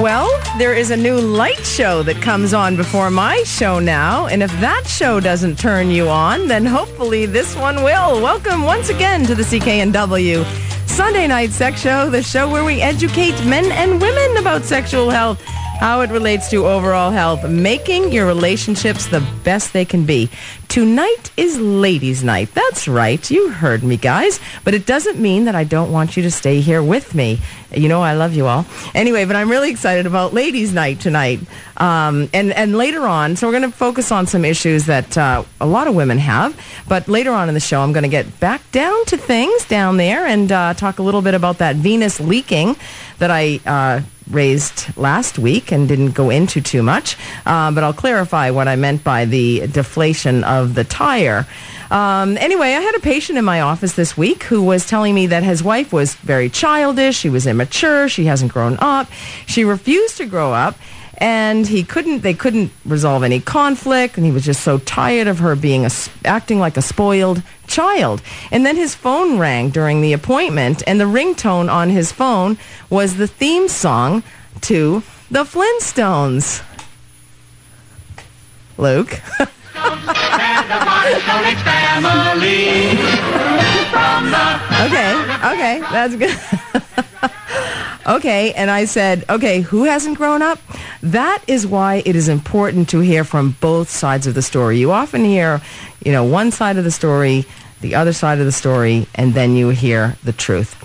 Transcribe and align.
Well, 0.00 0.30
there 0.56 0.72
is 0.72 0.90
a 0.90 0.96
new 0.96 1.20
light 1.20 1.58
show 1.58 2.02
that 2.04 2.22
comes 2.22 2.54
on 2.54 2.74
before 2.74 3.10
my 3.10 3.42
show 3.42 3.78
now. 3.80 4.28
And 4.28 4.42
if 4.42 4.50
that 4.60 4.86
show 4.86 5.20
doesn't 5.20 5.58
turn 5.58 5.90
you 5.90 6.08
on, 6.08 6.48
then 6.48 6.64
hopefully 6.64 7.26
this 7.26 7.54
one 7.54 7.84
will. 7.84 8.22
Welcome 8.22 8.62
once 8.62 8.88
again 8.88 9.26
to 9.26 9.34
the 9.34 9.42
CKNW 9.42 10.44
Sunday 10.88 11.26
Night 11.26 11.50
Sex 11.50 11.80
Show, 11.80 12.10
the 12.10 12.22
show 12.22 12.50
where 12.50 12.64
we 12.64 12.80
educate 12.80 13.32
men 13.44 13.70
and 13.72 14.00
women 14.00 14.36
about 14.38 14.64
sexual 14.64 15.10
health, 15.10 15.42
how 15.80 16.02
it 16.02 16.10
relates 16.10 16.50
to 16.50 16.66
overall 16.66 17.10
health, 17.10 17.48
making 17.48 18.12
your 18.12 18.26
relationships 18.26 19.06
the 19.06 19.26
best 19.44 19.72
they 19.72 19.86
can 19.86 20.04
be. 20.04 20.28
Tonight 20.68 21.30
is 21.38 21.58
ladies' 21.58 22.22
night. 22.22 22.52
That's 22.52 22.86
right. 22.86 23.30
You 23.30 23.48
heard 23.48 23.82
me, 23.82 23.96
guys. 23.96 24.40
But 24.62 24.74
it 24.74 24.84
doesn't 24.84 25.18
mean 25.18 25.46
that 25.46 25.54
I 25.54 25.64
don't 25.64 25.90
want 25.90 26.18
you 26.18 26.22
to 26.22 26.30
stay 26.30 26.60
here 26.60 26.82
with 26.82 27.14
me. 27.14 27.40
You 27.72 27.88
know, 27.88 28.02
I 28.02 28.14
love 28.14 28.34
you 28.34 28.46
all. 28.46 28.66
Anyway, 28.94 29.24
but 29.24 29.36
I'm 29.36 29.50
really 29.50 29.70
excited 29.70 30.06
about 30.06 30.34
ladies' 30.34 30.72
night 30.72 31.00
tonight. 31.00 31.40
Um, 31.76 32.28
and, 32.34 32.52
and 32.52 32.76
later 32.76 33.06
on, 33.06 33.36
so 33.36 33.46
we're 33.46 33.58
going 33.58 33.70
to 33.70 33.76
focus 33.76 34.10
on 34.10 34.26
some 34.26 34.44
issues 34.44 34.86
that 34.86 35.16
uh, 35.16 35.44
a 35.60 35.66
lot 35.66 35.86
of 35.86 35.94
women 35.94 36.18
have. 36.18 36.58
But 36.88 37.08
later 37.08 37.32
on 37.32 37.48
in 37.48 37.54
the 37.54 37.60
show, 37.60 37.80
I'm 37.80 37.92
going 37.92 38.02
to 38.02 38.08
get 38.08 38.40
back 38.40 38.70
down 38.72 39.04
to 39.06 39.16
things 39.16 39.64
down 39.66 39.96
there 39.96 40.26
and 40.26 40.50
uh, 40.50 40.74
talk 40.74 40.98
a 40.98 41.02
little 41.02 41.22
bit 41.22 41.34
about 41.34 41.58
that 41.58 41.76
venous 41.76 42.20
leaking 42.20 42.76
that 43.18 43.30
I 43.30 43.60
uh, 43.64 44.02
raised 44.30 44.96
last 44.96 45.38
week 45.38 45.72
and 45.72 45.88
didn't 45.88 46.12
go 46.12 46.30
into 46.30 46.60
too 46.60 46.82
much. 46.82 47.16
Uh, 47.46 47.70
but 47.70 47.84
I'll 47.84 47.92
clarify 47.92 48.50
what 48.50 48.68
I 48.68 48.76
meant 48.76 49.04
by 49.04 49.24
the 49.24 49.66
deflation 49.66 50.44
of 50.44 50.74
the 50.74 50.84
tire. 50.84 51.46
Um, 51.90 52.36
anyway, 52.38 52.74
I 52.74 52.80
had 52.80 52.94
a 52.94 53.00
patient 53.00 53.36
in 53.38 53.44
my 53.44 53.60
office 53.60 53.94
this 53.94 54.16
week 54.16 54.44
who 54.44 54.62
was 54.62 54.86
telling 54.86 55.14
me 55.14 55.26
that 55.26 55.42
his 55.42 55.62
wife 55.62 55.92
was 55.92 56.14
very 56.14 56.48
childish. 56.48 57.16
She 57.16 57.28
was 57.28 57.46
immature. 57.46 58.08
She 58.08 58.26
hasn't 58.26 58.52
grown 58.52 58.76
up. 58.78 59.10
She 59.46 59.64
refused 59.64 60.16
to 60.18 60.26
grow 60.26 60.52
up 60.52 60.76
and 61.20 61.66
he 61.66 61.84
couldn't 61.84 62.20
they 62.20 62.32
couldn't 62.32 62.72
resolve 62.86 63.22
any 63.22 63.40
conflict 63.40 64.16
and 64.16 64.24
he 64.24 64.32
was 64.32 64.44
just 64.44 64.62
so 64.62 64.78
tired 64.78 65.26
of 65.26 65.38
her 65.38 65.54
being 65.54 65.84
a, 65.84 65.90
acting 66.24 66.58
like 66.58 66.78
a 66.78 66.82
spoiled 66.82 67.42
child 67.66 68.22
and 68.50 68.64
then 68.64 68.74
his 68.74 68.94
phone 68.94 69.38
rang 69.38 69.68
during 69.68 70.00
the 70.00 70.14
appointment 70.14 70.82
and 70.86 70.98
the 70.98 71.04
ringtone 71.04 71.70
on 71.70 71.90
his 71.90 72.10
phone 72.10 72.56
was 72.88 73.16
the 73.16 73.26
theme 73.26 73.68
song 73.68 74.22
to 74.62 75.02
the 75.30 75.44
flintstones 75.44 76.62
luke 78.78 79.20
okay 84.86 85.12
okay 85.52 85.80
that's 85.90 86.16
good 86.16 86.36
okay 88.06 88.52
and 88.52 88.70
i 88.70 88.84
said 88.84 89.24
okay 89.28 89.60
who 89.60 89.84
hasn't 89.84 90.16
grown 90.16 90.42
up 90.42 90.58
that 91.02 91.42
is 91.46 91.66
why 91.66 92.02
it 92.04 92.14
is 92.14 92.28
important 92.28 92.90
to 92.90 93.00
hear 93.00 93.24
from 93.24 93.56
both 93.60 93.88
sides 93.88 94.26
of 94.26 94.34
the 94.34 94.42
story. 94.42 94.78
You 94.78 94.92
often 94.92 95.24
hear, 95.24 95.62
you 96.04 96.12
know, 96.12 96.24
one 96.24 96.50
side 96.50 96.76
of 96.76 96.84
the 96.84 96.90
story, 96.90 97.46
the 97.80 97.94
other 97.94 98.12
side 98.12 98.38
of 98.38 98.44
the 98.44 98.52
story, 98.52 99.06
and 99.14 99.32
then 99.32 99.56
you 99.56 99.70
hear 99.70 100.16
the 100.24 100.32
truth, 100.32 100.76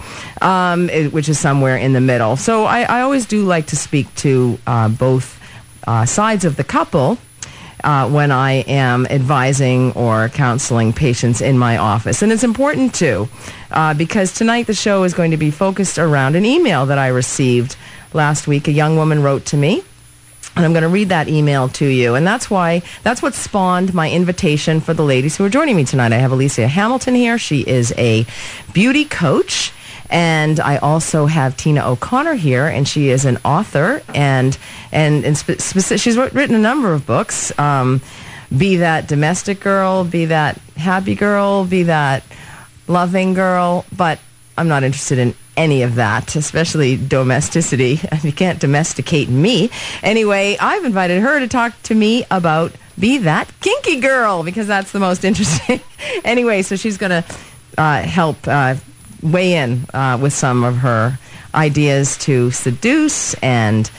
um, 0.42 0.90
it, 0.90 1.12
which 1.12 1.28
is 1.28 1.38
somewhere 1.38 1.76
in 1.76 1.92
the 1.92 2.00
middle. 2.00 2.38
So 2.38 2.64
I, 2.64 2.84
I 2.84 3.02
always 3.02 3.26
do 3.26 3.44
like 3.44 3.68
to 3.68 3.76
speak 3.76 4.14
to 4.16 4.58
uh, 4.66 4.88
both 4.88 5.38
uh, 5.86 6.06
sides 6.06 6.46
of 6.46 6.56
the 6.56 6.64
couple. 6.64 7.18
Uh, 7.86 8.10
when 8.10 8.32
I 8.32 8.64
am 8.66 9.06
advising 9.12 9.92
or 9.94 10.28
counseling 10.30 10.92
patients 10.92 11.40
in 11.40 11.56
my 11.56 11.78
office. 11.78 12.24
And 12.24 12.32
it's 12.32 12.44
important 12.44 12.96
too, 12.96 13.30
uh, 13.70 13.94
because 13.94 14.34
tonight 14.34 14.66
the 14.66 14.74
show 14.74 15.04
is 15.04 15.14
going 15.14 15.30
to 15.30 15.38
be 15.38 15.52
focused 15.52 16.00
around 16.00 16.36
an 16.36 16.46
email 16.46 16.88
that 16.88 16.98
I 16.98 17.10
received 17.10 17.76
last 18.12 18.48
week. 18.48 18.68
A 18.68 18.72
young 18.72 18.98
woman 18.98 19.22
wrote 19.22 19.46
to 19.54 19.58
me 19.58 19.84
and 20.56 20.66
I'm 20.66 20.72
going 20.72 20.84
to 20.84 20.90
read 20.90 21.10
that 21.10 21.28
email 21.28 21.68
to 21.70 21.86
you. 21.86 22.16
And 22.16 22.26
that's 22.26 22.50
why, 22.50 22.82
that's 23.04 23.22
what 23.22 23.34
spawned 23.34 23.94
my 23.94 24.10
invitation 24.10 24.80
for 24.80 24.94
the 24.94 25.04
ladies 25.04 25.36
who 25.36 25.44
are 25.46 25.50
joining 25.50 25.76
me 25.76 25.84
tonight. 25.84 26.14
I 26.14 26.18
have 26.18 26.32
Alicia 26.32 26.68
Hamilton 26.68 27.14
here. 27.14 27.38
She 27.38 27.62
is 27.62 27.94
a 27.98 28.26
beauty 28.74 29.06
coach. 29.06 29.74
And 30.10 30.60
I 30.60 30.78
also 30.78 31.26
have 31.26 31.58
Tina 31.58 31.90
O'Connor 31.90 32.36
here, 32.36 32.68
and 32.68 32.88
she 32.88 33.10
is 33.10 33.26
an 33.26 33.38
author, 33.44 34.02
and 34.14 34.58
and, 34.92 35.26
and 35.26 35.38
spe- 35.38 35.60
speci- 35.60 36.00
she's 36.00 36.18
written 36.18 36.56
a 36.56 36.60
number 36.60 36.94
of 36.94 37.06
books. 37.06 37.58
Um, 37.60 38.02
be 38.56 38.78
that 38.78 39.08
domestic 39.08 39.60
girl, 39.60 40.04
be 40.04 40.26
that 40.26 40.60
happy 40.78 41.16
girl, 41.16 41.66
be 41.66 41.84
that 41.84 42.24
loving 42.88 43.34
girl, 43.34 43.86
but 43.96 44.20
I'm 44.58 44.68
not 44.68 44.84
interested 44.84 45.18
in 45.18 45.34
any 45.58 45.82
of 45.82 45.96
that, 45.96 46.36
especially 46.36 46.96
domesticity. 46.98 48.00
You 48.24 48.32
can't 48.32 48.60
domesticate 48.60 49.30
me. 49.30 49.70
Anyway, 50.02 50.58
I've 50.60 50.84
invited 50.86 51.22
her 51.22 51.40
to 51.40 51.48
talk 51.48 51.80
to 51.84 51.96
me 51.96 52.26
about 52.32 52.72
Be 52.98 53.20
That 53.20 53.52
Kinky 53.62 54.00
Girl 54.00 54.44
because 54.44 54.68
that's 54.68 54.92
the 54.92 55.00
most 55.00 55.24
interesting. 55.30 55.82
anyway, 56.24 56.62
so 56.62 56.76
she's 56.76 56.98
going 56.98 57.24
to 57.24 57.36
uh, 57.78 58.02
help 58.02 58.48
uh, 58.48 58.76
weigh 59.26 59.54
in 59.54 59.86
uh, 59.94 60.18
with 60.22 60.34
some 60.34 60.64
of 60.64 60.78
her 60.78 61.18
ideas 61.54 62.18
to 62.20 62.52
seduce 62.52 63.34
and 63.36 63.90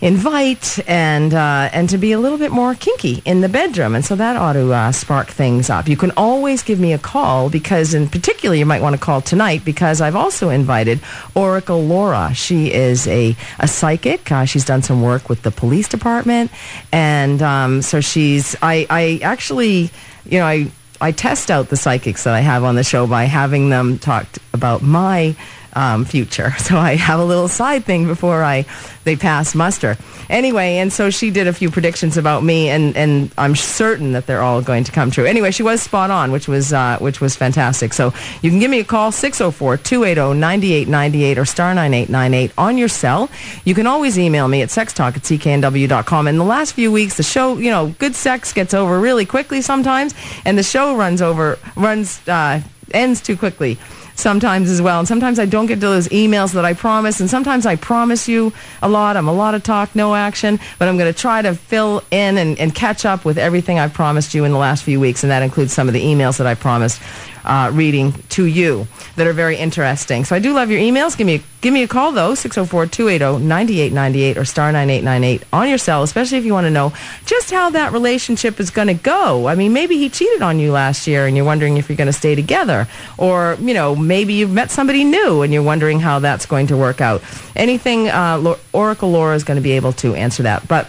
invite 0.00 0.78
and 0.88 1.34
uh, 1.34 1.68
and 1.72 1.88
to 1.88 1.98
be 1.98 2.12
a 2.12 2.18
little 2.18 2.38
bit 2.38 2.52
more 2.52 2.74
kinky 2.74 3.20
in 3.24 3.40
the 3.40 3.48
bedroom. 3.48 3.94
And 3.94 4.04
so 4.04 4.14
that 4.16 4.36
ought 4.36 4.52
to 4.52 4.72
uh, 4.72 4.92
spark 4.92 5.28
things 5.28 5.70
up. 5.70 5.88
You 5.88 5.96
can 5.96 6.12
always 6.16 6.62
give 6.62 6.78
me 6.78 6.92
a 6.92 6.98
call 6.98 7.50
because 7.50 7.94
in 7.94 8.08
particular 8.08 8.54
you 8.54 8.64
might 8.64 8.80
want 8.80 8.94
to 8.94 9.00
call 9.00 9.20
tonight 9.20 9.64
because 9.64 10.00
i've 10.00 10.16
also 10.16 10.50
invited 10.50 11.00
oracle 11.34 11.82
laura. 11.82 12.32
She 12.34 12.72
is 12.72 13.06
a, 13.08 13.36
a 13.58 13.66
psychic. 13.66 14.30
Uh, 14.30 14.44
she's 14.44 14.64
done 14.64 14.82
some 14.82 15.02
work 15.02 15.28
with 15.28 15.42
the 15.42 15.50
police 15.50 15.88
department. 15.88 16.50
And 16.92 17.42
um, 17.42 17.82
so 17.82 18.00
she's 18.00 18.54
i 18.62 18.86
i 18.88 19.20
actually 19.22 19.90
you 20.24 20.38
know 20.38 20.46
i 20.46 20.70
I 21.00 21.12
test 21.12 21.50
out 21.50 21.68
the 21.68 21.76
psychics 21.76 22.24
that 22.24 22.34
I 22.34 22.40
have 22.40 22.64
on 22.64 22.74
the 22.74 22.82
show 22.82 23.06
by 23.06 23.24
having 23.24 23.70
them 23.70 23.98
talk 23.98 24.26
about 24.52 24.82
my 24.82 25.36
um, 25.78 26.04
future. 26.04 26.52
So 26.68 26.76
I 26.76 26.96
have 26.96 27.18
a 27.18 27.24
little 27.24 27.48
side 27.48 27.86
thing 27.86 28.06
before 28.06 28.42
I 28.42 28.66
they 29.04 29.16
pass 29.16 29.54
muster. 29.54 29.96
Anyway, 30.28 30.76
and 30.76 30.92
so 30.92 31.08
she 31.08 31.30
did 31.30 31.46
a 31.46 31.54
few 31.54 31.70
predictions 31.70 32.18
about 32.18 32.44
me, 32.44 32.68
and, 32.68 32.94
and 32.94 33.30
I'm 33.38 33.56
certain 33.56 34.12
that 34.12 34.26
they're 34.26 34.42
all 34.42 34.60
going 34.60 34.84
to 34.84 34.92
come 34.92 35.10
true. 35.10 35.24
Anyway, 35.24 35.50
she 35.50 35.62
was 35.62 35.80
spot 35.80 36.10
on, 36.10 36.30
which 36.30 36.46
was 36.46 36.74
uh, 36.74 36.98
which 36.98 37.22
was 37.22 37.36
fantastic. 37.36 37.94
So 37.94 38.12
you 38.42 38.50
can 38.50 38.58
give 38.58 38.70
me 38.70 38.80
a 38.80 38.84
call 38.84 39.12
604-280-9898 39.12 41.38
or 41.38 41.46
star 41.46 41.74
9898 41.74 42.52
on 42.58 42.76
your 42.76 42.88
cell. 42.88 43.30
You 43.64 43.74
can 43.74 43.86
always 43.86 44.18
email 44.18 44.46
me 44.46 44.60
at 44.60 44.68
sextalk 44.68 45.16
at 45.16 45.22
cknw.com. 45.22 46.28
In 46.28 46.36
the 46.36 46.44
last 46.44 46.74
few 46.74 46.92
weeks, 46.92 47.16
the 47.16 47.22
show, 47.22 47.56
you 47.56 47.70
know, 47.70 47.94
good 47.98 48.14
sex 48.14 48.52
gets 48.52 48.74
over 48.74 49.00
really 49.00 49.24
quickly 49.24 49.62
sometimes, 49.62 50.14
and 50.44 50.58
the 50.58 50.62
show 50.62 50.96
runs 50.96 51.22
over 51.22 51.58
runs 51.76 52.20
uh, 52.28 52.60
ends 52.92 53.22
too 53.22 53.38
quickly 53.38 53.78
sometimes 54.18 54.70
as 54.70 54.82
well. 54.82 54.98
And 54.98 55.08
sometimes 55.08 55.38
I 55.38 55.46
don't 55.46 55.66
get 55.66 55.76
to 55.76 55.80
those 55.80 56.08
emails 56.08 56.52
that 56.54 56.64
I 56.64 56.74
promise. 56.74 57.20
And 57.20 57.30
sometimes 57.30 57.66
I 57.66 57.76
promise 57.76 58.28
you 58.28 58.52
a 58.82 58.88
lot. 58.88 59.16
I'm 59.16 59.28
a 59.28 59.32
lot 59.32 59.54
of 59.54 59.62
talk, 59.62 59.94
no 59.94 60.14
action. 60.14 60.58
But 60.78 60.88
I'm 60.88 60.96
going 60.96 61.12
to 61.12 61.18
try 61.18 61.42
to 61.42 61.54
fill 61.54 62.02
in 62.10 62.36
and, 62.36 62.58
and 62.58 62.74
catch 62.74 63.04
up 63.04 63.24
with 63.24 63.38
everything 63.38 63.78
I've 63.78 63.94
promised 63.94 64.34
you 64.34 64.44
in 64.44 64.52
the 64.52 64.58
last 64.58 64.82
few 64.82 65.00
weeks. 65.00 65.22
And 65.22 65.30
that 65.30 65.42
includes 65.42 65.72
some 65.72 65.88
of 65.88 65.94
the 65.94 66.02
emails 66.02 66.38
that 66.38 66.46
I 66.46 66.54
promised 66.54 67.00
uh, 67.48 67.70
reading 67.72 68.12
to 68.28 68.44
you 68.44 68.86
that 69.16 69.26
are 69.26 69.32
very 69.32 69.56
interesting. 69.56 70.24
So 70.24 70.36
I 70.36 70.38
do 70.38 70.52
love 70.52 70.70
your 70.70 70.80
emails. 70.80 71.16
Give 71.16 71.26
me 71.26 71.36
a, 71.36 71.42
give 71.60 71.74
me 71.74 71.82
a 71.82 71.88
call 71.88 72.12
though 72.12 72.32
604-280-9898 72.32 74.36
or 74.36 74.44
star 74.44 74.70
9898 74.70 75.42
on 75.52 75.68
your 75.68 75.78
cell, 75.78 76.02
especially 76.02 76.38
if 76.38 76.44
you 76.44 76.52
want 76.52 76.66
to 76.66 76.70
know 76.70 76.92
just 77.24 77.50
how 77.50 77.70
that 77.70 77.92
relationship 77.92 78.60
is 78.60 78.70
going 78.70 78.88
to 78.88 78.94
go. 78.94 79.48
I 79.48 79.54
mean, 79.54 79.72
maybe 79.72 79.96
he 79.96 80.10
cheated 80.10 80.42
on 80.42 80.58
you 80.58 80.70
last 80.70 81.06
year 81.06 81.26
and 81.26 81.34
you're 81.34 81.46
wondering 81.46 81.78
if 81.78 81.88
you're 81.88 81.96
going 81.96 82.06
to 82.06 82.12
stay 82.12 82.34
together 82.34 82.86
or, 83.16 83.56
you 83.60 83.74
know, 83.74 83.96
maybe 83.96 84.34
you've 84.34 84.52
met 84.52 84.70
somebody 84.70 85.04
new 85.04 85.42
and 85.42 85.52
you're 85.52 85.62
wondering 85.62 86.00
how 86.00 86.18
that's 86.18 86.46
going 86.46 86.66
to 86.68 86.76
work 86.76 87.00
out. 87.00 87.22
Anything 87.56 88.08
uh, 88.08 88.56
Oracle 88.72 89.10
Laura 89.10 89.34
is 89.34 89.42
going 89.42 89.56
to 89.56 89.62
be 89.62 89.72
able 89.72 89.92
to 89.94 90.14
answer 90.14 90.42
that. 90.42 90.68
But 90.68 90.88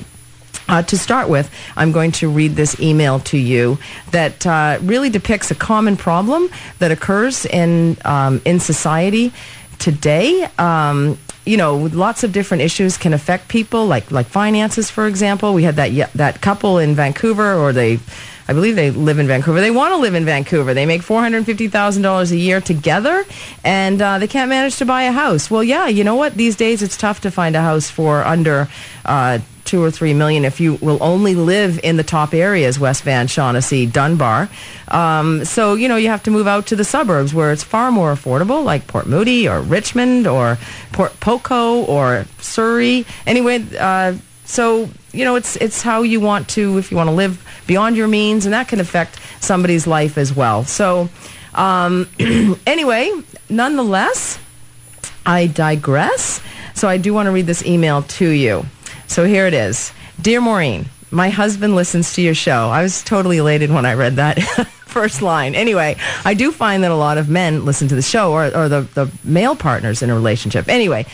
uh, 0.69 0.83
to 0.83 0.97
start 0.97 1.27
with, 1.27 1.51
I'm 1.75 1.91
going 1.91 2.11
to 2.13 2.29
read 2.29 2.55
this 2.55 2.79
email 2.79 3.19
to 3.21 3.37
you 3.37 3.79
that 4.11 4.45
uh, 4.45 4.77
really 4.81 5.09
depicts 5.09 5.51
a 5.51 5.55
common 5.55 5.97
problem 5.97 6.49
that 6.77 6.91
occurs 6.91 7.45
in 7.45 7.97
um, 8.05 8.41
in 8.45 8.59
society 8.59 9.33
today. 9.79 10.47
Um, 10.57 11.17
you 11.45 11.57
know, 11.57 11.75
lots 11.75 12.23
of 12.23 12.31
different 12.31 12.61
issues 12.61 12.97
can 12.97 13.13
affect 13.13 13.47
people, 13.47 13.87
like 13.87 14.11
like 14.11 14.27
finances, 14.27 14.91
for 14.91 15.07
example. 15.07 15.53
We 15.53 15.63
had 15.63 15.75
that 15.77 16.13
that 16.13 16.41
couple 16.41 16.77
in 16.77 16.93
Vancouver, 16.93 17.55
or 17.55 17.73
they 17.73 17.99
I 18.49 18.53
believe 18.53 18.75
they 18.75 18.89
live 18.89 19.19
in 19.19 19.27
Vancouver. 19.27 19.61
They 19.61 19.69
want 19.69 19.93
to 19.93 19.97
live 19.97 20.15
in 20.15 20.25
Vancouver. 20.25 20.73
They 20.73 20.87
make 20.87 21.03
$450,000 21.03 22.31
a 22.31 22.35
year 22.35 22.59
together, 22.59 23.23
and 23.63 24.01
uh, 24.01 24.17
they 24.17 24.25
can't 24.25 24.49
manage 24.49 24.77
to 24.77 24.87
buy 24.87 25.03
a 25.03 25.11
house. 25.11 25.51
Well, 25.51 25.63
yeah, 25.63 25.85
you 25.85 26.03
know 26.03 26.15
what? 26.15 26.33
These 26.33 26.55
days 26.55 26.81
it's 26.81 26.97
tough 26.97 27.21
to 27.21 27.29
find 27.29 27.55
a 27.55 27.61
house 27.61 27.91
for 27.91 28.25
under 28.25 28.67
uh, 29.05 29.37
two 29.65 29.83
or 29.83 29.91
three 29.91 30.15
million 30.15 30.45
if 30.45 30.59
you 30.59 30.79
will 30.81 30.97
only 30.99 31.35
live 31.35 31.79
in 31.83 31.97
the 31.97 32.03
top 32.03 32.33
areas, 32.33 32.79
West 32.79 33.03
Van, 33.03 33.27
Shaughnessy, 33.27 33.85
Dunbar. 33.85 34.49
Um, 34.87 35.45
so, 35.45 35.75
you 35.75 35.87
know, 35.87 35.97
you 35.97 36.07
have 36.07 36.23
to 36.23 36.31
move 36.31 36.47
out 36.47 36.65
to 36.67 36.75
the 36.75 36.83
suburbs 36.83 37.35
where 37.35 37.51
it's 37.51 37.61
far 37.61 37.91
more 37.91 38.11
affordable, 38.11 38.63
like 38.63 38.87
Port 38.87 39.05
Moody 39.05 39.47
or 39.47 39.61
Richmond 39.61 40.25
or 40.25 40.57
Port 40.91 41.19
Poco 41.19 41.83
or 41.83 42.25
Surrey. 42.39 43.05
Anyway, 43.27 43.63
uh, 43.77 44.15
so, 44.45 44.89
you 45.13 45.23
know, 45.23 45.35
it's, 45.35 45.55
it's 45.57 45.83
how 45.83 46.01
you 46.01 46.19
want 46.19 46.49
to, 46.49 46.79
if 46.79 46.89
you 46.89 46.97
want 46.97 47.09
to 47.09 47.15
live 47.15 47.45
beyond 47.69 47.95
your 47.95 48.07
means, 48.07 48.47
and 48.47 48.53
that 48.53 48.67
can 48.67 48.79
affect 48.79 49.19
somebody's 49.39 49.85
life 49.85 50.17
as 50.17 50.35
well. 50.35 50.63
So, 50.63 51.07
um, 51.53 52.09
anyway, 52.65 53.11
nonetheless, 53.47 54.39
I 55.23 55.45
digress. 55.45 56.41
So 56.73 56.87
I 56.89 56.97
do 56.97 57.13
want 57.13 57.27
to 57.27 57.31
read 57.31 57.45
this 57.45 57.63
email 57.63 58.01
to 58.17 58.27
you. 58.27 58.65
So 59.05 59.23
here 59.23 59.45
it 59.45 59.53
is. 59.53 59.93
Dear 60.19 60.41
Maureen, 60.41 60.87
my 61.11 61.29
husband 61.29 61.75
listens 61.75 62.13
to 62.13 62.21
your 62.21 62.35
show. 62.35 62.69
I 62.69 62.83
was 62.83 63.03
totally 63.03 63.37
elated 63.37 63.71
when 63.71 63.85
I 63.85 63.93
read 63.93 64.17
that 64.17 64.41
first 64.85 65.21
line. 65.21 65.55
Anyway, 65.55 65.95
I 66.25 66.33
do 66.33 66.51
find 66.51 66.83
that 66.83 66.91
a 66.91 66.95
lot 66.95 67.17
of 67.17 67.29
men 67.29 67.65
listen 67.65 67.87
to 67.87 67.95
the 67.95 68.01
show 68.01 68.31
or, 68.31 68.45
or 68.55 68.69
the, 68.69 68.81
the 68.81 69.11
male 69.23 69.55
partners 69.55 70.01
in 70.01 70.09
a 70.09 70.15
relationship. 70.15 70.67
Anyway, 70.67 71.05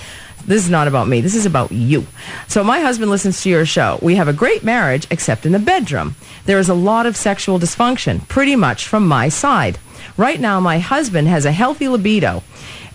this 0.45 0.63
is 0.63 0.69
not 0.69 0.88
about 0.88 1.07
me. 1.07 1.21
This 1.21 1.36
is 1.36 1.45
about 1.45 1.71
you. 1.71 2.06
So 2.47 2.63
my 2.63 2.80
husband 2.80 3.09
listens 3.09 3.42
to 3.44 3.50
your 3.50 3.65
show. 3.65 4.00
We 4.01 4.15
have 4.15 4.27
a 4.27 4.33
great 4.33 4.63
marriage, 4.63 5.07
except 5.09 5.45
in 5.45 5.53
the 5.53 5.59
bedroom. 5.59 6.15
There 6.45 6.59
is 6.59 6.69
a 6.69 6.74
lot 6.74 7.06
of 7.06 7.18
sexual 7.18 7.59
dysfunction, 7.59 8.27
pretty 8.27 8.56
much 8.56 8.88
from 8.88 9.07
my 9.07 9.30
side. 9.30 9.80
Right 10.18 10.39
now, 10.39 10.59
my 10.59 10.80
husband 10.80 11.27
has 11.27 11.45
a 11.45 11.51
healthy 11.51 11.88
libido 11.88 12.44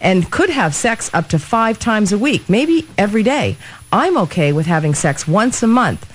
and 0.00 0.30
could 0.30 0.50
have 0.50 0.74
sex 0.74 1.10
up 1.12 1.28
to 1.28 1.38
five 1.38 1.78
times 1.78 2.12
a 2.12 2.18
week, 2.18 2.48
maybe 2.48 2.86
every 2.96 3.22
day. 3.22 3.56
I'm 3.92 4.16
okay 4.18 4.52
with 4.52 4.66
having 4.66 4.94
sex 4.94 5.26
once 5.26 5.62
a 5.62 5.66
month 5.66 6.06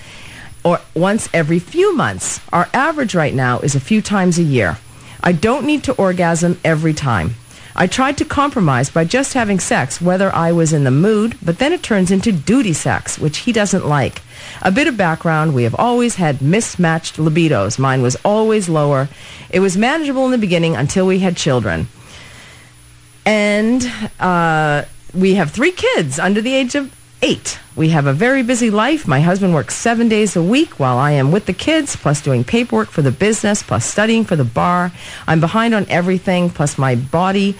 or 0.66 0.80
once 0.96 1.28
every 1.32 1.60
few 1.60 1.94
months. 1.94 2.40
Our 2.52 2.68
average 2.72 3.14
right 3.14 3.32
now 3.32 3.60
is 3.60 3.76
a 3.76 3.80
few 3.80 4.02
times 4.02 4.36
a 4.36 4.42
year. 4.42 4.78
I 5.22 5.30
don't 5.30 5.64
need 5.64 5.84
to 5.84 5.94
orgasm 5.94 6.58
every 6.64 6.92
time. 6.92 7.36
I 7.76 7.86
tried 7.86 8.18
to 8.18 8.24
compromise 8.24 8.90
by 8.90 9.04
just 9.04 9.34
having 9.34 9.60
sex 9.60 10.00
whether 10.00 10.34
I 10.34 10.50
was 10.50 10.72
in 10.72 10.82
the 10.82 10.90
mood, 10.90 11.38
but 11.40 11.60
then 11.60 11.72
it 11.72 11.84
turns 11.84 12.10
into 12.10 12.32
duty 12.32 12.72
sex, 12.72 13.16
which 13.16 13.38
he 13.38 13.52
doesn't 13.52 13.86
like. 13.86 14.22
A 14.60 14.72
bit 14.72 14.88
of 14.88 14.96
background, 14.96 15.54
we 15.54 15.62
have 15.62 15.76
always 15.76 16.16
had 16.16 16.42
mismatched 16.42 17.16
libidos. 17.16 17.78
Mine 17.78 18.02
was 18.02 18.16
always 18.24 18.68
lower. 18.68 19.08
It 19.50 19.60
was 19.60 19.76
manageable 19.76 20.24
in 20.24 20.32
the 20.32 20.38
beginning 20.38 20.74
until 20.74 21.06
we 21.06 21.20
had 21.20 21.36
children. 21.36 21.86
And 23.24 23.88
uh, 24.18 24.84
we 25.14 25.34
have 25.34 25.52
three 25.52 25.72
kids 25.72 26.18
under 26.18 26.40
the 26.40 26.54
age 26.54 26.74
of 26.74 26.92
eight. 27.26 27.58
We 27.74 27.88
have 27.88 28.06
a 28.06 28.12
very 28.12 28.44
busy 28.44 28.70
life. 28.70 29.08
My 29.08 29.20
husband 29.20 29.52
works 29.52 29.74
seven 29.74 30.08
days 30.08 30.36
a 30.36 30.42
week 30.42 30.78
while 30.78 30.96
I 30.96 31.10
am 31.10 31.32
with 31.32 31.46
the 31.46 31.52
kids, 31.52 31.96
plus 31.96 32.22
doing 32.22 32.44
paperwork 32.44 32.88
for 32.88 33.02
the 33.02 33.10
business, 33.10 33.64
plus 33.64 33.84
studying 33.84 34.24
for 34.24 34.36
the 34.36 34.44
bar. 34.44 34.92
I'm 35.26 35.40
behind 35.40 35.74
on 35.74 35.86
everything, 35.88 36.50
plus 36.50 36.78
my 36.78 36.94
body 36.94 37.56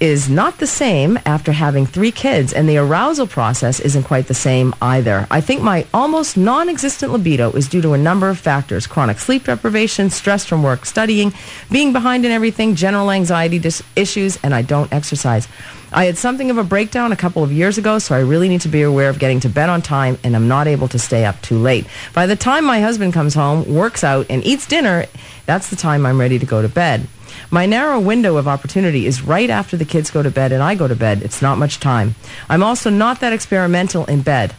is 0.00 0.28
not 0.28 0.58
the 0.58 0.66
same 0.66 1.16
after 1.24 1.52
having 1.52 1.86
three 1.86 2.10
kids, 2.10 2.52
and 2.52 2.68
the 2.68 2.76
arousal 2.76 3.28
process 3.28 3.78
isn't 3.78 4.02
quite 4.02 4.26
the 4.26 4.34
same 4.34 4.74
either. 4.82 5.28
I 5.30 5.40
think 5.40 5.62
my 5.62 5.86
almost 5.94 6.36
non 6.36 6.68
existent 6.68 7.12
libido 7.12 7.52
is 7.52 7.68
due 7.68 7.82
to 7.82 7.92
a 7.92 7.98
number 7.98 8.28
of 8.28 8.36
factors 8.36 8.88
chronic 8.88 9.20
sleep 9.20 9.44
deprivation, 9.44 10.10
stress 10.10 10.44
from 10.44 10.64
work, 10.64 10.86
studying, 10.86 11.32
being 11.70 11.92
behind 11.92 12.26
in 12.26 12.32
everything, 12.32 12.74
general 12.74 13.12
anxiety 13.12 13.60
dis- 13.60 13.84
issues, 13.94 14.40
and 14.42 14.52
I 14.52 14.62
don't 14.62 14.92
exercise. 14.92 15.46
I 15.94 16.06
had 16.06 16.16
something 16.16 16.50
of 16.50 16.56
a 16.56 16.64
breakdown 16.64 17.12
a 17.12 17.16
couple 17.16 17.44
of 17.44 17.52
years 17.52 17.76
ago, 17.76 17.98
so 17.98 18.14
I 18.14 18.20
really 18.20 18.48
need 18.48 18.62
to 18.62 18.68
be 18.68 18.80
aware 18.80 19.10
of 19.10 19.18
getting 19.18 19.40
to 19.40 19.50
bed 19.50 19.68
on 19.68 19.82
time, 19.82 20.18
and 20.24 20.34
I'm 20.34 20.48
not 20.48 20.66
able 20.66 20.88
to 20.88 20.98
stay 20.98 21.26
up 21.26 21.40
too 21.42 21.58
late. 21.58 21.86
By 22.14 22.26
the 22.26 22.36
time 22.36 22.64
my 22.64 22.80
husband 22.80 23.12
comes 23.12 23.34
home, 23.34 23.72
works 23.72 24.02
out, 24.02 24.26
and 24.30 24.42
eats 24.44 24.66
dinner, 24.66 25.04
that's 25.44 25.68
the 25.68 25.76
time 25.76 26.06
I'm 26.06 26.18
ready 26.18 26.38
to 26.38 26.46
go 26.46 26.62
to 26.62 26.68
bed. 26.68 27.06
My 27.50 27.66
narrow 27.66 28.00
window 28.00 28.38
of 28.38 28.48
opportunity 28.48 29.06
is 29.06 29.22
right 29.22 29.50
after 29.50 29.76
the 29.76 29.84
kids 29.84 30.10
go 30.10 30.22
to 30.22 30.30
bed 30.30 30.52
and 30.52 30.62
I 30.62 30.74
go 30.74 30.88
to 30.88 30.96
bed. 30.96 31.22
It's 31.22 31.42
not 31.42 31.58
much 31.58 31.80
time. 31.80 32.14
I'm 32.48 32.62
also 32.62 32.88
not 32.88 33.20
that 33.20 33.32
experimental 33.32 34.04
in 34.06 34.22
bed. 34.22 34.54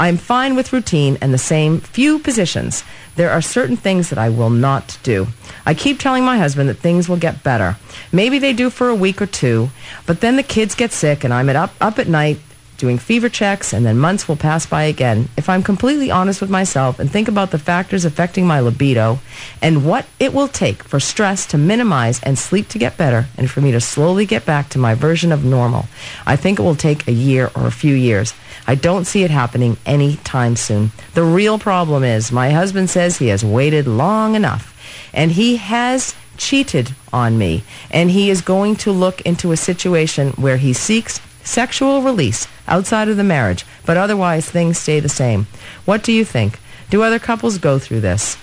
I'm 0.00 0.16
fine 0.16 0.56
with 0.56 0.72
routine 0.72 1.18
and 1.20 1.34
the 1.34 1.36
same 1.36 1.80
few 1.80 2.18
positions. 2.18 2.84
There 3.16 3.30
are 3.30 3.42
certain 3.42 3.76
things 3.76 4.08
that 4.08 4.18
I 4.18 4.30
will 4.30 4.48
not 4.48 4.98
do. 5.02 5.26
I 5.66 5.74
keep 5.74 5.98
telling 5.98 6.24
my 6.24 6.38
husband 6.38 6.70
that 6.70 6.78
things 6.78 7.06
will 7.06 7.18
get 7.18 7.44
better. 7.44 7.76
Maybe 8.10 8.38
they 8.38 8.54
do 8.54 8.70
for 8.70 8.88
a 8.88 8.94
week 8.94 9.20
or 9.20 9.26
two, 9.26 9.68
but 10.06 10.22
then 10.22 10.36
the 10.36 10.42
kids 10.42 10.74
get 10.74 10.92
sick 10.92 11.22
and 11.22 11.34
I'm 11.34 11.50
at 11.50 11.56
up, 11.56 11.74
up 11.82 11.98
at 11.98 12.08
night 12.08 12.38
doing 12.80 12.98
fever 12.98 13.28
checks, 13.28 13.72
and 13.72 13.84
then 13.84 13.98
months 13.98 14.26
will 14.26 14.36
pass 14.36 14.66
by 14.66 14.84
again. 14.84 15.28
If 15.36 15.48
I'm 15.48 15.62
completely 15.62 16.10
honest 16.10 16.40
with 16.40 16.50
myself 16.50 16.98
and 16.98 17.10
think 17.10 17.28
about 17.28 17.50
the 17.50 17.58
factors 17.58 18.04
affecting 18.04 18.46
my 18.46 18.58
libido 18.60 19.20
and 19.62 19.84
what 19.84 20.06
it 20.18 20.32
will 20.32 20.48
take 20.48 20.82
for 20.82 20.98
stress 20.98 21.46
to 21.46 21.58
minimize 21.58 22.20
and 22.22 22.38
sleep 22.38 22.68
to 22.68 22.78
get 22.78 22.96
better 22.96 23.26
and 23.36 23.50
for 23.50 23.60
me 23.60 23.70
to 23.72 23.80
slowly 23.80 24.26
get 24.26 24.46
back 24.46 24.70
to 24.70 24.78
my 24.78 24.94
version 24.94 25.30
of 25.30 25.44
normal, 25.44 25.86
I 26.26 26.36
think 26.36 26.58
it 26.58 26.62
will 26.62 26.74
take 26.74 27.06
a 27.06 27.12
year 27.12 27.50
or 27.54 27.66
a 27.66 27.72
few 27.72 27.94
years. 27.94 28.34
I 28.66 28.74
don't 28.74 29.04
see 29.04 29.22
it 29.22 29.30
happening 29.30 29.76
anytime 29.84 30.56
soon. 30.56 30.92
The 31.14 31.22
real 31.22 31.58
problem 31.58 32.02
is 32.02 32.32
my 32.32 32.50
husband 32.50 32.90
says 32.90 33.18
he 33.18 33.28
has 33.28 33.44
waited 33.44 33.86
long 33.86 34.34
enough 34.34 34.76
and 35.12 35.32
he 35.32 35.56
has 35.56 36.14
cheated 36.36 36.94
on 37.12 37.36
me 37.36 37.62
and 37.90 38.10
he 38.10 38.30
is 38.30 38.40
going 38.40 38.74
to 38.74 38.90
look 38.90 39.20
into 39.22 39.52
a 39.52 39.56
situation 39.56 40.30
where 40.32 40.56
he 40.56 40.72
seeks 40.72 41.20
sexual 41.44 42.02
release 42.02 42.46
outside 42.68 43.08
of 43.08 43.16
the 43.16 43.24
marriage, 43.24 43.64
but 43.84 43.96
otherwise 43.96 44.48
things 44.48 44.78
stay 44.78 45.00
the 45.00 45.08
same. 45.08 45.46
What 45.84 46.02
do 46.02 46.12
you 46.12 46.24
think? 46.24 46.58
Do 46.90 47.02
other 47.02 47.18
couples 47.18 47.58
go 47.58 47.78
through 47.78 48.00
this? 48.00 48.36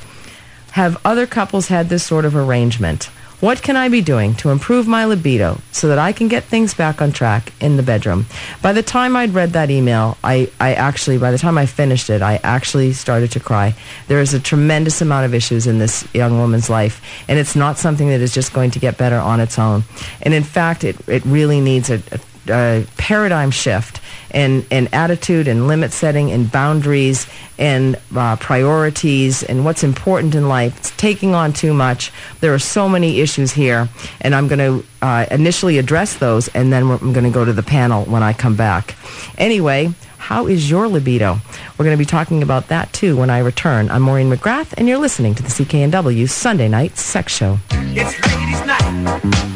Have 0.72 0.98
other 1.04 1.26
couples 1.26 1.68
had 1.68 1.90
this 1.90 2.04
sort 2.04 2.26
of 2.26 2.36
arrangement? 2.36 3.10
What 3.40 3.62
can 3.62 3.76
I 3.76 3.88
be 3.88 4.02
doing 4.02 4.34
to 4.36 4.50
improve 4.50 4.88
my 4.88 5.06
libido 5.06 5.60
so 5.72 5.90
that 5.90 6.00
I 6.00 6.12
can 6.12 6.28
get 6.28 6.46
things 6.46 6.74
back 6.74 7.04
on 7.04 7.12
track 7.12 7.54
in 7.62 7.78
the 7.78 7.84
bedroom? 7.84 8.26
By 8.64 8.74
the 8.74 8.82
time 8.82 9.16
I'd 9.16 9.36
read 9.36 9.52
that 9.52 9.70
email, 9.70 10.18
I, 10.24 10.50
I 10.60 10.74
actually, 10.74 11.20
by 11.20 11.30
the 11.30 11.38
time 11.38 11.56
I 11.56 11.68
finished 11.68 12.10
it, 12.10 12.24
I 12.24 12.40
actually 12.44 12.94
started 12.94 13.32
to 13.34 13.40
cry. 13.40 13.76
There 14.08 14.22
is 14.22 14.34
a 14.34 14.40
tremendous 14.40 15.02
amount 15.02 15.28
of 15.28 15.36
issues 15.36 15.68
in 15.68 15.78
this 15.78 16.08
young 16.16 16.40
woman's 16.40 16.68
life, 16.68 17.00
and 17.28 17.38
it's 17.38 17.56
not 17.56 17.78
something 17.78 18.08
that 18.10 18.22
is 18.22 18.34
just 18.34 18.54
going 18.54 18.72
to 18.72 18.80
get 18.80 18.98
better 18.98 19.20
on 19.20 19.40
its 19.40 19.60
own. 19.60 19.84
And 20.24 20.34
in 20.34 20.44
fact, 20.44 20.84
it, 20.84 20.98
it 21.08 21.24
really 21.24 21.62
needs 21.62 21.92
a, 21.92 22.02
a 22.12 22.20
uh, 22.50 22.84
paradigm 22.98 23.52
shift 23.52 24.02
in, 24.34 24.66
in 24.70 24.88
attitude 24.94 25.48
and 25.48 25.68
limit 25.68 25.92
setting 25.92 26.32
and 26.32 26.52
boundaries 26.52 27.28
and 27.58 27.96
uh, 28.16 28.36
priorities 28.36 29.44
and 29.44 29.66
what's 29.66 29.84
important 29.84 30.36
in 30.36 30.48
life. 30.48 30.78
It's 30.78 30.92
taking 30.92 31.34
on 31.34 31.54
too 31.54 31.74
much. 31.74 32.12
There 32.40 32.54
are 32.54 32.60
so 32.60 32.88
many 32.90 33.20
issues 33.20 33.52
here, 33.52 33.90
and 34.22 34.36
I'm 34.36 34.48
going 34.48 34.60
to 34.60 34.88
uh, 35.02 35.26
initially 35.32 35.78
address 35.78 36.16
those, 36.16 36.48
and 36.50 36.72
then 36.72 36.84
I'm 36.84 37.14
going 37.14 37.26
to 37.26 37.32
go 37.32 37.46
to 37.46 37.54
the 37.54 37.64
panel 37.64 38.06
when 38.06 38.24
I 38.24 38.34
come 38.34 38.56
back. 38.56 38.96
Anyway, 39.38 39.94
how 40.18 40.46
is 40.48 40.70
your 40.70 40.88
libido? 40.88 41.38
We're 41.78 41.86
going 41.86 41.98
to 41.98 42.02
be 42.02 42.06
talking 42.06 42.44
about 42.44 42.68
that 42.68 42.92
too 42.92 43.16
when 43.16 43.30
I 43.30 43.40
return. 43.40 43.90
I'm 43.90 44.02
Maureen 44.02 44.30
McGrath, 44.30 44.74
and 44.78 44.88
you're 44.88 44.98
listening 44.98 45.36
to 45.36 45.44
the 45.44 45.50
CKNW 45.50 46.30
Sunday 46.30 46.68
Night 46.68 46.98
Sex 46.98 47.34
Show. 47.34 47.60
It's 47.72 48.14
ladies' 48.28 48.66
night, 48.66 48.84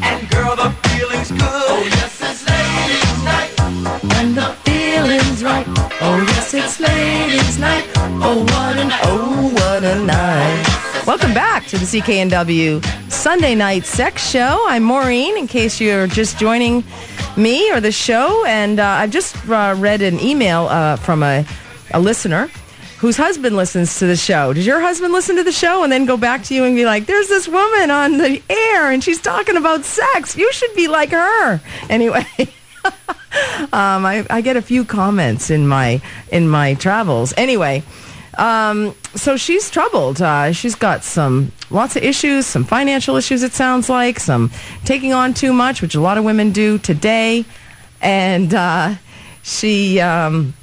and 0.02 0.30
girl, 0.30 0.56
the 0.56 0.70
feeling's 0.88 1.30
good. 1.30 1.40
Oh, 1.42 1.82
yes, 1.90 2.11
right. 5.52 5.66
Oh, 6.00 6.24
yes, 6.28 6.54
it's 6.54 6.80
ladies' 6.80 7.58
night. 7.58 7.84
Oh, 7.96 8.40
what 8.40 8.76
an, 8.78 8.90
oh, 9.04 9.50
what 9.54 9.84
a 9.84 10.02
night. 10.04 11.04
Welcome 11.06 11.34
back 11.34 11.66
to 11.66 11.78
the 11.78 11.84
CKNW 11.84 13.10
Sunday 13.10 13.54
Night 13.54 13.84
Sex 13.84 14.26
Show. 14.26 14.64
I'm 14.68 14.82
Maureen, 14.82 15.36
in 15.36 15.46
case 15.46 15.80
you're 15.80 16.06
just 16.06 16.38
joining 16.38 16.84
me 17.36 17.70
or 17.70 17.80
the 17.80 17.92
show. 17.92 18.44
And 18.46 18.80
uh, 18.80 18.86
I've 18.86 19.10
just 19.10 19.36
uh, 19.48 19.74
read 19.78 20.00
an 20.00 20.20
email 20.20 20.68
uh, 20.68 20.96
from 20.96 21.22
a, 21.22 21.44
a 21.92 22.00
listener 22.00 22.48
whose 22.98 23.16
husband 23.16 23.56
listens 23.56 23.98
to 23.98 24.06
the 24.06 24.16
show. 24.16 24.52
Does 24.52 24.66
your 24.66 24.80
husband 24.80 25.12
listen 25.12 25.36
to 25.36 25.44
the 25.44 25.52
show 25.52 25.82
and 25.82 25.92
then 25.92 26.06
go 26.06 26.16
back 26.16 26.44
to 26.44 26.54
you 26.54 26.64
and 26.64 26.76
be 26.76 26.86
like, 26.86 27.06
there's 27.06 27.28
this 27.28 27.48
woman 27.48 27.90
on 27.90 28.18
the 28.18 28.40
air 28.48 28.90
and 28.90 29.02
she's 29.02 29.20
talking 29.20 29.56
about 29.56 29.84
sex. 29.84 30.36
You 30.36 30.50
should 30.52 30.74
be 30.74 30.88
like 30.88 31.10
her. 31.10 31.60
Anyway. 31.90 32.24
um, 33.72 34.04
I, 34.04 34.26
I 34.30 34.40
get 34.40 34.56
a 34.56 34.62
few 34.62 34.84
comments 34.84 35.50
in 35.50 35.66
my 35.66 36.00
in 36.30 36.48
my 36.48 36.74
travels. 36.74 37.32
Anyway, 37.36 37.82
um, 38.38 38.94
so 39.14 39.36
she's 39.36 39.70
troubled. 39.70 40.20
Uh, 40.20 40.52
she's 40.52 40.74
got 40.74 41.04
some 41.04 41.52
lots 41.70 41.96
of 41.96 42.02
issues, 42.02 42.46
some 42.46 42.64
financial 42.64 43.16
issues. 43.16 43.42
It 43.42 43.52
sounds 43.52 43.88
like 43.88 44.18
some 44.20 44.50
taking 44.84 45.12
on 45.12 45.34
too 45.34 45.52
much, 45.52 45.82
which 45.82 45.94
a 45.94 46.00
lot 46.00 46.18
of 46.18 46.24
women 46.24 46.52
do 46.52 46.78
today, 46.78 47.44
and 48.00 48.52
uh, 48.54 48.94
she 49.42 50.00
um, 50.00 50.54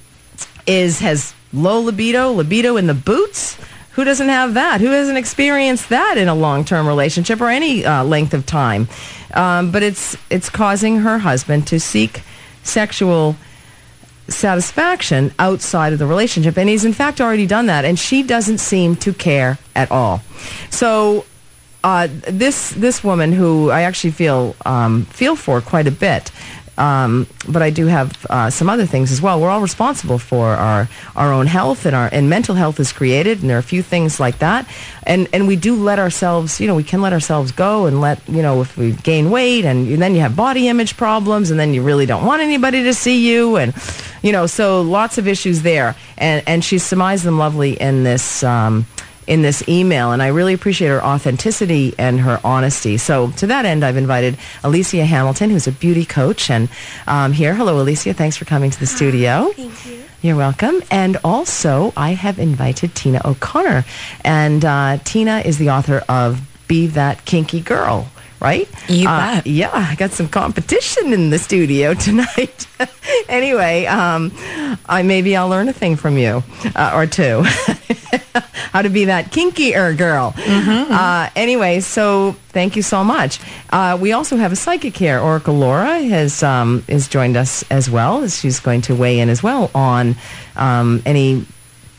is 0.66 1.00
has 1.00 1.34
low 1.54 1.80
libido, 1.80 2.32
libido 2.32 2.78
in 2.78 2.88
the 2.88 2.94
boots. 2.94 3.58
Who 4.00 4.06
doesn't 4.06 4.30
have 4.30 4.54
that? 4.54 4.80
Who 4.80 4.92
hasn't 4.92 5.18
experienced 5.18 5.90
that 5.90 6.18
in 6.18 6.30
a 6.30 6.34
long-term 6.34 6.88
relationship 6.88 7.42
or 7.42 7.50
any 7.50 7.84
uh, 7.84 8.06
length 8.06 8.34
of 8.34 8.46
time? 8.46 8.88
Um, 9.34 9.72
but 9.72 9.84
it's 9.84 10.16
it's 10.30 10.50
causing 10.50 11.00
her 11.00 11.18
husband 11.18 11.68
to 11.68 11.82
seek 11.82 12.22
sexual 12.64 13.36
satisfaction 14.30 15.34
outside 15.38 15.92
of 15.92 16.00
the 16.00 16.08
relationship, 16.08 16.58
and 16.58 16.70
he's 16.70 16.86
in 16.86 16.94
fact 16.94 17.20
already 17.20 17.46
done 17.46 17.66
that, 17.66 17.84
and 17.84 18.00
she 18.00 18.24
doesn't 18.24 18.60
seem 18.60 18.96
to 18.98 19.14
care 19.14 19.58
at 19.76 19.92
all. 19.92 20.22
So. 20.70 21.26
Uh, 21.82 22.10
this 22.28 22.72
this 22.72 23.06
woman 23.06 23.32
who 23.32 23.70
I 23.70 23.84
actually 23.84 24.12
feel 24.12 24.54
um, 24.66 25.06
feel 25.06 25.38
for 25.38 25.62
quite 25.62 25.88
a 25.88 25.92
bit 25.92 26.30
um, 26.80 27.28
but 27.48 27.62
I 27.62 27.72
do 27.72 27.88
have 27.88 28.26
uh, 28.30 28.50
some 28.50 28.70
other 28.70 28.86
things 28.86 29.12
as 29.12 29.22
well. 29.22 29.40
We're 29.42 29.50
all 29.50 29.62
responsible 29.62 30.18
for 30.18 30.48
our, 30.48 30.88
our 31.14 31.34
own 31.34 31.46
health, 31.46 31.86
and 31.86 31.94
our 31.94 32.08
and 32.12 32.30
mental 32.30 32.56
health 32.56 32.80
is 32.80 32.94
created, 32.94 33.42
and 33.42 33.50
there 33.50 33.58
are 33.58 33.60
a 33.60 33.64
few 33.64 33.84
things 33.84 34.18
like 34.20 34.40
that. 34.40 34.66
And 35.04 35.28
and 35.34 35.46
we 35.46 35.58
do 35.58 35.76
let 35.76 36.00
ourselves, 36.00 36.62
you 36.62 36.68
know, 36.68 36.76
we 36.76 36.86
can 36.86 37.02
let 37.02 37.12
ourselves 37.12 37.52
go 37.52 37.86
and 37.86 38.00
let 38.00 38.28
you 38.30 38.42
know 38.42 38.62
if 38.62 38.78
we 38.78 38.94
gain 38.94 39.30
weight, 39.30 39.66
and, 39.66 39.90
and 39.90 40.02
then 40.02 40.16
you 40.16 40.22
have 40.22 40.38
body 40.38 40.70
image 40.70 40.96
problems, 40.96 41.52
and 41.52 41.60
then 41.60 41.74
you 41.74 41.84
really 41.84 42.06
don't 42.06 42.26
want 42.26 42.42
anybody 42.42 42.84
to 42.84 42.94
see 42.94 43.28
you, 43.30 43.58
and 43.58 43.74
you 44.22 44.32
know, 44.32 44.48
so 44.48 44.82
lots 44.82 45.18
of 45.18 45.28
issues 45.28 45.62
there. 45.64 45.96
And 46.18 46.44
and 46.48 46.64
she 46.64 46.80
surmised 46.80 47.26
them 47.26 47.38
lovely 47.38 47.74
in 47.74 48.06
this. 48.06 48.42
Um, 48.42 48.86
in 49.30 49.44
this 49.44 49.64
email, 49.70 50.12
and 50.12 50.24
I 50.24 50.28
really 50.28 50.56
appreciate 50.56 50.88
her 50.88 51.04
authenticity 51.04 51.94
and 52.00 52.20
her 52.20 52.42
honesty. 52.44 52.98
So, 52.98 53.30
to 53.38 53.48
that 53.48 53.64
end, 53.64 53.86
I've 53.86 53.96
invited 53.96 54.38
Alicia 54.64 55.06
Hamilton, 55.06 55.52
who's 55.52 55.68
a 55.68 55.72
beauty 55.72 56.04
coach, 56.04 56.50
and 56.50 56.68
um, 57.06 57.32
here. 57.32 57.54
Hello, 57.54 57.80
Alicia. 57.80 58.16
Thanks 58.16 58.38
for 58.38 58.46
coming 58.46 58.72
to 58.72 58.80
the 58.80 58.88
studio. 58.88 59.52
Thank 59.54 59.86
you. 59.86 60.04
You're 60.24 60.36
welcome. 60.36 60.82
And 60.90 61.18
also, 61.24 61.94
I 61.96 62.12
have 62.12 62.40
invited 62.40 62.96
Tina 62.96 63.22
O'Connor, 63.24 63.86
and 64.26 64.66
uh, 64.66 64.98
Tina 65.04 65.40
is 65.46 65.60
the 65.60 65.70
author 65.70 66.04
of 66.10 66.42
"Be 66.68 66.88
That 66.88 67.24
Kinky 67.26 67.62
Girl." 67.62 68.08
Right? 68.40 68.70
You 68.88 69.08
Uh, 69.10 69.36
bet. 69.36 69.48
yeah, 69.48 69.70
I 69.74 69.96
got 69.96 70.12
some 70.12 70.30
competition 70.30 71.12
in 71.14 71.30
the 71.30 71.38
studio 71.40 71.94
tonight. 72.08 72.68
anyway, 73.28 73.86
um, 73.86 74.32
I 74.88 75.04
maybe 75.04 75.36
I'll 75.36 75.50
learn 75.50 75.68
a 75.68 75.74
thing 75.74 75.98
from 75.98 76.18
you 76.18 76.44
uh, 76.76 76.92
or 76.96 77.06
two. 77.06 77.44
How 78.72 78.82
to 78.82 78.90
be 78.90 79.06
that 79.06 79.32
kinkier 79.32 79.98
girl. 79.98 80.34
Uh, 80.38 81.30
anyway, 81.36 81.80
so 81.82 82.36
thank 82.50 82.76
you 82.76 82.82
so 82.82 83.04
much. 83.04 83.40
Uh, 83.72 83.98
we 84.00 84.14
also 84.14 84.38
have 84.38 84.52
a 84.52 84.56
psychic 84.56 84.96
here. 84.96 85.20
Oracle 85.20 85.56
Laura 85.56 86.00
has 86.02 86.42
um, 86.44 86.84
has 86.88 87.08
joined 87.08 87.36
us 87.36 87.64
as 87.70 87.90
well. 87.90 88.28
She's 88.30 88.60
going 88.60 88.82
to 88.82 88.96
weigh 88.96 89.20
in 89.20 89.28
as 89.30 89.42
well 89.44 89.70
on 89.76 90.16
um, 90.56 91.02
any 91.06 91.46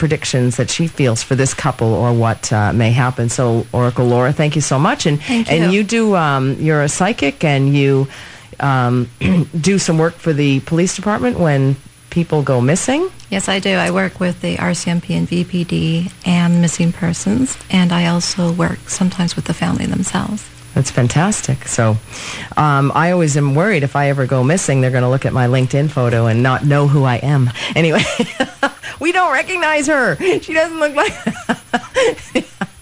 predictions 0.00 0.56
that 0.56 0.68
she 0.68 0.88
feels 0.88 1.22
for 1.22 1.36
this 1.36 1.54
couple 1.54 1.94
or 1.94 2.12
what 2.12 2.52
uh, 2.52 2.72
may 2.72 2.90
happen. 2.90 3.28
So, 3.28 3.66
Oracle 3.72 4.06
Laura, 4.06 4.32
thank 4.32 4.56
you 4.56 4.62
so 4.62 4.78
much. 4.78 5.06
And 5.06 5.22
Thank 5.22 5.52
and 5.52 5.72
you. 5.72 5.78
you 5.78 5.84
do 5.84 6.16
um, 6.16 6.54
you're 6.54 6.82
a 6.82 6.88
psychic 6.88 7.44
and 7.44 7.76
you 7.76 8.08
um, 8.58 9.08
do 9.60 9.78
some 9.78 9.98
work 9.98 10.14
for 10.14 10.32
the 10.32 10.60
police 10.60 10.96
department 10.96 11.38
when 11.38 11.76
people 12.10 12.42
go 12.42 12.60
missing. 12.60 13.08
Yes, 13.30 13.48
I 13.48 13.60
do. 13.60 13.70
I 13.70 13.92
work 13.92 14.18
with 14.18 14.40
the 14.40 14.56
RCMP 14.56 15.16
and 15.16 15.28
VPD 15.28 16.12
and 16.26 16.60
missing 16.60 16.92
persons, 16.92 17.56
and 17.70 17.92
I 17.92 18.06
also 18.06 18.52
work 18.52 18.88
sometimes 18.88 19.36
with 19.36 19.44
the 19.44 19.54
family 19.54 19.86
themselves. 19.86 20.48
That's 20.74 20.90
fantastic. 20.90 21.66
So, 21.66 21.96
um, 22.56 22.92
I 22.94 23.10
always 23.10 23.36
am 23.36 23.54
worried 23.54 23.82
if 23.82 23.96
I 23.96 24.08
ever 24.08 24.26
go 24.26 24.44
missing, 24.44 24.80
they're 24.80 24.90
going 24.90 25.02
to 25.02 25.08
look 25.08 25.26
at 25.26 25.32
my 25.32 25.46
LinkedIn 25.46 25.90
photo 25.90 26.26
and 26.26 26.42
not 26.42 26.64
know 26.64 26.86
who 26.86 27.04
I 27.04 27.16
am. 27.16 27.50
Anyway, 27.74 28.02
we 29.00 29.10
don't 29.12 29.32
recognize 29.32 29.88
her. 29.88 30.16
She 30.40 30.52
doesn't 30.52 30.78
look 30.78 30.94
like. 30.94 31.12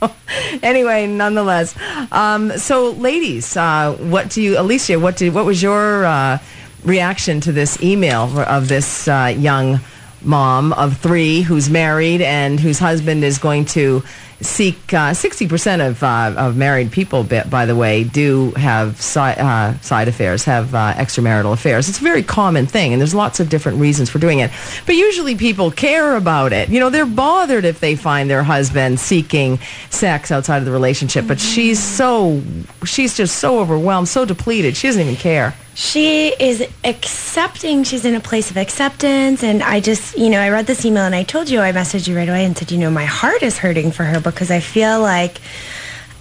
anyway, 0.63 1.07
nonetheless. 1.07 1.75
Um, 2.13 2.51
so, 2.59 2.91
ladies, 2.91 3.57
uh, 3.57 3.97
what 3.99 4.31
do 4.31 4.43
you, 4.43 4.59
Alicia? 4.59 5.01
What 5.01 5.17
did? 5.17 5.33
What 5.33 5.47
was 5.47 5.63
your 5.63 6.05
uh, 6.05 6.39
reaction 6.85 7.41
to 7.41 7.53
this 7.53 7.83
email 7.83 8.39
of 8.41 8.69
this 8.69 9.09
uh, 9.09 9.35
young 9.37 9.81
mom 10.23 10.73
of 10.73 10.97
three 10.99 11.43
who's 11.43 11.71
married 11.71 12.21
and 12.23 12.59
whose 12.59 12.79
husband 12.79 13.25
is 13.25 13.39
going 13.39 13.65
to 13.67 14.03
seek 14.41 14.95
uh, 14.95 15.11
60% 15.11 15.87
of, 15.89 16.03
uh, 16.03 16.33
of 16.37 16.57
married 16.57 16.93
people, 16.93 17.25
by 17.25 17.67
the 17.67 17.75
way, 17.75 18.05
do 18.05 18.53
have 18.53 19.01
si- 19.01 19.19
uh, 19.19 19.77
side 19.81 20.07
affairs, 20.07 20.45
have 20.45 20.75
uh, 20.75 20.93
extramarital 20.95 21.53
affairs. 21.53 21.89
It's 21.89 21.99
a 21.99 22.03
very 22.03 22.23
common 22.23 22.67
thing, 22.67 22.93
and 22.93 23.01
there's 23.01 23.15
lots 23.15 23.41
of 23.41 23.49
different 23.49 23.79
reasons 23.79 24.09
for 24.11 24.19
doing 24.21 24.39
it. 24.39 24.51
But 24.87 24.95
usually 24.95 25.35
people 25.35 25.71
care 25.71 26.17
about 26.17 26.53
it. 26.53 26.69
You 26.69 26.79
know, 26.79 26.91
they're 26.91 27.07
bothered 27.07 27.65
if 27.65 27.81
they 27.81 27.97
find 27.97 28.31
their 28.31 28.45
husband 28.45 29.01
seeking 29.01 29.59
sex 29.91 30.31
outside 30.31 30.59
of 30.59 30.65
the 30.65 30.73
relationship. 30.73 31.27
But 31.27 31.41
she's 31.41 31.83
so, 31.83 32.41
she's 32.85 33.17
just 33.17 33.41
so 33.41 33.59
overwhelmed, 33.59 34.09
so 34.09 34.25
depleted, 34.25 34.77
she 34.77 34.87
doesn't 34.87 35.03
even 35.03 35.17
care. 35.17 35.55
She 35.79 36.31
is 36.41 36.67
accepting. 36.83 37.85
She's 37.85 38.05
in 38.05 38.17
a 38.17 38.21
place 38.21 38.51
of 38.51 38.57
acceptance. 38.57 39.45
And 39.45 39.63
i 39.63 39.79
just 39.79 40.19
you 40.19 40.29
know 40.29 40.41
i 40.41 40.49
read 40.49 40.67
this 40.67 40.85
email 40.85 41.05
and 41.05 41.15
i 41.15 41.23
told 41.23 41.49
you 41.49 41.61
i 41.61 41.71
messaged 41.71 42.09
you 42.09 42.17
right 42.17 42.29
away 42.29 42.45
and 42.45 42.59
said 42.59 42.73
you 42.73 42.79
know 42.79 42.91
my 42.91 43.05
heart 43.05 43.45
is 43.45 43.59
hurting 43.59 43.93
for 43.93 44.03
her 44.03 44.19
because 44.21 44.51
i 44.51 44.59
feel 44.59 45.01
like 45.01 45.41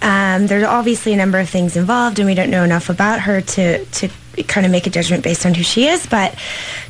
um, 0.00 0.46
there's 0.46 0.62
obviously 0.62 1.12
a 1.12 1.16
number 1.16 1.40
of 1.40 1.48
things 1.48 1.76
involved 1.76 2.20
and 2.20 2.26
we 2.28 2.34
don't 2.34 2.50
know 2.50 2.62
enough 2.62 2.88
about 2.88 3.22
her 3.22 3.40
to 3.40 3.84
to 3.84 4.08
kind 4.46 4.64
of 4.64 4.70
make 4.70 4.86
a 4.86 4.90
judgment 4.90 5.24
based 5.24 5.44
on 5.44 5.54
who 5.54 5.64
she 5.64 5.88
is. 5.88 6.06
But 6.06 6.38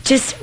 just 0.04 0.37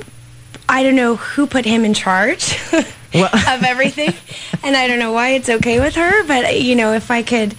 i 0.68 0.82
don't 0.82 0.96
know 0.96 1.14
who 1.14 1.46
put 1.46 1.64
him 1.64 1.84
in 1.84 1.94
charge 1.94 2.58
of 2.72 3.62
everything. 3.62 4.14
And 4.64 4.76
i 4.76 4.88
don't 4.88 4.98
know 4.98 5.12
why 5.12 5.30
it's 5.30 5.48
okay 5.48 5.78
with 5.78 5.94
her. 5.94 6.26
But 6.26 6.60
you 6.60 6.74
know 6.74 6.92
if 6.92 7.12
i 7.12 7.22
could 7.22 7.54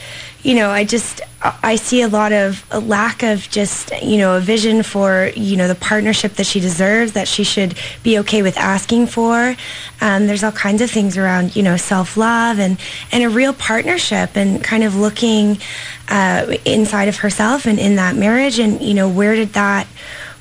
you 0.47 0.55
know 0.55 0.69
i 0.69 0.85
just 0.85 1.19
i 1.61 1.75
see 1.75 2.01
a 2.01 2.07
lot 2.07 2.31
of 2.31 2.65
a 2.71 2.79
lack 2.79 3.21
of 3.21 3.49
just 3.49 3.91
you 4.01 4.17
know 4.17 4.37
a 4.37 4.39
vision 4.39 4.81
for 4.81 5.29
you 5.35 5.57
know 5.57 5.67
the 5.67 5.75
partnership 5.75 6.33
that 6.35 6.45
she 6.45 6.61
deserves 6.61 7.11
that 7.11 7.27
she 7.27 7.43
should 7.43 7.77
be 8.01 8.17
okay 8.19 8.41
with 8.41 8.57
asking 8.57 9.07
for. 9.07 9.55
Um, 9.99 10.27
there's 10.27 10.43
all 10.43 10.53
kinds 10.53 10.81
of 10.81 10.89
things 10.89 11.17
around 11.17 11.55
you 11.57 11.63
know 11.63 11.75
self-love 11.75 12.59
and 12.59 12.79
and 13.11 13.23
a 13.25 13.29
real 13.29 13.53
partnership 13.53 14.37
and 14.37 14.63
kind 14.63 14.85
of 14.85 14.95
looking 14.95 15.57
uh, 16.07 16.55
inside 16.63 17.09
of 17.09 17.17
herself 17.17 17.65
and 17.65 17.77
in 17.77 17.97
that 17.97 18.15
marriage 18.15 18.57
and 18.57 18.81
you 18.81 18.93
know 18.93 19.09
where 19.09 19.35
did 19.35 19.49
that 19.49 19.85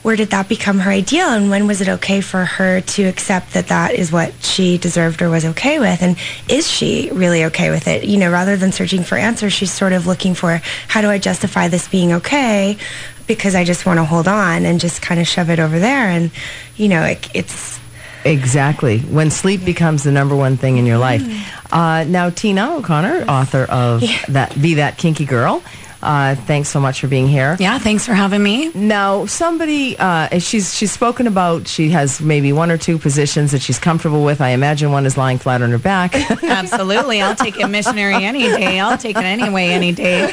where 0.07 0.15
did 0.15 0.31
that 0.31 0.49
become 0.49 0.79
her 0.79 0.91
ideal 0.93 1.31
and 1.31 1.51
when 1.51 1.67
was 1.67 1.81
it 1.81 1.89
okay 1.89 2.21
for 2.21 2.45
her 2.45 2.81
to 2.81 3.03
accept 3.03 3.55
that 3.55 3.67
that 3.67 3.93
is 3.93 4.13
what 4.13 4.33
she 4.41 4.79
deserved 4.79 5.21
or 5.21 5.29
was 5.29 5.45
okay 5.45 5.81
with? 5.81 6.01
And 6.01 6.17
is 6.49 6.71
she 6.71 7.11
really 7.13 7.43
okay 7.47 7.71
with 7.71 7.89
it? 7.89 8.05
You 8.05 8.17
know 8.17 8.31
rather 8.31 8.57
than 8.57 8.71
searching 8.71 9.03
for 9.03 9.19
answers 9.19 9.53
she's 9.53 9.73
sort 9.73 9.93
of 9.93 10.07
looking 10.07 10.37
for 10.37 10.61
how 10.87 11.01
do 11.01 11.11
i 11.11 11.19
justify 11.19 11.67
this 11.67 11.89
being 11.89 12.13
okay? 12.13 12.79
Because 13.27 13.57
i 13.57 13.65
just 13.65 13.85
want 13.85 13.99
to 13.99 14.05
hold 14.05 14.29
on 14.29 14.65
and 14.65 14.79
just 14.79 15.03
kind 15.03 15.21
of 15.21 15.27
shove 15.27 15.51
it 15.51 15.59
over 15.59 15.81
there 15.81 16.07
and 16.07 16.31
you 16.77 16.87
know 16.87 17.03
it, 17.03 17.29
it's 17.35 17.81
Exactly. 18.25 18.99
When 19.01 19.31
sleep 19.31 19.65
becomes 19.65 20.03
the 20.03 20.11
number 20.11 20.35
one 20.35 20.57
thing 20.57 20.79
in 20.79 20.87
your 20.87 20.99
life. 20.99 21.23
Uh, 21.73 22.03
now, 22.03 22.29
Tina 22.31 22.75
O'Connor, 22.75 23.25
author 23.29 23.63
of 23.65 24.03
that 24.29 24.61
"Be 24.61 24.75
That 24.75 24.99
Kinky 24.99 25.25
Girl," 25.25 25.63
uh, 26.03 26.35
thanks 26.35 26.69
so 26.69 26.81
much 26.81 27.01
for 27.01 27.09
being 27.09 27.27
here. 27.29 27.57
Yeah, 27.59 27.79
thanks 27.79 28.07
for 28.07 28.15
having 28.15 28.43
me. 28.43 28.71
Now, 28.75 29.27
somebody 29.27 29.97
uh, 29.99 30.39
she's 30.39 30.75
she's 30.75 30.93
spoken 30.93 31.27
about. 31.27 31.69
She 31.69 31.91
has 31.91 32.21
maybe 32.21 32.53
one 32.53 32.71
or 32.71 32.79
two 32.79 32.99
positions 32.99 33.53
that 33.53 33.63
she's 33.63 33.79
comfortable 33.79 34.25
with. 34.25 34.41
I 34.41 34.51
imagine 34.51 34.93
one 34.93 35.07
is 35.07 35.17
lying 35.17 35.39
flat 35.39 35.63
on 35.63 35.71
her 35.71 35.79
back. 35.79 36.15
Absolutely. 36.43 37.21
I'll 37.23 37.37
take 37.37 37.61
a 37.63 37.69
missionary 37.69 38.25
any 38.25 38.43
day. 38.43 38.81
I'll 38.81 38.99
take 38.99 39.17
it 39.17 39.25
anyway 39.25 39.69
any 39.69 39.93
day. 39.93 40.33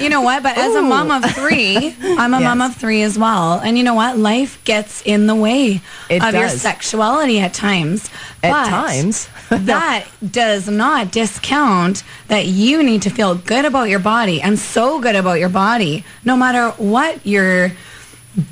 You 0.00 0.08
know 0.08 0.20
what? 0.20 0.42
But 0.42 0.56
as 0.56 0.74
a 0.76 0.82
mom 0.82 1.10
of 1.10 1.28
three, 1.32 1.94
I'm 2.00 2.34
a 2.34 2.40
mom 2.40 2.60
of 2.60 2.76
three 2.76 3.02
as 3.02 3.18
well. 3.18 3.54
And 3.54 3.76
you 3.76 3.84
know 3.84 3.94
what? 3.94 4.16
Life 4.16 4.62
gets 4.64 5.02
in 5.02 5.26
the 5.26 5.34
way 5.34 5.80
It 6.08 6.22
of 6.22 6.34
your 6.34 6.48
sexuality 6.48 7.40
at 7.40 7.54
times. 7.54 8.08
At 8.42 8.52
But 8.52 8.68
times. 8.68 9.28
that 9.50 10.06
does 10.30 10.68
not 10.68 11.10
discount 11.10 12.02
that 12.28 12.46
you 12.46 12.82
need 12.82 13.02
to 13.02 13.10
feel 13.10 13.34
good 13.34 13.64
about 13.64 13.88
your 13.88 13.98
body 13.98 14.40
and 14.42 14.58
so 14.68 15.00
good 15.00 15.16
about 15.16 15.40
your 15.40 15.48
body, 15.48 16.04
no 16.24 16.36
matter 16.36 16.70
what 16.70 17.26
your 17.26 17.72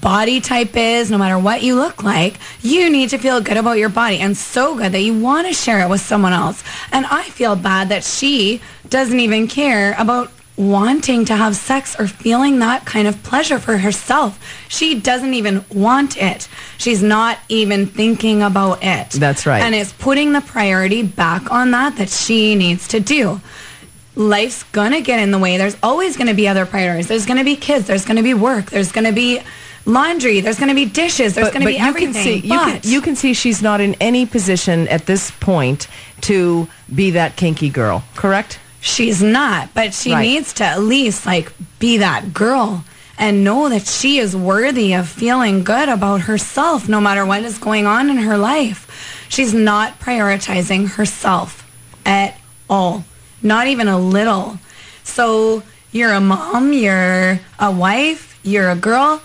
body 0.01 0.41
type 0.41 0.77
is, 0.77 1.11
no 1.11 1.19
matter 1.19 1.39
what 1.39 1.63
you 1.63 1.77
look 1.77 2.03
like, 2.03 2.39
you 2.61 2.91
need 2.91 3.11
to 3.11 3.19
feel 3.19 3.41
good 3.41 3.57
about 3.57 3.79
your 3.79 3.89
body 3.89 4.19
and 4.19 4.37
so 4.37 4.77
good 4.77 4.93
that 4.93 5.01
you 5.01 5.19
want 5.19 5.47
to 5.47 5.53
share 5.53 5.81
it 5.81 5.89
with 5.89 6.01
someone 6.01 6.33
else. 6.33 6.63
And 6.93 7.07
I 7.07 7.23
feel 7.25 7.57
bad 7.57 7.91
that 7.91 8.05
she 8.05 8.61
doesn't 8.89 9.21
even 9.21 9.47
care 9.47 9.95
about 9.99 10.33
wanting 10.57 11.25
to 11.27 11.37
have 11.37 11.55
sex 11.55 11.99
or 11.99 12.07
feeling 12.07 12.59
that 12.61 12.87
kind 12.87 13.07
of 13.07 13.23
pleasure 13.23 13.59
for 13.59 13.77
herself. 13.77 14.43
She 14.69 14.99
doesn't 14.99 15.35
even 15.35 15.65
want 15.71 16.17
it. 16.17 16.49
She's 16.79 17.03
not 17.03 17.39
even 17.49 17.87
thinking 17.87 18.43
about 18.43 18.83
it. 18.83 19.11
That's 19.11 19.47
right. 19.47 19.63
And 19.63 19.75
it's 19.75 19.93
putting 19.93 20.33
the 20.33 20.41
priority 20.41 21.03
back 21.03 21.51
on 21.53 21.73
that 21.73 21.97
that 21.97 22.09
she 22.09 22.55
needs 22.55 22.89
to 22.89 23.01
do 23.01 23.41
life's 24.17 24.65
gonna 24.65 25.01
get 25.01 25.21
in 25.21 25.31
the 25.31 25.39
way. 25.39 25.57
There's 25.59 25.77
always 25.83 26.17
gonna 26.17 26.35
be 26.35 26.49
other 26.49 26.67
priorities. 26.67 27.07
There's 27.09 27.27
gonna 27.27 27.45
be 27.45 27.55
kids. 27.57 27.87
There's 27.87 28.05
gonna 28.05 28.23
be 28.23 28.35
work. 28.35 28.71
There's 28.71 28.91
gonna 28.91 29.13
be 29.13 29.41
laundry. 29.85 30.41
There's 30.41 30.59
going 30.59 30.69
to 30.71 30.75
be 30.75 30.85
dishes. 30.85 31.37
There's 31.37 31.51
going 31.51 31.61
to 31.61 31.67
be 31.69 31.75
you 31.75 31.79
everything. 31.85 32.13
Can 32.13 32.23
see, 32.25 32.37
you, 32.39 32.49
but 32.49 32.83
can, 32.83 32.91
you 32.91 33.01
can 33.01 33.15
see 33.15 33.35
she's 33.35 33.63
not 33.63 33.81
in 33.81 33.95
any 34.01 34.27
position 34.27 34.89
at 34.89 35.07
this 35.07 35.31
point 35.31 35.87
to 36.23 36.67
be 36.93 37.13
that 37.13 37.37
kinky 37.37 37.71
girl, 37.71 38.03
correct? 38.17 38.59
she's 38.81 39.23
not. 39.23 39.73
But 39.75 39.95
she 39.95 40.13
Right. 40.13 40.23
needs 40.23 40.53
to 40.55 40.65
at 40.65 40.81
least 40.81 41.25
like 41.25 41.53
be 41.79 41.99
that 41.99 42.35
girl 42.35 42.85
and 43.17 43.45
know 43.45 43.69
that 43.69 43.87
she 43.87 44.19
is 44.19 44.35
worthy 44.35 44.93
of 44.93 45.09
feeling 45.09 45.63
good 45.65 45.89
about 45.89 46.23
herself, 46.23 46.89
no 46.89 47.01
matter 47.01 47.25
what 47.25 47.43
is 47.45 47.59
going 47.59 47.87
on 47.87 48.11
in 48.11 48.17
her 48.19 48.37
life. 48.37 49.27
She's 49.29 49.55
not 49.55 50.01
prioritizing 50.01 50.91
herself 50.95 51.65
at 52.05 52.39
all, 52.69 53.05
not 53.47 53.69
even 53.69 53.89
a 53.89 53.99
little. 53.99 54.59
So 55.05 55.63
you're 55.93 56.13
a 56.13 56.21
mom, 56.21 56.73
you're 56.73 57.41
a 57.59 57.71
wife, 57.71 58.39
you're 58.43 58.71
a 58.71 58.77
girl. 58.77 59.23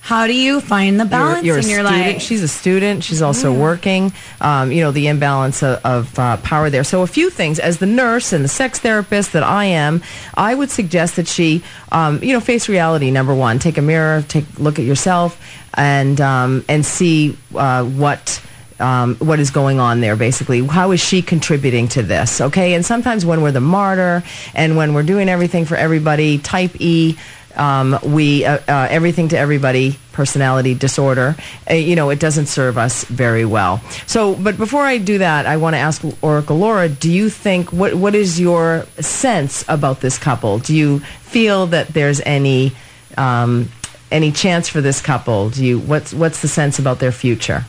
How 0.00 0.28
do 0.28 0.34
you 0.34 0.60
find 0.60 1.00
the 1.00 1.04
balance 1.04 1.44
you're, 1.44 1.56
you're 1.56 1.64
in 1.64 1.68
your 1.68 1.84
student. 1.84 2.14
life? 2.14 2.22
She's 2.22 2.40
a 2.40 2.46
student. 2.46 3.02
She's 3.02 3.22
also 3.22 3.52
working. 3.52 4.12
Um, 4.40 4.70
you 4.70 4.80
know 4.82 4.92
the 4.92 5.08
imbalance 5.08 5.64
of, 5.64 5.84
of 5.84 6.16
uh, 6.16 6.36
power 6.36 6.70
there. 6.70 6.84
So 6.84 7.02
a 7.02 7.08
few 7.08 7.28
things. 7.28 7.58
As 7.58 7.78
the 7.78 7.86
nurse 7.86 8.32
and 8.32 8.44
the 8.44 8.48
sex 8.48 8.78
therapist 8.78 9.32
that 9.32 9.42
I 9.42 9.64
am, 9.64 10.04
I 10.34 10.54
would 10.54 10.70
suggest 10.70 11.16
that 11.16 11.26
she, 11.26 11.64
um, 11.90 12.22
you 12.22 12.32
know, 12.32 12.38
face 12.38 12.68
reality. 12.68 13.10
Number 13.10 13.34
one, 13.34 13.58
take 13.58 13.78
a 13.78 13.82
mirror, 13.82 14.22
take 14.28 14.44
a 14.56 14.62
look 14.62 14.78
at 14.78 14.84
yourself, 14.84 15.42
and 15.74 16.20
um, 16.20 16.64
and 16.68 16.86
see 16.86 17.36
uh, 17.56 17.82
what. 17.84 18.40
Um, 18.78 19.14
what 19.16 19.40
is 19.40 19.50
going 19.50 19.80
on 19.80 20.00
there 20.00 20.16
basically. 20.16 20.66
How 20.66 20.90
is 20.90 21.00
she 21.00 21.22
contributing 21.22 21.88
to 21.88 22.02
this 22.02 22.42
okay? 22.42 22.74
And 22.74 22.84
sometimes 22.84 23.24
when 23.24 23.40
we're 23.40 23.52
the 23.52 23.60
martyr 23.60 24.22
and 24.54 24.76
when 24.76 24.92
we're 24.92 25.02
doing 25.02 25.30
everything 25.30 25.64
for 25.64 25.76
everybody 25.76 26.36
type 26.38 26.78
e 26.78 27.16
um, 27.56 27.98
we 28.04 28.44
uh, 28.44 28.58
uh, 28.68 28.86
everything 28.90 29.28
to 29.28 29.38
everybody 29.38 29.98
personality 30.12 30.74
disorder 30.74 31.36
uh, 31.70 31.74
you 31.74 31.96
know 31.96 32.10
it 32.10 32.20
doesn't 32.20 32.46
serve 32.46 32.78
us 32.78 33.04
very 33.04 33.44
well. 33.44 33.80
So 34.06 34.34
but 34.34 34.56
before 34.56 34.82
i 34.82 34.98
do 34.98 35.18
that 35.18 35.46
i 35.46 35.56
want 35.56 35.74
to 35.74 35.78
ask 35.78 36.02
oracle 36.22 36.58
laura 36.58 36.88
do 36.88 37.10
you 37.10 37.28
think 37.30 37.72
what 37.72 37.94
what 37.94 38.14
is 38.14 38.38
your 38.38 38.86
sense 39.00 39.64
about 39.68 40.00
this 40.00 40.18
couple? 40.18 40.58
Do 40.58 40.74
you 40.74 41.00
feel 41.00 41.66
that 41.68 41.88
there's 41.88 42.20
any 42.20 42.72
um, 43.16 43.70
any 44.10 44.32
chance 44.32 44.68
for 44.68 44.80
this 44.80 45.00
couple? 45.00 45.50
Do 45.50 45.64
you 45.64 45.78
what's 45.78 46.12
what's 46.12 46.42
the 46.42 46.48
sense 46.48 46.78
about 46.78 46.98
their 46.98 47.12
future 47.12 47.64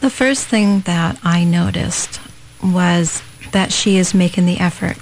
The 0.00 0.10
first 0.10 0.46
thing 0.46 0.80
that 0.80 1.18
I 1.22 1.44
noticed 1.44 2.20
was 2.62 3.22
that 3.52 3.72
she 3.72 3.96
is 3.96 4.14
making 4.14 4.46
the 4.46 4.58
effort 4.58 4.96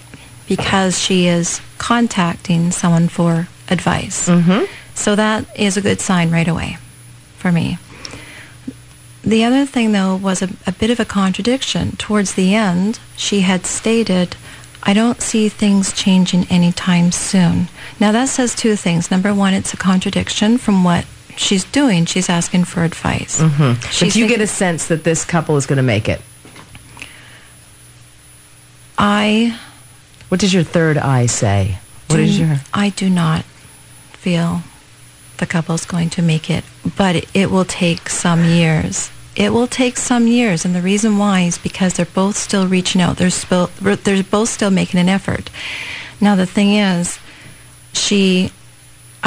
because 0.48 0.98
she 0.98 1.26
is 1.26 1.60
contacting 1.78 2.70
someone 2.70 3.08
for 3.08 3.48
advice. 3.68 4.28
Mm-hmm. 4.28 4.64
So 4.94 5.14
that 5.16 5.44
is 5.58 5.76
a 5.76 5.82
good 5.82 6.00
sign 6.00 6.30
right 6.30 6.48
away 6.48 6.78
for 7.36 7.52
me. 7.52 7.78
The 9.22 9.44
other 9.44 9.66
thing, 9.66 9.92
though, 9.92 10.14
was 10.14 10.40
a, 10.40 10.48
a 10.66 10.72
bit 10.72 10.90
of 10.90 11.00
a 11.00 11.04
contradiction. 11.04 11.96
Towards 11.96 12.34
the 12.34 12.54
end, 12.54 13.00
she 13.16 13.40
had 13.40 13.66
stated, 13.66 14.36
I 14.84 14.94
don't 14.94 15.20
see 15.20 15.48
things 15.48 15.92
changing 15.92 16.46
anytime 16.48 17.10
soon. 17.10 17.68
Now, 17.98 18.12
that 18.12 18.28
says 18.28 18.54
two 18.54 18.76
things. 18.76 19.10
Number 19.10 19.34
one, 19.34 19.52
it's 19.52 19.74
a 19.74 19.76
contradiction 19.76 20.58
from 20.58 20.84
what 20.84 21.06
she's 21.37 21.64
doing. 21.64 22.07
She's 22.07 22.28
asking 22.28 22.64
for 22.64 22.85
advice. 22.85 23.40
Mm-hmm. 23.40 23.81
but 24.05 24.12
do 24.12 24.19
you 24.19 24.26
get 24.26 24.40
a 24.40 24.47
sense 24.47 24.87
that 24.88 25.05
this 25.05 25.25
couple 25.25 25.57
is 25.57 25.66
going 25.66 25.76
to 25.76 25.83
make 25.83 26.09
it 26.09 26.21
I 28.99 29.59
what 30.28 30.40
does 30.40 30.52
your 30.52 30.64
third 30.64 30.99
eye 30.99 31.26
say 31.26 31.78
what 32.09 32.16
do, 32.16 32.23
is 32.23 32.38
your 32.38 32.57
I 32.73 32.90
do 32.90 33.11
not 33.11 33.45
feel 34.12 34.62
the 35.38 35.47
couple's 35.47 35.85
going 35.85 36.11
to 36.11 36.23
make 36.23 36.49
it, 36.50 36.64
but 36.97 37.16
it, 37.16 37.28
it 37.35 37.50
will 37.50 37.64
take 37.64 38.09
some 38.09 38.45
years. 38.45 39.11
It 39.35 39.52
will 39.52 39.66
take 39.66 39.99
some 39.99 40.26
years, 40.26 40.64
and 40.64 40.75
the 40.75 40.81
reason 40.81 41.19
why 41.19 41.43
is 41.43 41.59
because 41.59 41.95
they're 41.95 42.07
both 42.07 42.37
still 42.37 42.66
reaching 42.66 43.02
out. 43.02 43.19
They're, 43.19 43.28
sp- 43.28 43.69
they're 43.81 44.23
both 44.23 44.49
still 44.49 44.71
making 44.71 44.99
an 44.99 45.11
effort. 45.11 45.50
Now, 46.23 46.37
the 46.37 46.47
thing 46.47 46.73
is, 46.73 47.19
she, 47.93 48.50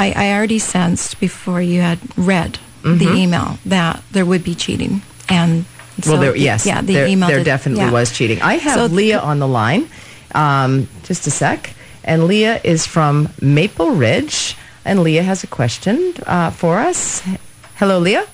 I, 0.00 0.12
I 0.16 0.32
already 0.36 0.58
sensed 0.58 1.20
before 1.20 1.60
you 1.60 1.80
had 1.82 1.98
read 2.16 2.58
the 2.82 3.12
email 3.12 3.58
that 3.66 4.02
there 4.12 4.24
would 4.24 4.42
be 4.42 4.54
cheating, 4.54 5.02
and 5.28 5.66
Well, 6.06 6.16
there, 6.18 6.34
yes, 6.34 6.64
yeah, 6.64 6.80
the 6.80 6.94
there, 6.94 7.06
email 7.06 7.28
there 7.28 7.38
did- 7.38 7.44
definitely 7.44 7.84
yeah. 7.84 7.90
was 7.92 8.10
cheating. 8.10 8.40
I 8.40 8.54
have 8.54 8.74
So- 8.74 8.86
Leah 8.86 9.20
on 9.20 9.38
the 9.38 9.48
line. 9.48 9.88
Um, 10.34 10.88
just 11.02 11.26
a 11.26 11.30
sec. 11.30 11.74
And 12.04 12.24
Leah 12.26 12.60
is 12.64 12.86
from 12.86 13.28
Maple 13.42 13.90
Ridge. 13.90 14.56
And 14.84 15.02
Leah 15.02 15.22
has 15.24 15.44
a 15.44 15.46
question 15.46 16.14
uh, 16.26 16.50
for 16.50 16.78
us. 16.78 17.20
Hello, 17.76 17.98
Leah. 17.98 18.26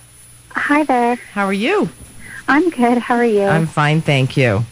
Hi 0.51 0.85
there. 0.85 1.17
How 1.33 1.45
are 1.47 1.53
you? 1.53 1.89
I'm 2.47 2.71
good. 2.71 2.99
How 2.99 3.17
are 3.17 3.25
you? 3.25 3.43
I'm 3.43 3.67
fine, 3.67 4.01
thank 4.03 4.37
you. 4.37 4.65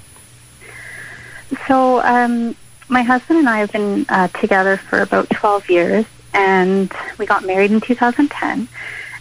so, 1.67 2.01
um, 2.03 2.55
my 2.89 3.03
husband 3.03 3.41
and 3.41 3.49
I 3.49 3.59
have 3.59 3.73
been 3.73 4.07
uh, 4.09 4.29
together 4.29 4.77
for 4.77 5.01
about 5.03 5.29
12 5.31 5.71
years, 5.71 6.07
and 6.35 6.93
we 7.19 7.25
got 7.25 7.45
married 7.45 7.71
in 7.71 7.81
2010. 7.81 8.69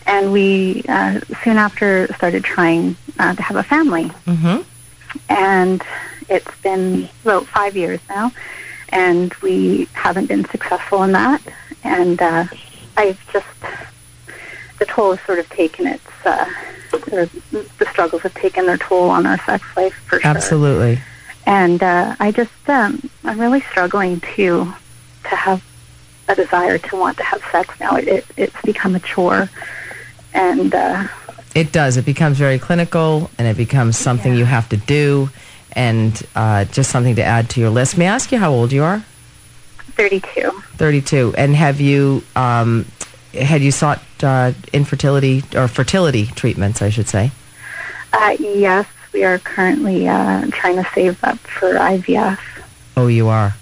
And 0.06 0.34
we 0.34 0.84
uh, 0.90 1.22
soon 1.44 1.58
after 1.58 2.12
started 2.16 2.44
trying 2.44 2.98
uh, 3.20 3.36
to 3.36 3.42
have 3.42 3.56
a 3.56 3.64
family. 3.64 4.06
Mm-hmm. 4.26 4.62
And 5.30 5.82
it's 6.28 6.60
been 6.62 7.08
about 7.24 7.46
five 7.48 7.78
years 7.78 8.02
now, 8.10 8.32
and 8.90 9.34
we 9.36 9.88
haven't 9.94 10.26
been 10.26 10.44
successful 10.46 11.04
in 11.04 11.14
that. 11.14 11.42
And 11.84 12.22
uh, 12.22 12.46
I've 12.98 13.32
just, 13.32 13.48
the 14.80 14.86
toll 14.86 15.16
has 15.16 15.26
sort 15.26 15.40
of 15.40 15.48
taken 15.50 15.88
its, 15.88 16.06
uh, 16.26 16.50
sort 16.90 17.14
of, 17.14 17.52
the 17.52 17.88
struggles 17.90 18.24
have 18.24 18.34
taken 18.34 18.66
their 18.66 18.78
toll 18.78 19.10
on 19.10 19.26
our 19.26 19.38
sex 19.46 19.64
life 19.78 19.94
for 20.06 20.20
sure. 20.20 20.30
Absolutely. 20.30 21.00
And 21.46 21.82
uh, 21.82 22.16
I 22.20 22.32
just, 22.32 22.70
um, 22.70 23.10
I'm 23.24 23.40
really 23.40 23.62
struggling 23.62 24.20
to, 24.36 24.74
to 25.24 25.36
have 25.36 25.64
a 26.28 26.36
desire 26.36 26.78
to 26.78 26.96
want 26.96 27.18
to 27.18 27.24
have 27.24 27.44
sex 27.52 27.80
now. 27.80 27.96
It, 27.96 28.08
it, 28.08 28.26
it's 28.38 28.62
become 28.62 28.96
a 28.96 29.00
chore. 29.00 29.50
And 30.34 30.74
uh, 30.74 31.08
It 31.54 31.72
does. 31.72 31.98
It 31.98 32.06
becomes 32.06 32.38
very 32.38 32.60
clinical, 32.60 33.30
and 33.38 33.48
it 33.48 33.58
becomes 33.58 33.98
something 33.98 34.34
you 34.34 34.46
have 34.46 34.70
to 34.70 34.78
do, 34.78 35.30
and 35.74 36.22
uh, 36.36 36.66
just 36.66 36.90
something 36.90 37.16
to 37.16 37.24
add 37.24 37.50
to 37.52 37.60
your 37.60 37.70
list. 37.70 37.98
May 37.98 38.08
I 38.08 38.14
ask 38.16 38.32
you 38.32 38.38
how 38.40 38.52
old 38.52 38.72
you 38.72 38.84
are? 38.84 39.04
32. 39.96 40.50
32. 40.78 41.36
And 41.38 41.56
have 41.56 41.80
you 41.80 42.24
um, 42.36 42.86
had 43.34 43.62
you 43.62 43.72
sought 43.72 44.02
uh, 44.24 44.54
infertility 44.72 45.44
or 45.56 45.68
fertility 45.68 46.26
treatments, 46.28 46.82
I 46.82 46.90
should 46.90 47.08
say? 47.08 47.32
Uh, 48.12 48.36
yes, 48.40 48.88
we 49.12 49.24
are 49.24 49.40
currently 49.40 50.08
uh, 50.08 50.48
trying 50.52 50.76
to 50.78 50.90
save 50.94 51.24
up 51.24 51.38
for 51.40 51.74
IVF. 51.74 52.40
Oh, 52.96 53.08
you 53.08 53.28
are. 53.28 53.56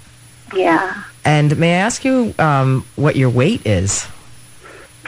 Yeah. 0.54 1.04
And 1.24 1.58
may 1.58 1.74
I 1.76 1.78
ask 1.78 2.04
you 2.04 2.34
um, 2.40 2.86
what 2.96 3.16
your 3.16 3.30
weight 3.30 3.66
is? 3.66 4.08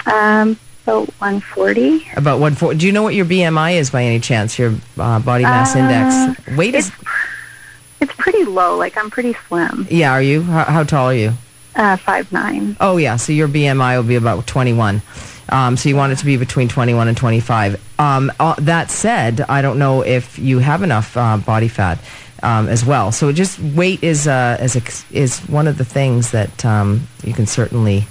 Um, 0.06 0.58
about 0.84 1.08
140. 1.20 2.08
About 2.16 2.40
what? 2.40 2.58
For, 2.58 2.74
do 2.74 2.86
you 2.86 2.92
know 2.92 3.04
what 3.04 3.16
your 3.16 3.26
BMI 3.26 3.76
is 3.76 3.90
by 3.90 4.04
any 4.04 4.20
chance? 4.20 4.60
Your 4.60 4.74
uh, 4.98 5.20
body 5.20 5.44
mass 5.44 5.76
Uh, 5.76 5.80
index. 5.80 6.58
Weight 6.58 6.76
is. 6.76 6.92
It's 8.02 8.14
pretty 8.18 8.44
low. 8.44 8.78
Like 8.78 8.98
I'm 8.98 9.10
pretty 9.10 9.36
slim. 9.48 9.88
Yeah. 9.90 10.12
Are 10.12 10.22
you? 10.22 10.44
How, 10.44 10.66
how 10.66 10.84
tall 10.84 11.08
are 11.08 11.14
you? 11.14 11.34
Uh, 11.76 11.98
five 11.98 12.32
nine. 12.32 12.78
Oh, 12.80 12.98
yeah. 12.98 13.16
So 13.16 13.34
your 13.34 13.48
BMI 13.48 13.96
will 13.98 14.04
be 14.08 14.16
about 14.16 14.46
21. 14.46 15.02
Um, 15.50 15.76
so 15.78 15.90
you 15.90 15.96
want 15.96 16.14
it 16.14 16.18
to 16.20 16.26
be 16.26 16.38
between 16.38 16.68
21 16.68 17.08
and 17.08 17.18
25. 17.18 17.82
Um, 18.00 18.32
uh, 18.40 18.56
that 18.60 18.92
said, 18.92 19.42
I 19.42 19.62
don't 19.62 19.78
know 19.80 20.02
if 20.04 20.38
you 20.38 20.60
have 20.60 20.84
enough 20.84 21.16
uh, 21.18 21.38
body 21.38 21.68
fat 21.68 22.00
um, 22.44 22.68
as 22.70 22.86
well. 22.86 23.12
So 23.12 23.32
just 23.32 23.58
weight 23.60 24.04
is 24.04 24.28
uh, 24.28 24.58
is 24.62 24.76
ex- 24.76 25.06
is 25.12 25.40
one 25.50 25.68
of 25.68 25.78
the 25.78 25.86
things 25.86 26.32
that 26.32 26.64
um, 26.66 27.08
you 27.24 27.34
can 27.34 27.48
certainly 27.48 28.06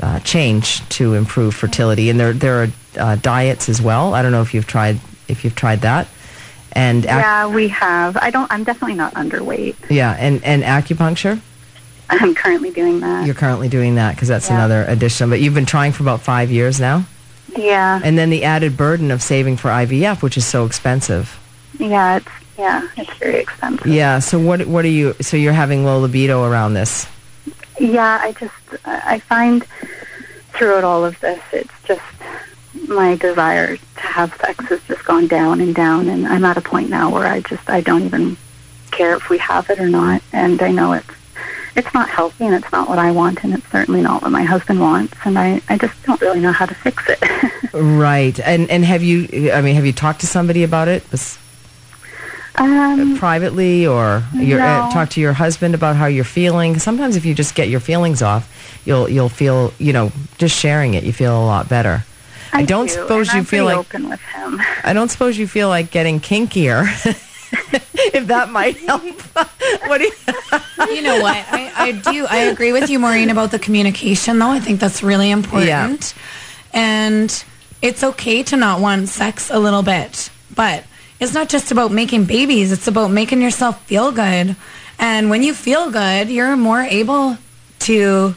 uh, 0.00 0.18
change 0.20 0.86
to 0.90 1.14
improve 1.14 1.54
fertility. 1.54 2.10
And 2.10 2.18
there 2.18 2.32
there 2.32 2.62
are 2.64 2.68
uh, 2.98 3.16
diets 3.16 3.68
as 3.68 3.80
well. 3.80 4.14
I 4.14 4.22
don't 4.22 4.32
know 4.32 4.42
if 4.42 4.52
you've 4.54 4.66
tried 4.66 4.98
if 5.28 5.44
you've 5.44 5.54
tried 5.54 5.82
that. 5.82 6.08
And 6.72 7.04
ac- 7.04 7.14
Yeah, 7.14 7.46
we 7.54 7.68
have. 7.68 8.16
I 8.16 8.30
don't. 8.30 8.50
I'm 8.50 8.64
definitely 8.64 8.96
not 8.96 9.14
underweight. 9.14 9.76
yeah, 9.90 10.16
and 10.18 10.42
and 10.44 10.62
acupuncture. 10.64 11.40
I'm 12.10 12.34
currently 12.34 12.70
doing 12.70 13.00
that. 13.00 13.24
You're 13.26 13.34
currently 13.34 13.68
doing 13.68 13.94
that 13.94 14.14
because 14.14 14.28
that's 14.28 14.48
Yeah. 14.50 14.56
another 14.56 14.84
addition. 14.88 15.30
But 15.30 15.40
you've 15.40 15.54
been 15.54 15.64
trying 15.66 15.92
for 15.92 16.02
about 16.02 16.20
five 16.20 16.50
years 16.50 16.78
now. 16.80 17.04
yeah. 17.56 18.00
And 18.02 18.18
then 18.18 18.28
the 18.30 18.44
added 18.44 18.76
burden 18.76 19.10
of 19.10 19.22
saving 19.22 19.56
for 19.56 19.68
IVF, 19.70 20.20
which 20.22 20.36
is 20.36 20.44
so 20.44 20.66
expensive. 20.66 21.38
Yeah. 21.78 22.16
It's 22.16 22.26
yeah. 22.58 22.88
It's 22.96 23.12
very 23.18 23.40
expensive. 23.40 23.86
Yeah. 23.86 24.18
So 24.18 24.38
what 24.38 24.66
what 24.66 24.84
are 24.84 24.88
you? 24.88 25.14
So 25.20 25.36
you're 25.36 25.52
having 25.52 25.84
low 25.84 26.00
libido 26.00 26.44
around 26.44 26.74
this? 26.74 27.06
Yeah, 27.78 28.20
I 28.22 28.32
just 28.32 28.54
I 28.84 29.18
find 29.20 29.64
throughout 30.52 30.84
all 30.84 31.04
of 31.04 31.18
this, 31.20 31.42
it's 31.52 31.82
just 31.84 32.02
my 32.88 33.16
desire 33.16 33.76
to 33.76 34.00
have 34.00 34.34
sex 34.36 34.64
has 34.66 34.80
just 34.84 35.04
gone 35.04 35.26
down 35.26 35.60
and 35.60 35.74
down, 35.74 36.08
and 36.08 36.26
I'm 36.26 36.44
at 36.44 36.56
a 36.56 36.60
point 36.60 36.90
now 36.90 37.10
where 37.10 37.26
I 37.26 37.40
just 37.40 37.68
I 37.68 37.80
don't 37.80 38.02
even 38.02 38.36
care 38.90 39.16
if 39.16 39.28
we 39.28 39.38
have 39.38 39.68
it 39.70 39.80
or 39.80 39.88
not, 39.88 40.22
and 40.32 40.62
I 40.62 40.70
know 40.70 40.92
it's 40.92 41.10
it's 41.76 41.92
not 41.92 42.08
healthy 42.08 42.46
and 42.46 42.54
it's 42.54 42.70
not 42.70 42.88
what 42.88 43.00
I 43.00 43.10
want 43.10 43.42
and 43.42 43.52
it's 43.52 43.68
certainly 43.70 44.00
not 44.00 44.22
what 44.22 44.30
my 44.30 44.44
husband 44.44 44.80
wants 44.80 45.16
and 45.24 45.36
I, 45.36 45.60
I 45.68 45.76
just 45.76 46.00
don't 46.04 46.20
really 46.20 46.38
know 46.38 46.52
how 46.52 46.66
to 46.66 46.74
fix 46.74 47.02
it. 47.08 47.18
Right. 47.74 48.38
And 48.38 48.70
and 48.70 48.84
have 48.84 49.02
you? 49.02 49.50
I 49.50 49.60
mean, 49.60 49.74
have 49.74 49.84
you 49.84 49.92
talked 49.92 50.20
to 50.20 50.28
somebody 50.28 50.62
about 50.62 50.86
it 50.86 51.02
um, 52.56 53.16
privately, 53.16 53.86
or 53.86 54.22
your, 54.34 54.60
uh, 54.60 54.90
talk 54.90 55.10
to 55.10 55.20
your 55.20 55.32
husband 55.32 55.74
about 55.74 55.96
how 55.96 56.06
you're 56.06 56.24
feeling? 56.24 56.78
Sometimes, 56.78 57.16
if 57.16 57.24
you 57.24 57.34
just 57.34 57.54
get 57.54 57.68
your 57.68 57.80
feelings 57.80 58.22
off, 58.22 58.50
you'll 58.84 59.08
you'll 59.08 59.28
feel 59.28 59.72
you 59.78 59.92
know 59.92 60.12
just 60.38 60.56
sharing 60.58 60.94
it. 60.94 61.04
You 61.04 61.12
feel 61.12 61.36
a 61.36 61.44
lot 61.44 61.68
better. 61.68 62.04
I, 62.52 62.64
don't 62.64 62.86
do, 62.86 62.92
suppose 62.92 63.28
and 63.28 63.34
you 63.34 63.38
I'm 63.40 63.44
feel 63.44 63.64
like 63.64 63.76
open 63.78 64.08
with 64.08 64.20
him. 64.20 64.60
I 64.84 64.92
don't 64.92 65.08
suppose 65.08 65.36
you 65.36 65.48
feel 65.48 65.68
like 65.68 65.90
getting 65.90 66.20
kinkier. 66.20 66.84
if 68.14 68.26
that 68.28 68.50
might 68.50 68.76
help. 68.78 69.02
what 69.86 69.98
do 69.98 70.04
you? 70.04 70.12
You 70.94 71.02
know 71.02 71.20
what? 71.20 71.36
I, 71.50 71.72
I 71.76 71.92
do. 71.92 72.26
I 72.26 72.36
agree 72.38 72.72
with 72.72 72.90
you, 72.90 72.98
Maureen, 72.98 73.30
about 73.30 73.50
the 73.50 73.58
communication, 73.58 74.38
though. 74.38 74.50
I 74.50 74.60
think 74.60 74.80
that's 74.80 75.02
really 75.02 75.30
important. 75.30 76.14
And 76.72 77.44
it's 77.80 78.04
okay 78.04 78.42
to 78.44 78.56
not 78.56 78.80
want 78.80 79.08
sex 79.08 79.50
a 79.50 79.58
little 79.58 79.82
bit. 79.82 80.30
But 80.54 80.84
it's 81.20 81.34
not 81.34 81.48
just 81.48 81.70
about 81.70 81.92
making 81.92 82.24
babies, 82.24 82.72
it's 82.72 82.86
about 82.86 83.10
making 83.10 83.40
yourself 83.40 83.84
feel 83.86 84.12
good. 84.12 84.56
And 84.98 85.30
when 85.30 85.42
you 85.42 85.54
feel 85.54 85.90
good, 85.90 86.28
you're 86.28 86.56
more 86.56 86.80
able 86.80 87.38
to 87.80 88.34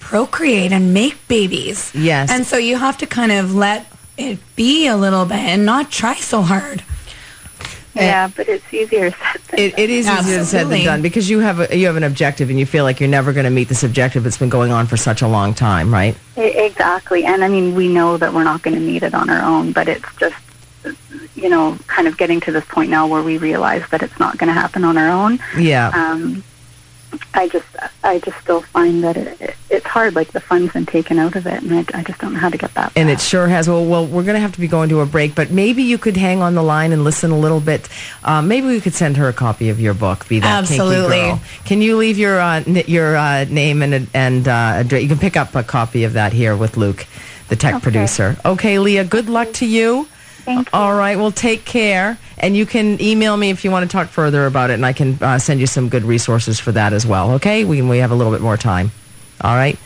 procreate 0.00 0.72
and 0.72 0.92
make 0.92 1.26
babies. 1.28 1.92
Yes. 1.94 2.30
And 2.30 2.46
so 2.46 2.56
you 2.56 2.76
have 2.76 2.98
to 2.98 3.06
kind 3.06 3.32
of 3.32 3.54
let 3.54 3.86
it 4.16 4.38
be 4.54 4.86
a 4.86 4.96
little 4.96 5.24
bit 5.24 5.38
and 5.38 5.64
not 5.66 5.90
try 5.90 6.14
so 6.14 6.42
hard. 6.42 6.84
yeah, 7.94 8.28
but 8.28 8.48
it's 8.48 8.72
easier 8.72 9.10
said 9.10 9.40
than 9.48 9.60
It, 9.60 9.78
it 9.78 9.90
is 9.90 10.08
easier 10.08 10.44
said 10.44 10.68
than 10.68 10.84
done 10.84 11.02
because 11.02 11.30
you 11.30 11.40
have 11.40 11.60
a, 11.60 11.76
you 11.76 11.86
have 11.86 11.96
an 11.96 12.02
objective 12.02 12.50
and 12.50 12.58
you 12.58 12.66
feel 12.66 12.84
like 12.84 13.00
you're 13.00 13.08
never 13.08 13.32
going 13.32 13.44
to 13.44 13.50
meet 13.50 13.68
this 13.68 13.82
objective 13.84 14.26
It's 14.26 14.38
been 14.38 14.48
going 14.48 14.72
on 14.72 14.86
for 14.86 14.96
such 14.96 15.22
a 15.22 15.28
long 15.28 15.54
time, 15.54 15.92
right? 15.92 16.16
Exactly. 16.36 17.24
And 17.24 17.44
I 17.44 17.48
mean, 17.48 17.74
we 17.74 17.88
know 17.88 18.16
that 18.16 18.32
we're 18.34 18.44
not 18.44 18.62
going 18.62 18.74
to 18.74 18.80
meet 18.80 19.02
it 19.02 19.14
on 19.14 19.30
our 19.30 19.42
own, 19.42 19.72
but 19.72 19.88
it's 19.88 20.06
just, 20.16 20.36
you 21.44 21.50
know, 21.50 21.76
kind 21.86 22.08
of 22.08 22.16
getting 22.16 22.40
to 22.40 22.50
this 22.50 22.64
point 22.64 22.88
now 22.90 23.06
where 23.06 23.22
we 23.22 23.36
realize 23.36 23.84
that 23.90 24.02
it's 24.02 24.18
not 24.18 24.38
going 24.38 24.48
to 24.48 24.58
happen 24.58 24.82
on 24.82 24.96
our 24.96 25.10
own. 25.10 25.38
Yeah. 25.58 25.90
Um, 25.94 26.42
I 27.34 27.48
just, 27.48 27.66
I 28.02 28.18
just 28.18 28.38
still 28.38 28.62
find 28.62 29.04
that 29.04 29.16
it, 29.16 29.40
it, 29.40 29.56
it's 29.70 29.86
hard. 29.86 30.14
Like 30.16 30.32
the 30.32 30.40
fun's 30.40 30.72
been 30.72 30.86
taken 30.86 31.18
out 31.18 31.36
of 31.36 31.46
it, 31.46 31.62
and 31.62 31.72
I, 31.72 31.84
I 31.98 32.02
just 32.02 32.18
don't 32.18 32.32
know 32.32 32.40
how 32.40 32.48
to 32.48 32.56
get 32.56 32.72
that. 32.74 32.92
And 32.96 33.08
back. 33.08 33.18
it 33.18 33.20
sure 33.20 33.46
has. 33.46 33.68
Well, 33.68 33.84
well, 33.84 34.06
we're 34.06 34.24
going 34.24 34.34
to 34.36 34.40
have 34.40 34.52
to 34.54 34.60
be 34.60 34.66
going 34.68 34.88
to 34.88 35.00
a 35.00 35.06
break, 35.06 35.34
but 35.34 35.50
maybe 35.50 35.82
you 35.82 35.98
could 35.98 36.16
hang 36.16 36.40
on 36.42 36.54
the 36.54 36.62
line 36.62 36.92
and 36.92 37.04
listen 37.04 37.30
a 37.30 37.38
little 37.38 37.60
bit. 37.60 37.88
Um, 38.24 38.48
maybe 38.48 38.66
we 38.68 38.80
could 38.80 38.94
send 38.94 39.16
her 39.18 39.28
a 39.28 39.32
copy 39.34 39.68
of 39.68 39.78
your 39.78 39.94
book. 39.94 40.26
Be 40.28 40.40
that 40.40 40.58
Absolutely. 40.62 41.18
kinky 41.18 41.28
girl. 41.28 41.42
Can 41.66 41.82
you 41.82 41.96
leave 41.98 42.18
your 42.18 42.40
uh, 42.40 42.60
your 42.60 43.16
uh, 43.16 43.44
name 43.44 43.82
and 43.82 44.08
and 44.14 44.48
uh, 44.48 44.72
address? 44.78 45.02
You 45.02 45.08
can 45.08 45.18
pick 45.18 45.36
up 45.36 45.54
a 45.54 45.62
copy 45.62 46.04
of 46.04 46.14
that 46.14 46.32
here 46.32 46.56
with 46.56 46.76
Luke, 46.78 47.06
the 47.48 47.56
tech 47.56 47.74
Okay. 47.74 47.82
producer. 47.82 48.36
Okay, 48.46 48.78
Leah. 48.78 49.04
Good 49.04 49.28
luck 49.28 49.52
to 49.54 49.66
you. 49.66 50.08
Thank 50.44 50.68
you. 50.68 50.78
All 50.78 50.94
right. 50.94 51.16
Well, 51.16 51.32
take 51.32 51.64
care, 51.64 52.18
and 52.38 52.56
you 52.56 52.66
can 52.66 53.00
email 53.00 53.36
me 53.36 53.50
if 53.50 53.64
you 53.64 53.70
want 53.70 53.88
to 53.90 53.92
talk 53.96 54.08
further 54.08 54.46
about 54.46 54.70
it, 54.70 54.74
and 54.74 54.84
I 54.84 54.92
can 54.92 55.18
uh, 55.22 55.38
send 55.38 55.60
you 55.60 55.66
some 55.66 55.88
good 55.88 56.04
resources 56.04 56.60
for 56.60 56.72
that 56.72 56.92
as 56.92 57.06
well. 57.06 57.32
Okay. 57.32 57.64
We 57.64 57.80
we 57.82 57.98
have 57.98 58.10
a 58.10 58.14
little 58.14 58.32
bit 58.32 58.42
more 58.42 58.56
time. 58.56 58.90
All 59.40 59.54
right. 59.54 59.78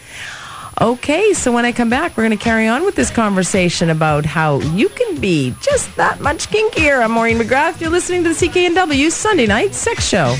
Okay, 0.81 1.33
so 1.33 1.51
when 1.51 1.65
I 1.65 1.73
come 1.73 1.91
back, 1.91 2.17
we're 2.17 2.23
going 2.23 2.39
to 2.39 2.45
carry 2.45 2.69
on 2.69 2.85
with 2.85 2.95
this 2.95 3.11
conversation 3.11 3.91
about 3.91 4.25
how 4.25 4.61
you 4.61 4.89
can 4.89 5.21
be 5.21 5.53
just 5.61 5.97
that 5.97 6.21
much 6.21 6.49
kinkier. 6.51 7.03
I'm 7.03 7.11
Maureen 7.11 7.39
McGrath. 7.39 7.81
You're 7.81 7.91
listening 7.91 8.23
to 8.23 8.29
the 8.29 8.47
CKNW 8.47 9.11
Sunday 9.11 9.47
Night 9.47 9.75
Sex 9.75 10.07
Show. 10.07 10.37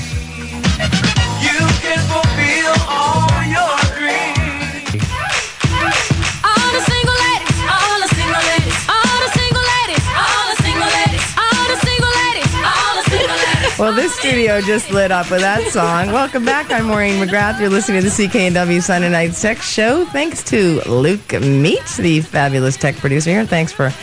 Well, 13.79 13.93
this 13.93 14.13
studio 14.19 14.59
just 14.59 14.91
lit 14.91 15.09
up 15.09 15.31
with 15.31 15.39
that 15.39 15.63
song. 15.71 16.07
Welcome 16.07 16.43
back. 16.43 16.69
I'm 16.69 16.87
Maureen 16.87 17.25
McGrath. 17.25 17.61
You're 17.61 17.69
listening 17.69 18.01
to 18.01 18.09
the 18.09 18.27
CKNW 18.27 18.81
Sunday 18.81 19.07
Night 19.09 19.33
Sex 19.33 19.65
Show. 19.65 20.03
Thanks 20.07 20.43
to 20.45 20.81
Luke 20.81 21.31
Meat, 21.39 21.85
the 21.97 22.19
fabulous 22.19 22.75
tech 22.75 22.97
producer 22.97 23.29
here. 23.29 23.45
Thanks 23.45 23.71
for 23.71 23.93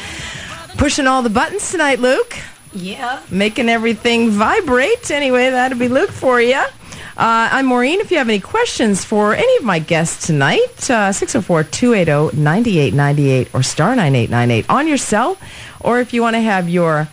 pushing 0.78 1.06
all 1.06 1.22
the 1.22 1.28
buttons 1.28 1.70
tonight, 1.70 1.98
Luke. 2.00 2.38
Yeah. 2.72 3.20
making 3.30 3.68
everything 3.68 4.30
vibrate. 4.30 5.10
Anyway, 5.10 5.50
that'll 5.50 5.78
be 5.78 5.88
Luke 5.88 6.10
for 6.10 6.40
you. 6.40 6.54
Uh, 6.56 7.48
I'm 7.52 7.66
Maureen. 7.66 8.00
If 8.00 8.10
you 8.10 8.16
have 8.16 8.28
any 8.30 8.40
questions 8.40 9.04
for 9.04 9.34
any 9.34 9.56
of 9.58 9.64
my 9.64 9.78
guests 9.78 10.26
tonight, 10.26 10.90
uh, 10.90 11.12
604-280-9898 11.12 13.54
or 13.54 13.62
star 13.62 13.94
9898 13.94 14.70
on 14.70 14.88
your 14.88 14.96
cell. 14.96 15.36
Or 15.80 16.00
if 16.00 16.14
you 16.14 16.22
want 16.22 16.34
to 16.34 16.40
have 16.40 16.66
your 16.68 17.08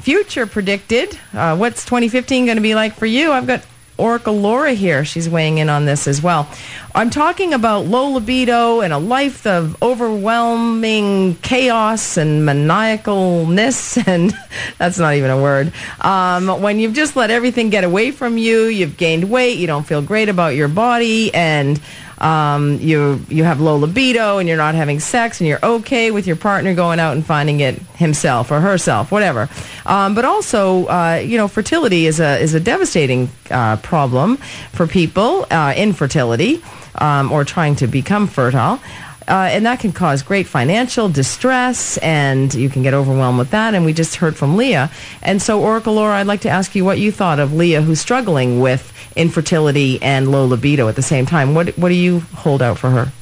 future 0.00 0.46
predicted, 0.46 1.18
uh, 1.32 1.56
what's 1.56 1.84
2015 1.84 2.46
going 2.46 2.56
to 2.56 2.62
be 2.62 2.74
like 2.74 2.94
for 2.94 3.06
you? 3.06 3.32
I've 3.32 3.46
got 3.46 3.64
Oracle 3.98 4.38
Laura 4.38 4.72
here. 4.74 5.04
She's 5.04 5.28
weighing 5.28 5.58
in 5.58 5.68
on 5.68 5.84
this 5.84 6.06
as 6.06 6.22
well. 6.22 6.48
I'm 6.94 7.10
talking 7.10 7.52
about 7.52 7.86
low 7.86 8.12
libido 8.12 8.80
and 8.80 8.92
a 8.92 8.98
life 8.98 9.44
of 9.44 9.80
overwhelming 9.82 11.34
chaos 11.42 12.16
and 12.16 12.48
maniacalness, 12.48 14.02
and 14.06 14.32
that's 14.78 14.98
not 14.98 15.14
even 15.14 15.30
a 15.30 15.42
word. 15.42 15.72
Um, 16.00 16.62
when 16.62 16.78
you've 16.78 16.94
just 16.94 17.16
let 17.16 17.30
everything 17.30 17.70
get 17.70 17.82
away 17.82 18.12
from 18.12 18.38
you, 18.38 18.66
you've 18.66 18.96
gained 18.96 19.28
weight, 19.28 19.58
you 19.58 19.66
don't 19.66 19.86
feel 19.86 20.00
great 20.00 20.28
about 20.28 20.54
your 20.54 20.68
body, 20.68 21.34
and 21.34 21.80
um, 22.18 22.78
you 22.80 23.24
you 23.28 23.44
have 23.44 23.60
low 23.60 23.76
libido, 23.76 24.38
and 24.38 24.48
you're 24.48 24.56
not 24.56 24.74
having 24.74 25.00
sex, 25.00 25.40
and 25.40 25.48
you're 25.48 25.64
okay 25.64 26.10
with 26.10 26.26
your 26.26 26.36
partner 26.36 26.74
going 26.74 27.00
out 27.00 27.14
and 27.14 27.24
finding 27.24 27.60
it 27.60 27.76
himself 27.96 28.50
or 28.50 28.60
herself, 28.60 29.10
whatever. 29.10 29.48
Um, 29.86 30.14
but 30.14 30.24
also, 30.24 30.86
uh, 30.86 31.22
you 31.24 31.36
know, 31.36 31.48
fertility 31.48 32.06
is 32.06 32.20
a 32.20 32.38
is 32.38 32.54
a 32.54 32.60
devastating 32.60 33.30
uh, 33.50 33.76
problem 33.76 34.36
for 34.72 34.86
people. 34.86 35.46
Uh, 35.50 35.74
infertility 35.76 36.62
um, 36.96 37.32
or 37.32 37.44
trying 37.44 37.76
to 37.76 37.86
become 37.86 38.26
fertile. 38.26 38.80
Uh, 39.28 39.48
and 39.52 39.66
that 39.66 39.78
can 39.78 39.92
cause 39.92 40.22
great 40.22 40.46
financial 40.46 41.08
distress, 41.08 41.98
and 41.98 42.54
you 42.54 42.70
can 42.70 42.82
get 42.82 42.94
overwhelmed 42.94 43.38
with 43.38 43.50
that. 43.50 43.74
And 43.74 43.84
we 43.84 43.92
just 43.92 44.16
heard 44.16 44.36
from 44.36 44.56
Leah. 44.56 44.90
And 45.22 45.42
so, 45.42 45.60
Oracle 45.60 45.94
Laura, 45.94 46.16
I'd 46.16 46.26
like 46.26 46.40
to 46.42 46.48
ask 46.48 46.74
you 46.74 46.84
what 46.84 46.98
you 46.98 47.12
thought 47.12 47.38
of 47.38 47.52
Leah, 47.52 47.82
who's 47.82 48.00
struggling 48.00 48.60
with 48.60 48.92
infertility 49.16 50.00
and 50.00 50.30
low 50.30 50.46
libido 50.46 50.88
at 50.88 50.96
the 50.96 51.02
same 51.02 51.26
time. 51.26 51.54
What 51.54 51.76
What 51.78 51.90
do 51.90 51.94
you 51.94 52.20
hold 52.36 52.62
out 52.62 52.78
for 52.78 52.90
her? 52.90 53.12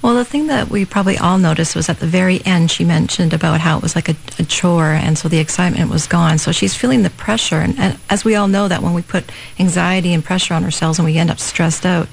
Well, 0.00 0.14
the 0.14 0.24
thing 0.24 0.46
that 0.46 0.70
we 0.70 0.84
probably 0.84 1.18
all 1.18 1.38
noticed 1.38 1.74
was 1.74 1.88
at 1.88 1.98
the 1.98 2.06
very 2.06 2.40
end, 2.44 2.70
she 2.70 2.84
mentioned 2.84 3.32
about 3.32 3.60
how 3.60 3.78
it 3.78 3.82
was 3.82 3.96
like 3.96 4.08
a, 4.08 4.14
a 4.38 4.44
chore, 4.44 4.92
and 4.92 5.18
so 5.18 5.28
the 5.28 5.38
excitement 5.40 5.90
was 5.90 6.06
gone. 6.06 6.38
So 6.38 6.52
she's 6.52 6.76
feeling 6.76 7.02
the 7.02 7.10
pressure, 7.10 7.56
and, 7.56 7.76
and 7.80 7.98
as 8.08 8.24
we 8.24 8.36
all 8.36 8.46
know, 8.46 8.68
that 8.68 8.80
when 8.80 8.94
we 8.94 9.02
put 9.02 9.24
anxiety 9.58 10.14
and 10.14 10.24
pressure 10.24 10.54
on 10.54 10.62
ourselves 10.62 11.00
and 11.00 11.06
we 11.06 11.18
end 11.18 11.30
up 11.30 11.40
stressed 11.40 11.84
out, 11.84 12.06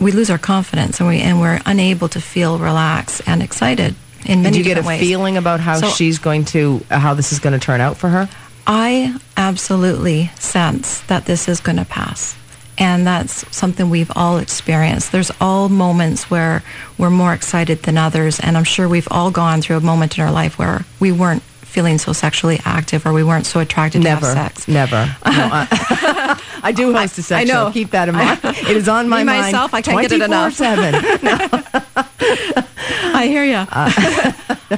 we 0.00 0.12
lose 0.12 0.30
our 0.30 0.38
confidence, 0.38 0.98
and 1.00 1.08
we 1.08 1.20
and 1.20 1.40
we're 1.40 1.60
unable 1.66 2.08
to 2.08 2.20
feel 2.20 2.58
relaxed 2.58 3.22
and 3.26 3.42
excited 3.42 3.94
in 4.24 4.42
many 4.42 4.58
Did 4.58 4.66
you 4.66 4.74
get 4.74 4.82
a 4.84 4.86
ways. 4.86 5.00
feeling 5.00 5.36
about 5.36 5.60
how 5.60 5.80
So- 5.80 5.88
she's 5.90 6.18
going 6.18 6.44
to, 6.46 6.84
how 6.90 7.14
this 7.14 7.32
is 7.32 7.38
going 7.38 7.52
to 7.52 7.58
turn 7.64 7.80
out 7.80 7.96
for 7.96 8.08
her? 8.08 8.28
I 8.66 9.14
absolutely 9.36 10.30
sense 10.38 11.00
that 11.08 11.24
this 11.26 11.48
is 11.48 11.60
going 11.60 11.76
to 11.78 11.84
pass. 11.84 12.36
And 12.78 13.06
that's 13.06 13.44
something 13.54 13.90
we've 13.90 14.10
all 14.16 14.38
experienced. 14.38 15.12
There's 15.12 15.30
all 15.40 15.68
moments 15.68 16.30
where 16.30 16.62
we're 16.96 17.10
more 17.10 17.34
excited 17.34 17.82
than 17.82 17.98
others. 17.98 18.40
And 18.40 18.56
I'm 18.56 18.64
sure 18.64 18.88
we've 18.88 19.08
all 19.10 19.30
gone 19.30 19.60
through 19.60 19.76
a 19.76 19.80
moment 19.82 20.16
in 20.16 20.24
our 20.24 20.30
life 20.32 20.58
where 20.58 20.84
we 20.98 21.12
weren't 21.12 21.42
feeling 21.70 21.98
so 21.98 22.12
sexually 22.12 22.60
active 22.64 23.06
or 23.06 23.12
we 23.12 23.22
weren't 23.24 23.46
so 23.46 23.60
attracted 23.60 24.02
Never, 24.02 24.20
to 24.22 24.26
have 24.34 24.52
sex. 24.56 24.68
never. 24.68 25.06
No, 25.06 25.12
I, 25.24 26.42
I 26.62 26.72
do 26.72 26.92
host 26.92 27.18
a 27.18 27.22
sex 27.22 27.40
I 27.40 27.44
know. 27.44 27.68
show. 27.68 27.72
Keep 27.72 27.90
that 27.92 28.08
in 28.08 28.14
mind. 28.14 28.40
It 28.44 28.76
is 28.76 28.88
on 28.88 29.08
my 29.08 29.18
Me, 29.18 29.24
mind. 29.24 29.40
myself, 29.42 29.72
I 29.72 29.80
can't 29.82 30.00
get 30.02 30.12
it 30.12 30.20
enough. 30.22 30.56
24/7. 30.58 32.66
I 33.14 33.26
hear 33.26 33.44
you. 33.44 33.54
Uh, 33.56 33.90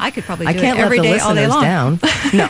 I 0.00 0.10
could 0.10 0.24
probably 0.24 0.46
do 0.46 0.50
I 0.50 0.54
can't 0.54 0.78
it 0.78 0.82
every 0.82 0.98
let 1.00 1.08
the 1.10 1.14
day, 1.16 1.20
all 1.20 1.34
day 1.34 1.46
long. 1.46 1.62
down. 1.62 1.98
No, 2.32 2.48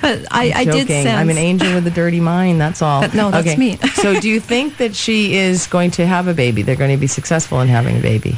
But 0.00 0.26
I, 0.32 0.52
I 0.56 0.64
did 0.64 0.88
sense. 0.88 1.08
I'm 1.08 1.30
an 1.30 1.38
angel 1.38 1.74
with 1.74 1.86
a 1.86 1.90
dirty 1.90 2.18
mind. 2.20 2.60
That's 2.60 2.82
all. 2.82 3.02
But 3.02 3.14
no, 3.14 3.30
that's 3.30 3.56
me. 3.56 3.76
so, 3.94 4.18
do 4.18 4.28
you 4.28 4.40
think 4.40 4.78
that 4.78 4.96
she 4.96 5.36
is 5.36 5.66
going 5.68 5.92
to 5.92 6.06
have 6.06 6.26
a 6.26 6.34
baby? 6.34 6.62
They're 6.62 6.74
going 6.76 6.90
to 6.90 6.96
be 7.00 7.06
successful 7.06 7.60
in 7.60 7.68
having 7.68 7.96
a 7.96 8.00
baby. 8.00 8.36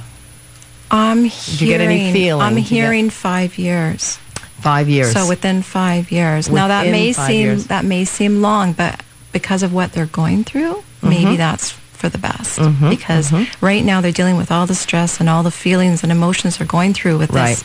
I'm 0.90 1.24
you 1.24 1.30
get 1.66 1.80
any 1.80 1.98
hearing- 1.98 2.12
feeling? 2.12 2.42
I'm 2.42 2.56
hearing 2.58 3.10
five 3.10 3.56
years. 3.58 4.18
Five 4.64 4.88
years. 4.88 5.12
So 5.12 5.28
within 5.28 5.62
five 5.62 6.10
years. 6.10 6.48
now 6.48 6.68
that 6.68 6.86
may 6.90 7.12
seem 7.12 7.46
years. 7.46 7.66
that 7.68 7.84
may 7.84 8.04
seem 8.04 8.40
long, 8.42 8.72
but 8.72 9.02
because 9.32 9.62
of 9.62 9.72
what 9.72 9.92
they're 9.92 10.06
going 10.22 10.44
through, 10.44 10.82
Mm-hmm. 11.04 11.08
maybe 11.10 11.36
that's 11.36 11.70
for 11.70 12.08
the 12.08 12.16
best. 12.18 12.58
because 12.88 13.30
right 13.60 13.84
now 13.84 14.00
they're 14.00 14.10
dealing 14.22 14.38
with 14.38 14.50
all 14.50 14.66
the 14.66 14.74
stress 14.74 15.20
and 15.20 15.28
all 15.28 15.42
the 15.42 15.50
feelings 15.50 16.02
and 16.02 16.10
emotions 16.10 16.56
they're 16.56 16.66
going 16.66 16.94
through 16.94 17.18
with 17.18 17.30
this. 17.30 17.62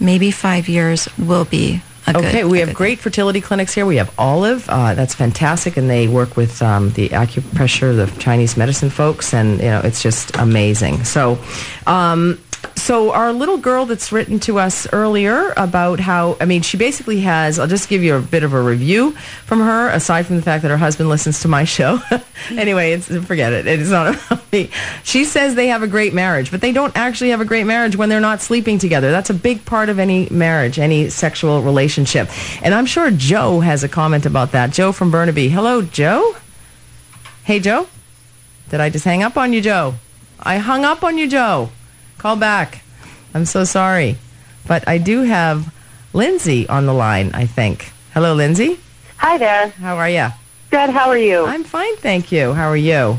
Maybe 0.00 0.30
five 0.32 0.68
years 0.68 1.08
will 1.16 1.44
be 1.44 1.82
a 2.06 2.12
good- 2.12 2.24
Okay, 2.24 2.44
we 2.44 2.58
have 2.60 2.74
great 2.74 2.98
fertility 2.98 3.40
clinics 3.40 3.72
here. 3.74 3.86
We 3.86 3.96
have 4.02 4.10
Olive. 4.18 4.68
Uh, 4.68 4.94
that's 4.94 5.14
fantastic, 5.14 5.76
and 5.76 5.88
they 5.88 6.08
work 6.08 6.36
with 6.36 6.60
um, 6.62 6.90
the 6.98 7.10
acupressure, 7.10 7.94
the 7.94 8.06
Chinese 8.18 8.56
medicine 8.56 8.90
folks, 8.90 9.32
and 9.32 9.58
you 9.60 9.70
know 9.70 9.80
it's 9.84 10.02
just 10.02 10.34
amazing. 10.36 11.04
So, 11.04 11.38
um, 11.86 12.38
so 12.76 13.12
our 13.12 13.32
little 13.32 13.58
girl 13.58 13.86
that's 13.86 14.10
written 14.10 14.40
to 14.40 14.58
us 14.58 14.90
earlier 14.92 15.52
about 15.56 16.00
how 16.00 16.36
I 16.40 16.44
mean 16.44 16.62
she 16.62 16.76
basically 16.76 17.20
has. 17.20 17.58
I'll 17.58 17.66
just 17.66 17.88
give 17.88 18.02
you 18.02 18.16
a 18.16 18.20
bit 18.20 18.42
of 18.42 18.52
a 18.52 18.60
review 18.60 19.12
from 19.46 19.60
her. 19.60 19.88
Aside 19.90 20.26
from 20.26 20.36
the 20.36 20.42
fact 20.42 20.62
that 20.62 20.70
her 20.70 20.76
husband 20.76 21.08
listens 21.08 21.40
to 21.42 21.48
my 21.48 21.64
show, 21.64 22.00
anyway, 22.50 22.92
it's 22.92 23.06
forget 23.26 23.52
it. 23.52 23.66
It's 23.66 23.90
not 23.90 24.14
about 24.26 24.50
me. 24.50 24.70
She 25.04 25.24
says 25.24 25.54
they 25.54 25.68
have 25.68 25.82
a 25.82 25.86
great 25.86 26.14
marriage, 26.14 26.50
but 26.50 26.60
they 26.60 26.72
don't 26.72 26.96
actually 26.96 27.30
have 27.30 27.40
a 27.40 27.44
great 27.44 27.64
marriage 27.64 27.96
when 27.96 28.08
they're 28.08 28.20
not 28.20 28.40
sleeping 28.40 28.78
together. 28.78 29.10
That's 29.10 29.30
a 29.30 29.34
big 29.34 29.64
part 29.64 29.88
of 29.88 29.98
any 29.98 30.28
marriage, 30.30 30.78
any 30.78 31.10
sexual 31.10 31.62
relationship. 31.62 32.28
And 32.64 32.74
I'm 32.74 32.86
sure 32.86 33.10
Joe 33.10 33.60
has 33.60 33.84
a 33.84 33.88
comment 33.88 34.26
about 34.26 34.52
that. 34.52 34.72
Joe 34.72 34.92
from 34.92 35.10
Burnaby. 35.10 35.48
Hello, 35.48 35.82
Joe. 35.82 36.36
Hey, 37.44 37.60
Joe. 37.60 37.88
Did 38.70 38.80
I 38.80 38.90
just 38.90 39.04
hang 39.04 39.22
up 39.22 39.36
on 39.36 39.52
you, 39.52 39.60
Joe? 39.60 39.94
I 40.40 40.58
hung 40.58 40.84
up 40.84 41.04
on 41.04 41.18
you, 41.18 41.28
Joe. 41.28 41.70
Call 42.20 42.36
back. 42.36 42.82
I'm 43.32 43.46
so 43.46 43.64
sorry. 43.64 44.18
But 44.68 44.86
I 44.86 44.98
do 44.98 45.22
have 45.22 45.72
Lindsay 46.12 46.68
on 46.68 46.84
the 46.84 46.92
line, 46.92 47.30
I 47.32 47.46
think. 47.46 47.92
Hello, 48.12 48.34
Lindsay. 48.34 48.78
Hi 49.16 49.38
there. 49.38 49.68
How 49.68 49.96
are 49.96 50.10
you? 50.10 50.28
Good. 50.70 50.90
How 50.90 51.08
are 51.08 51.16
you? 51.16 51.46
I'm 51.46 51.64
fine, 51.64 51.96
thank 51.96 52.30
you. 52.30 52.52
How 52.52 52.68
are 52.68 52.76
you? 52.76 53.16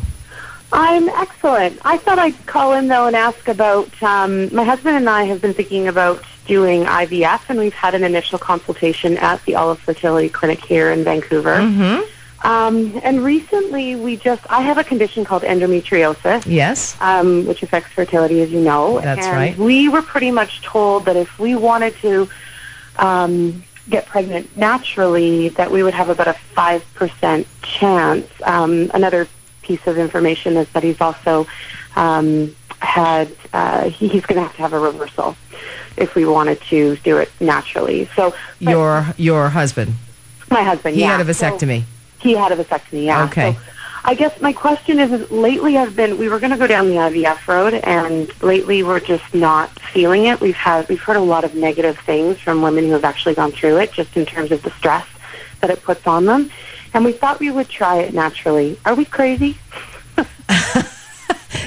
I'm 0.71 1.09
excellent. 1.09 1.79
I 1.83 1.97
thought 1.97 2.19
I'd 2.19 2.45
call 2.45 2.73
in 2.73 2.89
though 2.89 3.07
and 3.07 3.15
ask 3.15 3.47
about. 3.47 3.89
Um, 4.03 4.53
my 4.53 4.63
husband 4.63 4.95
and 4.95 5.09
I 5.09 5.23
have 5.23 5.41
been 5.41 5.55
thinking 5.55 5.87
about 5.87 6.23
doing 6.45 6.83
IVF, 6.83 7.41
and 7.49 7.57
we've 7.57 7.73
had 7.73 7.95
an 7.95 8.03
initial 8.03 8.37
consultation 8.37 9.17
at 9.17 9.43
the 9.45 9.55
Olive 9.55 9.79
Fertility 9.79 10.29
Clinic 10.29 10.63
here 10.63 10.91
in 10.91 11.03
Vancouver. 11.03 11.55
Mm-hmm. 11.55 12.07
Um, 12.43 12.99
and 13.03 13.23
recently, 13.23 13.95
we 13.95 14.17
just. 14.17 14.41
I 14.49 14.61
have 14.61 14.77
a 14.77 14.83
condition 14.83 15.23
called 15.25 15.43
endometriosis. 15.43 16.43
Yes. 16.45 16.95
um, 16.99 17.45
which 17.45 17.61
affects 17.63 17.91
fertility, 17.91 18.41
as 18.41 18.49
you 18.51 18.59
know. 18.61 18.99
That's 18.99 19.25
and 19.27 19.35
right. 19.35 19.57
We 19.57 19.89
were 19.89 20.01
pretty 20.01 20.31
much 20.31 20.61
told 20.61 21.05
that 21.05 21.15
if 21.15 21.37
we 21.37 21.55
wanted 21.55 21.95
to 21.97 22.27
um, 22.97 23.63
get 23.89 24.05
pregnant 24.07 24.55
naturally, 24.57 25.49
that 25.49 25.69
we 25.71 25.83
would 25.83 25.93
have 25.93 26.09
about 26.09 26.27
a 26.27 26.33
five 26.33 26.83
percent 26.95 27.47
chance. 27.61 28.27
Um, 28.43 28.89
another 28.93 29.27
piece 29.61 29.85
of 29.85 29.97
information 29.99 30.57
is 30.57 30.67
that 30.69 30.81
he's 30.83 30.99
also 30.99 31.45
um, 31.95 32.55
had 32.79 33.31
uh, 33.53 33.89
he, 33.89 34.07
he's 34.07 34.25
going 34.25 34.37
to 34.37 34.47
have 34.47 34.55
to 34.55 34.61
have 34.63 34.73
a 34.73 34.79
reversal 34.79 35.35
if 35.97 36.15
we 36.15 36.25
wanted 36.25 36.59
to 36.61 36.95
do 36.97 37.17
it 37.17 37.29
naturally. 37.39 38.09
So 38.15 38.33
Your 38.59 39.05
your 39.17 39.49
husband. 39.49 39.93
my 40.49 40.63
husband, 40.63 40.95
He 40.95 41.01
yeah, 41.01 41.17
had 41.17 41.27
a 41.29 41.33
so- 41.33 41.45
vasectomy. 41.51 41.83
He 42.21 42.33
had 42.33 42.51
a 42.51 42.55
vasectomy, 42.55 43.05
yeah. 43.05 43.25
Okay. 43.25 43.53
So 43.53 43.59
I 44.03 44.15
guess 44.15 44.39
my 44.41 44.53
question 44.53 44.99
is, 44.99 45.11
is 45.11 45.29
lately 45.31 45.77
I've 45.77 45.95
been, 45.95 46.17
we 46.17 46.29
were 46.29 46.39
going 46.39 46.51
to 46.51 46.57
go 46.57 46.67
down 46.67 46.87
the 46.87 46.95
IVF 46.95 47.47
road, 47.47 47.73
and 47.75 48.31
lately 48.41 48.83
we're 48.83 48.99
just 48.99 49.33
not 49.33 49.69
feeling 49.79 50.25
it. 50.25 50.39
We've 50.39 50.55
had, 50.55 50.89
we've 50.89 51.01
heard 51.01 51.17
a 51.17 51.21
lot 51.21 51.43
of 51.43 51.53
negative 51.53 51.99
things 51.99 52.39
from 52.39 52.61
women 52.61 52.85
who 52.85 52.91
have 52.91 53.03
actually 53.05 53.35
gone 53.35 53.51
through 53.51 53.77
it, 53.77 53.91
just 53.91 54.15
in 54.17 54.25
terms 54.25 54.51
of 54.51 54.63
the 54.63 54.71
stress 54.71 55.07
that 55.59 55.69
it 55.69 55.83
puts 55.83 56.07
on 56.07 56.25
them. 56.25 56.49
And 56.93 57.05
we 57.05 57.11
thought 57.11 57.39
we 57.39 57.51
would 57.51 57.69
try 57.69 57.97
it 57.97 58.13
naturally. 58.13 58.79
Are 58.85 58.95
we 58.95 59.05
crazy? 59.05 59.57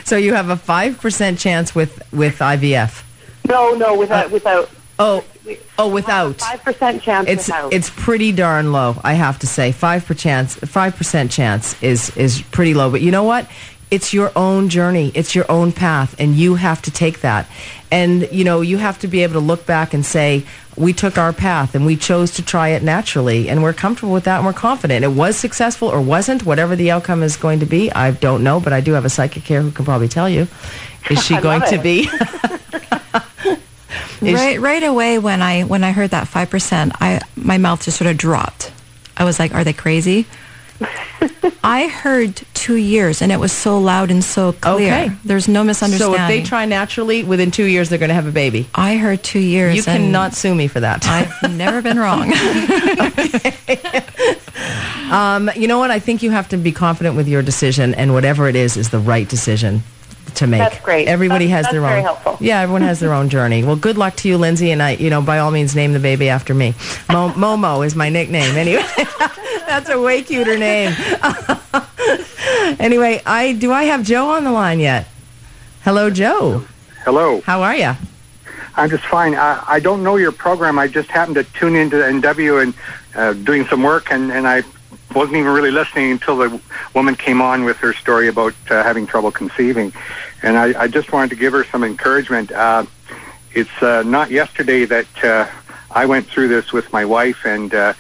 So 0.04 0.16
you 0.16 0.34
have 0.34 0.50
a 0.50 0.56
five 0.56 1.00
percent 1.00 1.38
chance 1.38 1.74
with 1.74 2.02
with 2.12 2.38
IVF. 2.38 3.02
No, 3.48 3.74
no, 3.74 3.96
without, 3.98 4.30
without, 4.30 4.70
Oh, 4.98 5.24
oh, 5.78 5.88
without. 5.88 6.36
five 6.40 6.62
percent 6.62 7.02
chance 7.02 7.28
It's 7.28 7.46
without. 7.48 7.72
it's 7.72 7.90
pretty 7.90 8.32
darn 8.32 8.72
low, 8.72 8.96
I 9.02 9.14
have 9.14 9.38
to 9.40 9.46
say. 9.46 9.72
Five 9.72 10.06
percent 10.06 10.50
five 10.50 10.96
percent 10.96 11.30
chance 11.30 11.80
is 11.82 12.16
is 12.16 12.42
pretty 12.42 12.74
low. 12.74 12.90
But 12.90 13.00
you 13.00 13.10
know 13.10 13.24
what? 13.24 13.50
It's 13.90 14.12
your 14.14 14.32
own 14.34 14.68
journey. 14.70 15.12
It's 15.14 15.34
your 15.34 15.50
own 15.50 15.72
path, 15.72 16.14
and 16.18 16.34
you 16.34 16.54
have 16.56 16.80
to 16.82 16.90
take 16.90 17.20
that. 17.20 17.48
And 17.90 18.28
you 18.32 18.44
know 18.44 18.60
you 18.60 18.78
have 18.78 18.98
to 19.00 19.08
be 19.08 19.22
able 19.22 19.34
to 19.34 19.40
look 19.40 19.66
back 19.66 19.94
and 19.94 20.04
say, 20.06 20.44
we 20.76 20.92
took 20.92 21.18
our 21.18 21.32
path 21.32 21.74
and 21.74 21.86
we 21.86 21.96
chose 21.96 22.32
to 22.32 22.42
try 22.44 22.68
it 22.68 22.82
naturally, 22.82 23.48
and 23.48 23.62
we're 23.62 23.72
comfortable 23.72 24.12
with 24.12 24.24
that, 24.24 24.38
and 24.38 24.46
we're 24.46 24.52
confident 24.52 25.04
it 25.04 25.08
was 25.08 25.36
successful 25.36 25.88
or 25.88 26.00
wasn't. 26.00 26.44
Whatever 26.44 26.76
the 26.76 26.90
outcome 26.92 27.22
is 27.22 27.36
going 27.36 27.60
to 27.60 27.66
be, 27.66 27.90
I 27.92 28.12
don't 28.12 28.42
know, 28.42 28.60
but 28.60 28.72
I 28.72 28.80
do 28.80 28.92
have 28.92 29.04
a 29.04 29.10
psychic 29.10 29.42
here 29.44 29.60
who 29.60 29.70
can 29.70 29.84
probably 29.84 30.08
tell 30.08 30.28
you. 30.28 30.46
Is 31.10 31.22
she 31.24 31.36
going 31.40 31.62
to 31.62 31.78
be? 31.78 32.08
Right 34.32 34.60
right 34.60 34.82
away 34.82 35.18
when 35.18 35.42
I 35.42 35.62
when 35.62 35.84
I 35.84 35.92
heard 35.92 36.10
that 36.10 36.28
five 36.28 36.50
percent, 36.50 36.92
I 37.00 37.20
my 37.36 37.58
mouth 37.58 37.84
just 37.84 37.98
sort 37.98 38.10
of 38.10 38.16
dropped. 38.16 38.72
I 39.16 39.24
was 39.24 39.38
like, 39.38 39.54
"Are 39.54 39.64
they 39.64 39.72
crazy?" 39.72 40.26
I 41.62 41.88
heard 41.88 42.42
two 42.52 42.76
years, 42.76 43.22
and 43.22 43.30
it 43.32 43.38
was 43.38 43.52
so 43.52 43.78
loud 43.78 44.10
and 44.10 44.22
so 44.22 44.52
clear. 44.52 44.92
Okay. 44.92 45.16
There's 45.24 45.48
no 45.48 45.64
misunderstanding. 45.64 46.18
so 46.18 46.22
if 46.22 46.28
they 46.28 46.42
try 46.42 46.64
naturally, 46.64 47.24
within 47.24 47.50
two 47.50 47.64
years 47.64 47.88
they're 47.88 47.98
going 47.98 48.08
to 48.08 48.14
have 48.14 48.26
a 48.26 48.32
baby. 48.32 48.66
I 48.74 48.96
heard 48.96 49.22
two 49.22 49.38
years. 49.38 49.76
You 49.76 49.82
cannot 49.82 50.34
sue 50.34 50.54
me 50.54 50.68
for 50.68 50.80
that. 50.80 51.06
I've 51.42 51.56
never 51.56 51.82
been 51.82 51.98
wrong. 51.98 52.32
Um, 55.10 55.50
you 55.54 55.68
know 55.68 55.78
what? 55.78 55.90
I 55.90 56.00
think 56.00 56.22
you 56.22 56.30
have 56.30 56.48
to 56.48 56.56
be 56.56 56.72
confident 56.72 57.14
with 57.14 57.28
your 57.28 57.42
decision, 57.42 57.94
and 57.94 58.14
whatever 58.14 58.48
it 58.48 58.56
is, 58.56 58.76
is 58.76 58.88
the 58.90 58.98
right 58.98 59.28
decision 59.28 59.82
to 60.36 60.46
make. 60.46 60.60
That's 60.60 60.80
great. 60.80 61.08
Everybody 61.08 61.46
That's- 61.46 61.66
has 61.66 61.72
their 61.72 61.80
that's 61.82 61.90
very 61.90 62.00
own. 62.00 62.04
helpful. 62.04 62.36
Yeah, 62.40 62.60
everyone 62.60 62.82
has 62.82 63.00
their 63.00 63.12
own 63.12 63.28
journey. 63.28 63.62
Well, 63.64 63.76
good 63.76 63.96
luck 63.98 64.16
to 64.16 64.28
you, 64.28 64.36
Lindsay, 64.38 64.70
and 64.70 64.82
I, 64.82 64.90
you 64.92 65.10
know, 65.10 65.22
by 65.22 65.38
all 65.38 65.50
means, 65.50 65.74
name 65.74 65.92
the 65.92 66.00
baby 66.00 66.28
after 66.28 66.54
me. 66.54 66.74
Mo- 67.10 67.30
Momo 67.36 67.84
is 67.86 67.94
my 67.94 68.08
nickname. 68.08 68.56
Anyway, 68.56 68.84
that's 69.66 69.88
a 69.88 70.00
way 70.00 70.22
cuter 70.22 70.58
name. 70.58 70.94
anyway, 72.78 73.22
I 73.26 73.52
do. 73.54 73.72
I 73.72 73.84
have 73.84 74.02
Joe 74.04 74.30
on 74.30 74.44
the 74.44 74.52
line 74.52 74.80
yet. 74.80 75.06
Hello, 75.82 76.10
Joe. 76.10 76.64
Hello. 77.04 77.40
How 77.42 77.62
are 77.62 77.76
you? 77.76 77.92
I'm 78.76 78.90
just 78.90 79.04
fine. 79.04 79.34
I, 79.34 79.62
I 79.66 79.80
don't 79.80 80.02
know 80.02 80.16
your 80.16 80.32
program. 80.32 80.78
I 80.78 80.88
just 80.88 81.08
happened 81.10 81.36
to 81.36 81.44
tune 81.44 81.76
into 81.76 81.96
NW 81.96 82.62
and 82.62 82.74
uh, 83.14 83.32
doing 83.44 83.66
some 83.66 83.82
work, 83.82 84.10
and, 84.10 84.32
and 84.32 84.48
I 84.48 84.62
wasn't 85.14 85.36
even 85.36 85.52
really 85.52 85.70
listening 85.70 86.10
until 86.10 86.36
the 86.36 86.60
woman 86.94 87.14
came 87.14 87.40
on 87.40 87.64
with 87.64 87.76
her 87.78 87.92
story 87.92 88.28
about 88.28 88.54
uh, 88.70 88.82
having 88.82 89.06
trouble 89.06 89.30
conceiving. 89.30 89.92
And 90.42 90.58
I, 90.58 90.82
I 90.82 90.88
just 90.88 91.12
wanted 91.12 91.30
to 91.30 91.36
give 91.36 91.52
her 91.52 91.64
some 91.64 91.84
encouragement. 91.84 92.52
Uh, 92.52 92.84
it's 93.52 93.82
uh, 93.82 94.02
not 94.02 94.30
yesterday 94.30 94.84
that 94.84 95.24
uh, 95.24 95.46
I 95.90 96.06
went 96.06 96.26
through 96.26 96.48
this 96.48 96.72
with 96.72 96.92
my 96.92 97.04
wife, 97.04 97.46
and 97.46 97.72
uh, 97.72 97.94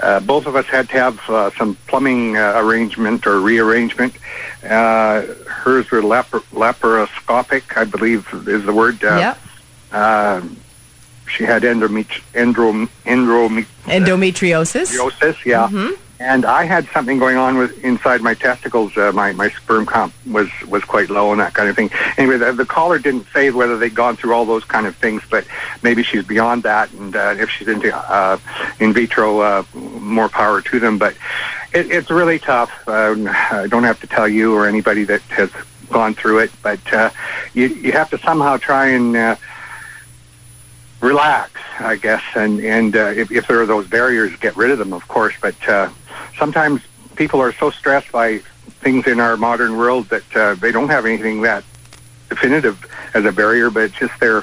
uh, 0.00 0.20
both 0.20 0.46
of 0.46 0.56
us 0.56 0.66
had 0.66 0.88
to 0.90 0.94
have 0.94 1.30
uh, 1.30 1.50
some 1.56 1.76
plumbing 1.86 2.36
uh, 2.36 2.54
arrangement 2.56 3.26
or 3.26 3.40
rearrangement. 3.40 4.14
Uh, 4.62 5.22
hers 5.48 5.90
were 5.90 6.02
lapar- 6.02 6.44
laparoscopic, 6.52 7.76
I 7.76 7.84
believe 7.84 8.26
is 8.46 8.64
the 8.64 8.72
word. 8.72 9.02
Uh, 9.02 9.16
yep. 9.16 9.38
uh, 9.92 10.42
she 11.28 11.44
had 11.44 11.62
endomet- 11.62 12.22
endrom- 12.34 12.88
endrometriosis, 13.04 13.66
Endometriosis. 14.94 15.44
yeah. 15.44 15.68
And 16.22 16.44
I 16.44 16.66
had 16.66 16.86
something 16.94 17.18
going 17.18 17.36
on 17.36 17.58
with 17.58 17.82
inside 17.82 18.20
my 18.20 18.34
testicles. 18.34 18.96
Uh, 18.96 19.10
my 19.10 19.32
my 19.32 19.50
sperm 19.50 19.86
count 19.86 20.12
was 20.30 20.48
was 20.68 20.84
quite 20.84 21.10
low 21.10 21.32
and 21.32 21.40
that 21.40 21.52
kind 21.52 21.68
of 21.68 21.74
thing. 21.74 21.90
Anyway, 22.16 22.38
the, 22.38 22.52
the 22.52 22.64
caller 22.64 23.00
didn't 23.00 23.26
say 23.34 23.50
whether 23.50 23.76
they'd 23.76 23.94
gone 23.94 24.16
through 24.16 24.32
all 24.32 24.44
those 24.44 24.64
kind 24.64 24.86
of 24.86 24.94
things, 24.96 25.20
but 25.28 25.44
maybe 25.82 26.04
she's 26.04 26.24
beyond 26.24 26.62
that. 26.62 26.92
And 26.92 27.16
uh, 27.16 27.34
if 27.36 27.50
she's 27.50 27.66
into 27.66 27.92
uh, 27.92 28.38
in 28.78 28.92
vitro, 28.92 29.40
uh, 29.40 29.64
more 29.74 30.28
power 30.28 30.62
to 30.62 30.78
them. 30.78 30.96
But 30.96 31.16
it, 31.72 31.90
it's 31.90 32.08
really 32.08 32.38
tough. 32.38 32.70
Uh, 32.86 33.16
I 33.50 33.66
don't 33.66 33.84
have 33.84 34.00
to 34.02 34.06
tell 34.06 34.28
you 34.28 34.54
or 34.54 34.68
anybody 34.68 35.02
that 35.04 35.22
has 35.22 35.50
gone 35.90 36.14
through 36.14 36.38
it, 36.38 36.52
but 36.62 36.92
uh, 36.92 37.10
you 37.52 37.66
you 37.66 37.90
have 37.92 38.10
to 38.10 38.18
somehow 38.18 38.58
try 38.58 38.86
and. 38.88 39.16
Uh, 39.16 39.36
relax, 41.00 41.50
I 41.80 41.96
guess, 41.96 42.22
and 42.36 42.60
and 42.60 42.94
uh, 42.94 43.06
if, 43.06 43.32
if 43.32 43.48
there 43.48 43.60
are 43.60 43.66
those 43.66 43.88
barriers, 43.88 44.36
get 44.36 44.56
rid 44.56 44.70
of 44.70 44.78
them, 44.78 44.92
of 44.92 45.08
course. 45.08 45.34
But 45.40 45.56
uh, 45.68 45.90
sometimes 46.42 46.82
people 47.14 47.40
are 47.40 47.52
so 47.52 47.70
stressed 47.70 48.10
by 48.10 48.38
things 48.82 49.06
in 49.06 49.20
our 49.20 49.36
modern 49.36 49.76
world 49.76 50.08
that 50.08 50.36
uh, 50.36 50.54
they 50.56 50.72
don't 50.72 50.88
have 50.88 51.06
anything 51.06 51.42
that 51.42 51.62
definitive 52.28 52.84
as 53.14 53.24
a 53.24 53.30
barrier, 53.30 53.70
but 53.70 53.84
it's 53.84 53.94
just 53.96 54.18
their 54.18 54.38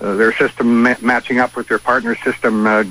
uh, 0.00 0.16
their 0.16 0.34
system 0.34 0.82
ma- 0.82 1.00
matching 1.00 1.38
up 1.38 1.56
with 1.56 1.66
their 1.66 1.78
partner's 1.78 2.22
system 2.22 2.66
uh, 2.66 2.84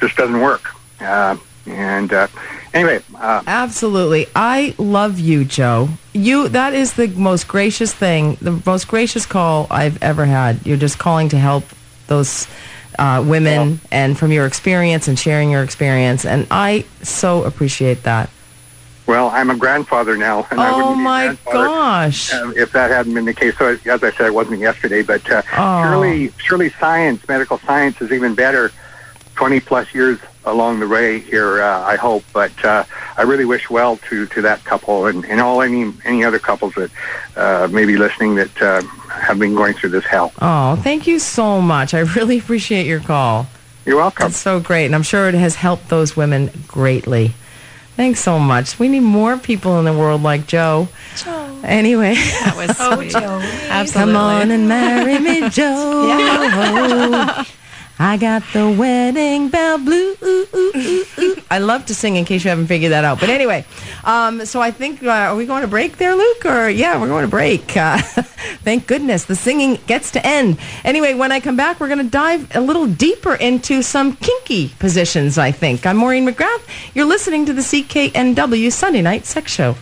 just 0.00 0.14
doesn't 0.16 0.40
work. 0.40 0.62
Uh, 1.00 1.36
and 1.66 2.12
uh, 2.12 2.28
anyway, 2.72 3.02
uh, 3.16 3.42
Absolutely. 3.48 4.28
I 4.36 4.76
love 4.78 5.18
you, 5.18 5.44
Joe. 5.44 5.88
You 6.12 6.48
that 6.50 6.72
is 6.72 6.92
the 6.92 7.08
most 7.08 7.48
gracious 7.48 7.92
thing, 7.92 8.36
the 8.40 8.62
most 8.64 8.86
gracious 8.86 9.26
call 9.26 9.66
I've 9.72 10.00
ever 10.00 10.24
had. 10.24 10.64
You're 10.64 10.76
just 10.76 11.00
calling 11.00 11.28
to 11.30 11.38
help 11.38 11.64
those 12.06 12.46
uh, 13.00 13.24
women 13.26 13.80
and 13.90 14.16
from 14.18 14.30
your 14.30 14.46
experience 14.46 15.08
and 15.08 15.18
sharing 15.18 15.50
your 15.50 15.62
experience 15.64 16.24
and 16.24 16.46
I 16.50 16.84
so 17.02 17.42
appreciate 17.44 18.02
that. 18.04 18.28
well, 19.06 19.28
I'm 19.30 19.50
a 19.50 19.56
grandfather 19.56 20.16
now, 20.16 20.46
and 20.52 20.60
I 20.60 20.70
Oh 20.70 20.76
wouldn't 20.76 20.98
be 20.98 21.02
my 21.02 21.36
gosh. 21.46 22.32
uh, 22.32 22.52
if 22.54 22.70
that 22.72 22.90
hadn't 22.92 23.14
been 23.14 23.24
the 23.24 23.34
case. 23.34 23.56
So, 23.58 23.66
as 23.86 24.04
I 24.04 24.10
said, 24.12 24.26
it 24.26 24.34
wasn't 24.34 24.60
yesterday, 24.60 25.02
but 25.02 25.28
uh, 25.28 25.42
Oh. 25.56 25.82
surely, 25.82 26.32
surely, 26.36 26.70
science, 26.78 27.26
medical 27.26 27.58
science, 27.58 28.00
is 28.00 28.12
even 28.12 28.34
better 28.36 28.70
20 29.34 29.58
plus 29.60 29.92
years 29.94 30.18
along 30.44 30.78
the 30.80 30.86
way 30.88 31.18
here, 31.20 31.60
uh, 31.62 31.80
I 31.80 31.96
hope. 31.96 32.22
But 32.32 32.52
uh, 32.64 32.84
I 33.16 33.22
really 33.22 33.44
wish 33.46 33.68
well 33.70 33.96
to, 34.08 34.26
to 34.26 34.42
that 34.42 34.62
couple 34.64 35.06
and, 35.06 35.24
and 35.26 35.40
all 35.40 35.60
any 35.62 35.92
any 36.04 36.22
other 36.24 36.38
couples 36.38 36.74
that 36.74 36.90
uh, 37.36 37.68
may 37.72 37.86
be 37.86 37.96
listening 37.96 38.36
that 38.36 38.62
uh, 38.62 38.82
have 39.30 39.38
been 39.38 39.54
going 39.54 39.74
through 39.74 39.90
this 39.90 40.04
hell. 40.04 40.32
Oh, 40.42 40.76
thank 40.76 41.06
you 41.06 41.18
so 41.18 41.60
much. 41.60 41.94
I 41.94 42.00
really 42.00 42.38
appreciate 42.42 42.86
your 42.86 43.00
call. 43.00 43.46
You're 43.86 43.96
welcome. 43.96 44.24
That's 44.24 44.36
so 44.36 44.60
great, 44.60 44.86
and 44.86 44.94
I'm 44.94 45.02
sure 45.02 45.28
it 45.28 45.34
has 45.34 45.54
helped 45.54 45.88
those 45.88 46.16
women 46.16 46.50
greatly. 46.68 47.32
Thanks 47.96 48.20
so 48.20 48.38
much. 48.38 48.78
We 48.78 48.88
need 48.88 49.00
more 49.00 49.36
people 49.36 49.78
in 49.78 49.84
the 49.84 49.92
world 49.92 50.22
like 50.22 50.46
Joe. 50.46 50.88
Joe. 51.16 51.60
Anyway, 51.64 52.14
That 52.14 52.54
was 52.56 52.76
oh, 52.80 52.96
sweet. 52.96 53.14
Absolutely. 53.14 54.12
come 54.12 54.16
on 54.16 54.50
and 54.50 54.68
marry 54.68 55.18
me, 55.18 55.48
Joe. 55.50 57.44
I 58.02 58.16
got 58.16 58.42
the 58.54 58.70
wedding 58.70 59.50
bell 59.50 59.76
blue. 59.76 60.16
Ooh, 60.22 60.46
ooh, 60.54 61.04
ooh. 61.18 61.36
I 61.50 61.58
love 61.58 61.84
to 61.84 61.94
sing 61.94 62.16
in 62.16 62.24
case 62.24 62.42
you 62.42 62.48
haven't 62.48 62.68
figured 62.68 62.92
that 62.92 63.04
out. 63.04 63.20
But 63.20 63.28
anyway, 63.28 63.66
um, 64.04 64.46
so 64.46 64.62
I 64.62 64.70
think, 64.70 65.02
uh, 65.02 65.10
are 65.10 65.36
we 65.36 65.44
going 65.44 65.60
to 65.60 65.68
break 65.68 65.98
there, 65.98 66.14
Luke? 66.14 66.46
Or, 66.46 66.70
yeah, 66.70 66.98
we're 66.98 67.08
going 67.08 67.26
to 67.26 67.30
break. 67.30 67.76
Uh, 67.76 67.98
thank 68.64 68.86
goodness 68.86 69.26
the 69.26 69.36
singing 69.36 69.78
gets 69.86 70.12
to 70.12 70.26
end. 70.26 70.58
Anyway, 70.82 71.12
when 71.12 71.30
I 71.30 71.40
come 71.40 71.56
back, 71.56 71.78
we're 71.78 71.88
going 71.88 71.98
to 71.98 72.10
dive 72.10 72.56
a 72.56 72.60
little 72.62 72.86
deeper 72.86 73.34
into 73.34 73.82
some 73.82 74.16
kinky 74.16 74.68
positions, 74.78 75.36
I 75.36 75.52
think. 75.52 75.84
I'm 75.84 75.98
Maureen 75.98 76.26
McGrath. 76.26 76.62
You're 76.94 77.04
listening 77.04 77.44
to 77.44 77.52
the 77.52 77.60
CKNW 77.60 78.72
Sunday 78.72 79.02
Night 79.02 79.26
Sex 79.26 79.52
Show. 79.52 79.76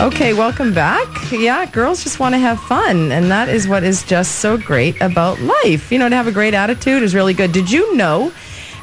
Okay, 0.00 0.32
welcome 0.32 0.72
back. 0.72 1.06
Yeah, 1.30 1.66
girls 1.66 2.02
just 2.02 2.18
want 2.18 2.34
to 2.34 2.38
have 2.38 2.58
fun, 2.58 3.12
and 3.12 3.30
that 3.30 3.50
is 3.50 3.68
what 3.68 3.84
is 3.84 4.02
just 4.02 4.36
so 4.36 4.56
great 4.56 4.98
about 5.02 5.38
life. 5.40 5.92
You 5.92 5.98
know, 5.98 6.08
to 6.08 6.16
have 6.16 6.26
a 6.26 6.32
great 6.32 6.54
attitude 6.54 7.02
is 7.02 7.14
really 7.14 7.34
good. 7.34 7.52
Did 7.52 7.70
you 7.70 7.94
know 7.94 8.32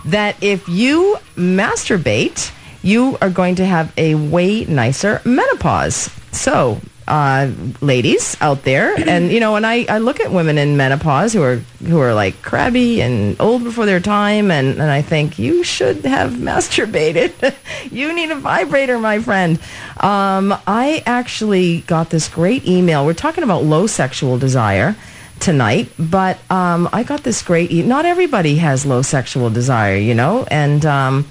that 0.06 0.36
if 0.44 0.70
you 0.70 1.18
masturbate, 1.36 2.52
you 2.84 3.18
are 3.20 3.32
going 3.32 3.56
to 3.56 3.66
have 3.66 3.92
a 3.98 4.14
way 4.14 4.66
nicer 4.66 5.20
menopause? 5.26 6.12
So, 6.34 6.80
uh, 7.08 7.50
ladies 7.82 8.36
out 8.42 8.64
there, 8.64 8.94
and 9.08 9.32
you 9.32 9.40
know, 9.40 9.54
when 9.54 9.64
I, 9.66 9.86
I 9.88 9.98
look 10.00 10.20
at 10.20 10.32
women 10.32 10.58
in 10.58 10.76
menopause 10.78 11.34
who 11.34 11.42
are 11.42 11.56
who 11.86 12.00
are 12.00 12.14
like 12.14 12.42
crabby 12.42 13.02
and 13.02 13.40
old 13.40 13.64
before 13.64 13.86
their 13.86 14.00
time, 14.00 14.52
and, 14.52 14.68
and 14.74 14.92
I 14.92 15.02
think 15.02 15.40
you 15.40 15.64
should 15.64 16.04
have 16.06 16.32
masturbated. 16.34 17.56
you 17.92 18.14
need 18.14 18.32
a 18.32 18.36
vibrator, 18.36 19.00
my 19.00 19.20
friend. 19.20 19.60
Um, 20.00 20.54
I 20.68 21.02
actually 21.06 21.82
got 21.82 22.10
this 22.10 22.28
great 22.28 22.68
email. 22.68 23.06
We're 23.06 23.14
talking 23.14 23.44
about 23.44 23.64
low 23.64 23.88
sexual 23.88 24.38
desire 24.38 24.96
tonight, 25.40 25.90
but 25.98 26.38
um, 26.52 26.90
I 26.92 27.04
got 27.04 27.24
this 27.24 27.42
great. 27.42 27.72
E- 27.72 27.84
Not 27.84 28.06
everybody 28.06 28.56
has 28.58 28.86
low 28.86 29.02
sexual 29.02 29.50
desire, 29.50 29.96
you 29.96 30.14
know, 30.14 30.46
and 30.52 30.86
um, 30.86 31.28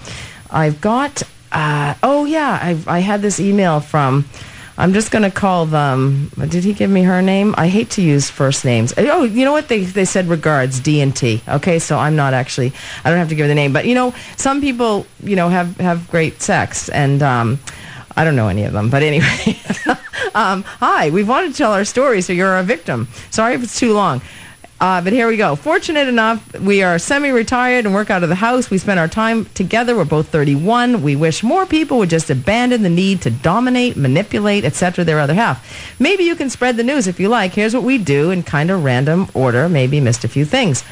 I've 0.51 0.81
got. 0.81 1.23
Uh, 1.53 1.95
oh 2.03 2.25
yeah, 2.25 2.59
I 2.61 2.79
I 2.87 2.99
had 3.01 3.21
this 3.23 3.39
email 3.41 3.81
from. 3.81 4.25
I'm 4.79 4.93
just 4.93 5.11
going 5.11 5.23
to 5.23 5.31
call 5.31 5.67
them. 5.67 6.31
Did 6.37 6.65
he 6.65 6.73
give 6.75 6.91
me 6.91 7.03
her 7.03 7.23
name? 7.23 7.55
I 7.57 7.69
hate 7.69 7.91
to 7.91 8.03
use 8.03 8.29
first 8.29 8.65
names. 8.65 8.93
Oh, 8.97 9.25
you 9.25 9.45
know 9.45 9.53
what? 9.53 9.69
They 9.69 9.85
they 9.85 10.05
said 10.05 10.29
regards 10.29 10.81
D 10.81 11.01
and 11.01 11.17
T. 11.17 11.43
Okay, 11.49 11.79
so 11.79 11.99
I'm 11.99 12.17
not 12.17 12.35
actually. 12.35 12.73
I 13.05 13.11
don't 13.11 13.19
have 13.19 13.31
to 13.31 13.35
give 13.35 13.45
her 13.45 13.49
the 13.49 13.55
name, 13.55 13.73
but 13.73 13.87
you 13.87 13.95
know, 13.95 14.15
some 14.37 14.61
people 14.61 15.07
you 15.23 15.37
know 15.37 15.49
have 15.49 15.77
have 15.79 16.11
great 16.11 16.43
sex, 16.43 16.89
and 16.91 17.23
um, 17.23 17.59
I 18.17 18.25
don't 18.25 18.37
know 18.37 18.49
any 18.49 18.65
of 18.65 18.73
them. 18.73 18.91
But 18.91 19.03
anyway, 19.03 19.59
um, 20.35 20.63
hi. 20.65 21.11
We've 21.11 21.29
wanted 21.29 21.53
to 21.53 21.57
tell 21.57 21.73
our 21.73 21.85
story, 21.85 22.21
so 22.21 22.33
you're 22.33 22.59
a 22.59 22.63
victim. 22.63 23.09
Sorry 23.31 23.55
if 23.55 23.63
it's 23.63 23.79
too 23.79 23.95
long. 23.95 24.21
Uh, 24.79 25.01
but 25.01 25.13
here 25.13 25.27
we 25.27 25.39
go. 25.39 25.57
Fortunate 25.57 26.07
enough, 26.07 26.59
we 26.61 26.83
are 26.83 26.99
semi-retired 26.99 27.87
and 27.87 27.95
work 27.95 28.11
out 28.11 28.23
of 28.23 28.29
the 28.29 28.35
house. 28.35 28.69
We 28.69 28.77
spend 28.77 29.01
our 29.01 29.09
time 29.09 29.47
together. 29.55 29.97
We're 29.97 30.05
both 30.05 30.29
31. 30.29 31.03
We 31.03 31.17
wish 31.17 31.43
more 31.43 31.65
people 31.65 31.97
would 31.99 32.11
just 32.11 32.29
abandon 32.29 32.83
the 32.83 32.91
need 32.91 33.23
to 33.23 33.31
dominate, 33.31 33.97
manipulate, 33.97 34.67
etc. 34.67 35.03
their 35.05 35.19
other 35.19 35.33
half. 35.33 35.99
Maybe 35.99 36.25
you 36.25 36.37
can 36.37 36.51
spread 36.51 36.77
the 36.77 36.85
news 36.85 37.07
if 37.07 37.19
you 37.19 37.31
like. 37.31 37.55
Here's 37.55 37.73
what 37.73 37.85
we 37.85 37.97
do 37.97 38.31
in 38.31 38.43
kind 38.43 38.71
of 38.71 38.85
random 38.85 39.29
order. 39.33 39.67
Maybe 39.69 39.99
missed 39.99 40.25
a 40.25 40.29
few 40.29 40.45
things. 40.45 40.85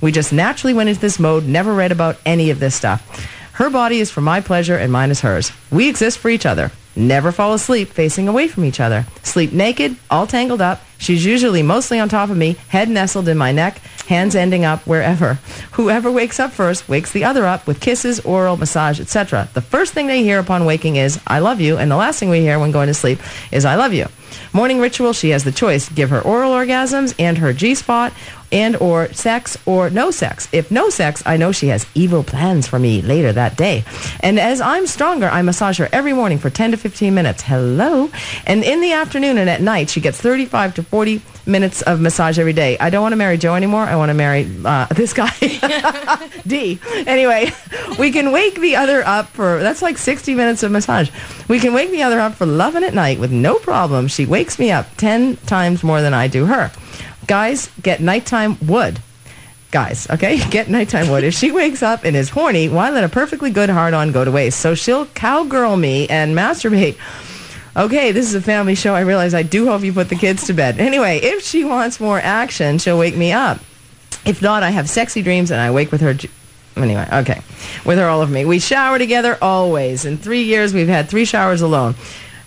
We 0.00 0.12
just 0.12 0.32
naturally 0.32 0.74
went 0.74 0.88
into 0.88 1.00
this 1.00 1.18
mode, 1.18 1.44
never 1.44 1.74
read 1.74 1.92
about 1.92 2.18
any 2.24 2.50
of 2.50 2.60
this 2.60 2.76
stuff. 2.76 3.28
Her 3.54 3.70
body 3.70 3.98
is 3.98 4.10
for 4.10 4.20
my 4.20 4.40
pleasure 4.40 4.76
and 4.76 4.92
mine 4.92 5.10
is 5.10 5.20
hers. 5.20 5.50
We 5.70 5.88
exist 5.88 6.18
for 6.18 6.28
each 6.28 6.46
other. 6.46 6.70
Never 6.94 7.32
fall 7.32 7.54
asleep 7.54 7.88
facing 7.88 8.28
away 8.28 8.48
from 8.48 8.64
each 8.64 8.78
other. 8.78 9.06
Sleep 9.22 9.52
naked, 9.52 9.96
all 10.10 10.26
tangled 10.26 10.60
up. 10.60 10.82
She's 10.98 11.24
usually 11.24 11.62
mostly 11.62 11.98
on 11.98 12.08
top 12.08 12.30
of 12.30 12.36
me, 12.36 12.56
head 12.68 12.88
nestled 12.88 13.28
in 13.28 13.36
my 13.36 13.50
neck, 13.50 13.78
hands 14.06 14.36
ending 14.36 14.64
up 14.64 14.86
wherever. 14.86 15.34
Whoever 15.72 16.10
wakes 16.12 16.38
up 16.38 16.52
first 16.52 16.88
wakes 16.88 17.10
the 17.10 17.24
other 17.24 17.46
up 17.46 17.66
with 17.66 17.80
kisses, 17.80 18.20
oral, 18.20 18.56
massage, 18.56 19.00
etc. 19.00 19.48
The 19.54 19.62
first 19.62 19.94
thing 19.94 20.06
they 20.06 20.22
hear 20.22 20.38
upon 20.38 20.64
waking 20.64 20.96
is, 20.96 21.18
I 21.26 21.40
love 21.40 21.60
you, 21.60 21.76
and 21.76 21.90
the 21.90 21.96
last 21.96 22.20
thing 22.20 22.30
we 22.30 22.40
hear 22.40 22.58
when 22.58 22.70
going 22.70 22.88
to 22.88 22.94
sleep 22.94 23.18
is, 23.50 23.64
I 23.64 23.74
love 23.74 23.92
you. 23.92 24.06
Morning 24.52 24.78
ritual, 24.78 25.12
she 25.12 25.30
has 25.30 25.44
the 25.44 25.52
choice. 25.52 25.88
Give 25.88 26.10
her 26.10 26.20
oral 26.20 26.52
orgasms 26.52 27.14
and 27.18 27.38
her 27.38 27.52
G-spot 27.52 28.12
and 28.52 28.76
or 28.76 29.12
sex 29.12 29.56
or 29.66 29.90
no 29.90 30.10
sex. 30.10 30.48
If 30.52 30.70
no 30.70 30.90
sex, 30.90 31.22
I 31.26 31.36
know 31.36 31.50
she 31.50 31.68
has 31.68 31.86
evil 31.94 32.22
plans 32.22 32.68
for 32.68 32.78
me 32.78 33.02
later 33.02 33.32
that 33.32 33.56
day. 33.56 33.84
And 34.20 34.38
as 34.38 34.60
I'm 34.60 34.86
stronger, 34.86 35.26
I 35.28 35.42
massage 35.42 35.78
her 35.78 35.88
every 35.92 36.12
morning 36.12 36.38
for 36.38 36.50
10 36.50 36.72
to 36.72 36.76
15 36.76 37.14
minutes. 37.14 37.42
Hello. 37.42 38.10
And 38.46 38.62
in 38.62 38.80
the 38.80 38.92
afternoon 38.92 39.38
and 39.38 39.48
at 39.48 39.62
night, 39.62 39.90
she 39.90 40.00
gets 40.00 40.20
35 40.20 40.74
to 40.74 40.82
40 40.82 41.22
minutes 41.46 41.82
of 41.82 42.00
massage 42.00 42.38
every 42.38 42.52
day. 42.52 42.76
I 42.78 42.90
don't 42.90 43.02
want 43.02 43.12
to 43.12 43.16
marry 43.16 43.36
Joe 43.36 43.54
anymore. 43.54 43.82
I 43.82 43.96
want 43.96 44.10
to 44.10 44.14
marry 44.14 44.48
uh, 44.64 44.86
this 44.94 45.12
guy, 45.12 45.30
D. 46.46 46.78
Anyway, 47.06 47.50
we 47.98 48.12
can 48.12 48.32
wake 48.32 48.60
the 48.60 48.76
other 48.76 49.04
up 49.06 49.28
for, 49.28 49.58
that's 49.60 49.82
like 49.82 49.98
60 49.98 50.34
minutes 50.34 50.62
of 50.62 50.70
massage. 50.70 51.10
We 51.48 51.58
can 51.58 51.72
wake 51.72 51.90
the 51.90 52.02
other 52.02 52.20
up 52.20 52.34
for 52.34 52.46
loving 52.46 52.84
at 52.84 52.94
night 52.94 53.18
with 53.18 53.32
no 53.32 53.56
problem. 53.56 54.08
She 54.08 54.26
wakes 54.26 54.58
me 54.58 54.70
up 54.70 54.86
10 54.98 55.38
times 55.38 55.82
more 55.82 56.00
than 56.00 56.14
I 56.14 56.28
do 56.28 56.46
her. 56.46 56.70
Guys, 57.26 57.70
get 57.80 58.00
nighttime 58.00 58.58
wood. 58.66 59.00
Guys, 59.70 60.06
okay? 60.10 60.36
Get 60.50 60.68
nighttime 60.68 61.08
wood. 61.08 61.24
If 61.24 61.32
she 61.32 61.50
wakes 61.50 61.82
up 61.82 62.04
and 62.04 62.14
is 62.14 62.28
horny, 62.28 62.68
why 62.68 62.90
let 62.90 63.04
a 63.04 63.08
perfectly 63.08 63.50
good 63.50 63.70
hard 63.70 63.94
on 63.94 64.12
go 64.12 64.22
to 64.22 64.30
waste? 64.30 64.60
So 64.60 64.74
she'll 64.74 65.06
cowgirl 65.06 65.78
me 65.78 66.06
and 66.08 66.36
masturbate. 66.36 66.98
Okay, 67.74 68.12
this 68.12 68.26
is 68.26 68.34
a 68.34 68.42
family 68.42 68.74
show. 68.74 68.94
I 68.94 69.00
realize 69.00 69.32
I 69.32 69.42
do 69.42 69.66
hope 69.66 69.82
you 69.82 69.94
put 69.94 70.10
the 70.10 70.14
kids 70.14 70.46
to 70.48 70.52
bed. 70.52 70.78
Anyway, 70.78 71.20
if 71.22 71.42
she 71.42 71.64
wants 71.64 72.00
more 72.00 72.20
action, 72.20 72.76
she'll 72.76 72.98
wake 72.98 73.16
me 73.16 73.32
up. 73.32 73.60
If 74.26 74.42
not, 74.42 74.62
I 74.62 74.68
have 74.70 74.90
sexy 74.90 75.22
dreams 75.22 75.50
and 75.50 75.58
I 75.58 75.70
wake 75.70 75.90
with 75.90 76.02
her. 76.02 76.14
Anyway, 76.76 77.08
okay. 77.10 77.40
With 77.86 77.96
her 77.96 78.06
all 78.06 78.20
over 78.20 78.30
me. 78.30 78.44
We 78.44 78.58
shower 78.58 78.98
together 78.98 79.38
always. 79.40 80.04
In 80.04 80.18
three 80.18 80.42
years, 80.42 80.74
we've 80.74 80.86
had 80.86 81.08
three 81.08 81.24
showers 81.24 81.62
alone. 81.62 81.94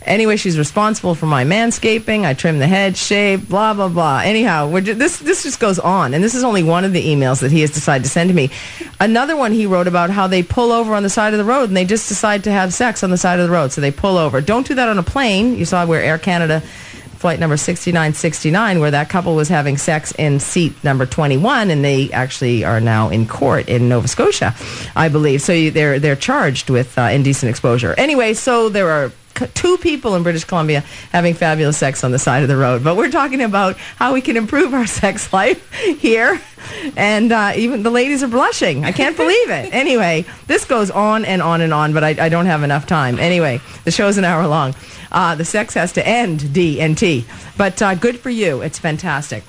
Anyway, 0.05 0.37
she's 0.37 0.57
responsible 0.57 1.15
for 1.15 1.25
my 1.25 1.43
manscaping. 1.43 2.25
I 2.25 2.33
trim 2.33 2.59
the 2.59 2.67
head, 2.67 2.95
shave, 2.95 3.49
blah 3.49 3.73
blah 3.73 3.89
blah. 3.89 4.21
Anyhow, 4.23 4.79
ju- 4.79 4.93
this 4.93 5.17
this 5.17 5.43
just 5.43 5.59
goes 5.59 5.79
on, 5.79 6.13
and 6.13 6.23
this 6.23 6.35
is 6.35 6.43
only 6.43 6.63
one 6.63 6.85
of 6.85 6.93
the 6.93 7.03
emails 7.03 7.41
that 7.41 7.51
he 7.51 7.61
has 7.61 7.71
decided 7.71 8.03
to 8.03 8.09
send 8.09 8.29
to 8.29 8.35
me. 8.35 8.51
Another 8.99 9.35
one 9.35 9.51
he 9.51 9.65
wrote 9.65 9.87
about 9.87 10.09
how 10.11 10.27
they 10.27 10.43
pull 10.43 10.71
over 10.71 10.93
on 10.93 11.03
the 11.03 11.09
side 11.09 11.33
of 11.33 11.39
the 11.39 11.43
road 11.45 11.69
and 11.69 11.75
they 11.75 11.85
just 11.85 12.07
decide 12.07 12.43
to 12.45 12.51
have 12.51 12.73
sex 12.73 13.03
on 13.03 13.09
the 13.09 13.17
side 13.17 13.39
of 13.39 13.47
the 13.47 13.51
road, 13.51 13.71
so 13.71 13.81
they 13.81 13.91
pull 13.91 14.17
over. 14.17 14.41
Don't 14.41 14.67
do 14.67 14.75
that 14.75 14.87
on 14.87 14.97
a 14.97 15.03
plane. 15.03 15.57
You 15.57 15.65
saw 15.65 15.85
where 15.85 16.01
Air 16.01 16.17
Canada 16.17 16.61
flight 17.15 17.39
number 17.39 17.57
6969 17.57 18.79
where 18.79 18.91
that 18.91 19.09
couple 19.09 19.35
was 19.35 19.47
having 19.47 19.77
sex 19.77 20.13
in 20.19 20.39
seat 20.39 20.73
number 20.83 21.05
21 21.07 21.71
and 21.71 21.83
they 21.83 22.11
actually 22.11 22.63
are 22.63 22.79
now 22.79 23.09
in 23.09 23.25
court 23.25 23.67
in 23.67 23.89
Nova 23.89 24.07
Scotia 24.07 24.53
I 24.95 25.09
believe 25.09 25.41
so 25.41 25.51
you, 25.53 25.71
they're 25.71 25.97
they're 25.97 26.17
charged 26.17 26.69
with 26.69 26.95
uh, 26.99 27.03
indecent 27.03 27.49
exposure 27.49 27.95
anyway 27.97 28.33
so 28.33 28.69
there 28.69 28.91
are 28.91 29.11
two 29.53 29.77
people 29.77 30.15
in 30.15 30.23
British 30.23 30.43
Columbia 30.43 30.81
having 31.11 31.33
fabulous 31.33 31.77
sex 31.77 32.03
on 32.03 32.11
the 32.11 32.19
side 32.19 32.43
of 32.43 32.49
the 32.49 32.57
road 32.57 32.83
but 32.83 32.95
we're 32.95 33.11
talking 33.11 33.41
about 33.41 33.77
how 33.77 34.13
we 34.13 34.21
can 34.21 34.37
improve 34.37 34.73
our 34.73 34.87
sex 35.01 35.31
life 35.31 35.71
here 35.73 36.41
and 36.97 37.31
uh, 37.31 37.53
even 37.55 37.83
the 37.83 37.91
ladies 37.91 38.23
are 38.23 38.27
blushing 38.27 38.85
I 38.85 38.91
can't 38.91 39.15
believe 39.15 39.49
it 39.49 39.73
anyway 39.73 40.25
this 40.47 40.65
goes 40.65 40.89
on 40.89 41.25
and 41.25 41.41
on 41.41 41.61
and 41.61 41.73
on 41.73 41.93
but 41.93 42.03
I, 42.03 42.25
I 42.25 42.29
don't 42.29 42.47
have 42.47 42.63
enough 42.63 42.87
time 42.87 43.19
anyway 43.19 43.61
the 43.83 43.91
show's 43.91 44.17
an 44.17 44.25
hour 44.25 44.47
long 44.47 44.73
uh, 45.15 45.33
the 45.33 45.45
sex 45.45 45.73
has 45.75 45.93
to 45.93 46.05
end, 46.05 46.53
D 46.53 46.81
and 46.81 46.97
T. 46.97 47.25
But 47.57 47.81
uh, 47.81 47.95
good 47.95 48.19
for 48.19 48.29
you. 48.29 48.61
It's 48.61 48.77
fantastic. 48.77 49.43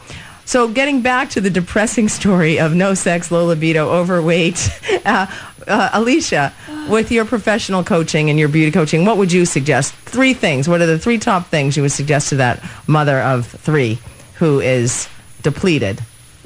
So 0.44 0.68
getting 0.68 1.02
back 1.02 1.30
to 1.30 1.40
the 1.40 1.50
depressing 1.50 2.08
story 2.08 2.60
of 2.60 2.72
no 2.72 2.94
sex, 2.94 3.32
low 3.32 3.46
libido, 3.46 3.90
overweight, 3.90 4.70
uh, 5.04 5.26
uh, 5.66 5.90
Alicia, 5.92 6.52
with 6.88 7.10
your 7.10 7.24
professional 7.24 7.84
coaching 7.84 8.30
and 8.30 8.38
your 8.38 8.48
beauty 8.48 8.70
coaching, 8.70 9.04
what 9.04 9.16
would 9.16 9.32
you 9.32 9.44
suggest? 9.44 9.92
Three 9.94 10.34
things. 10.34 10.68
What 10.68 10.80
are 10.80 10.86
the 10.86 10.98
three 10.98 11.18
top 11.18 11.48
things 11.48 11.76
you 11.76 11.82
would 11.82 11.92
suggest 11.92 12.28
to 12.30 12.36
that 12.36 12.62
mother 12.86 13.20
of 13.20 13.46
three 13.46 13.98
who 14.34 14.60
is 14.60 15.08
depleted? 15.42 16.00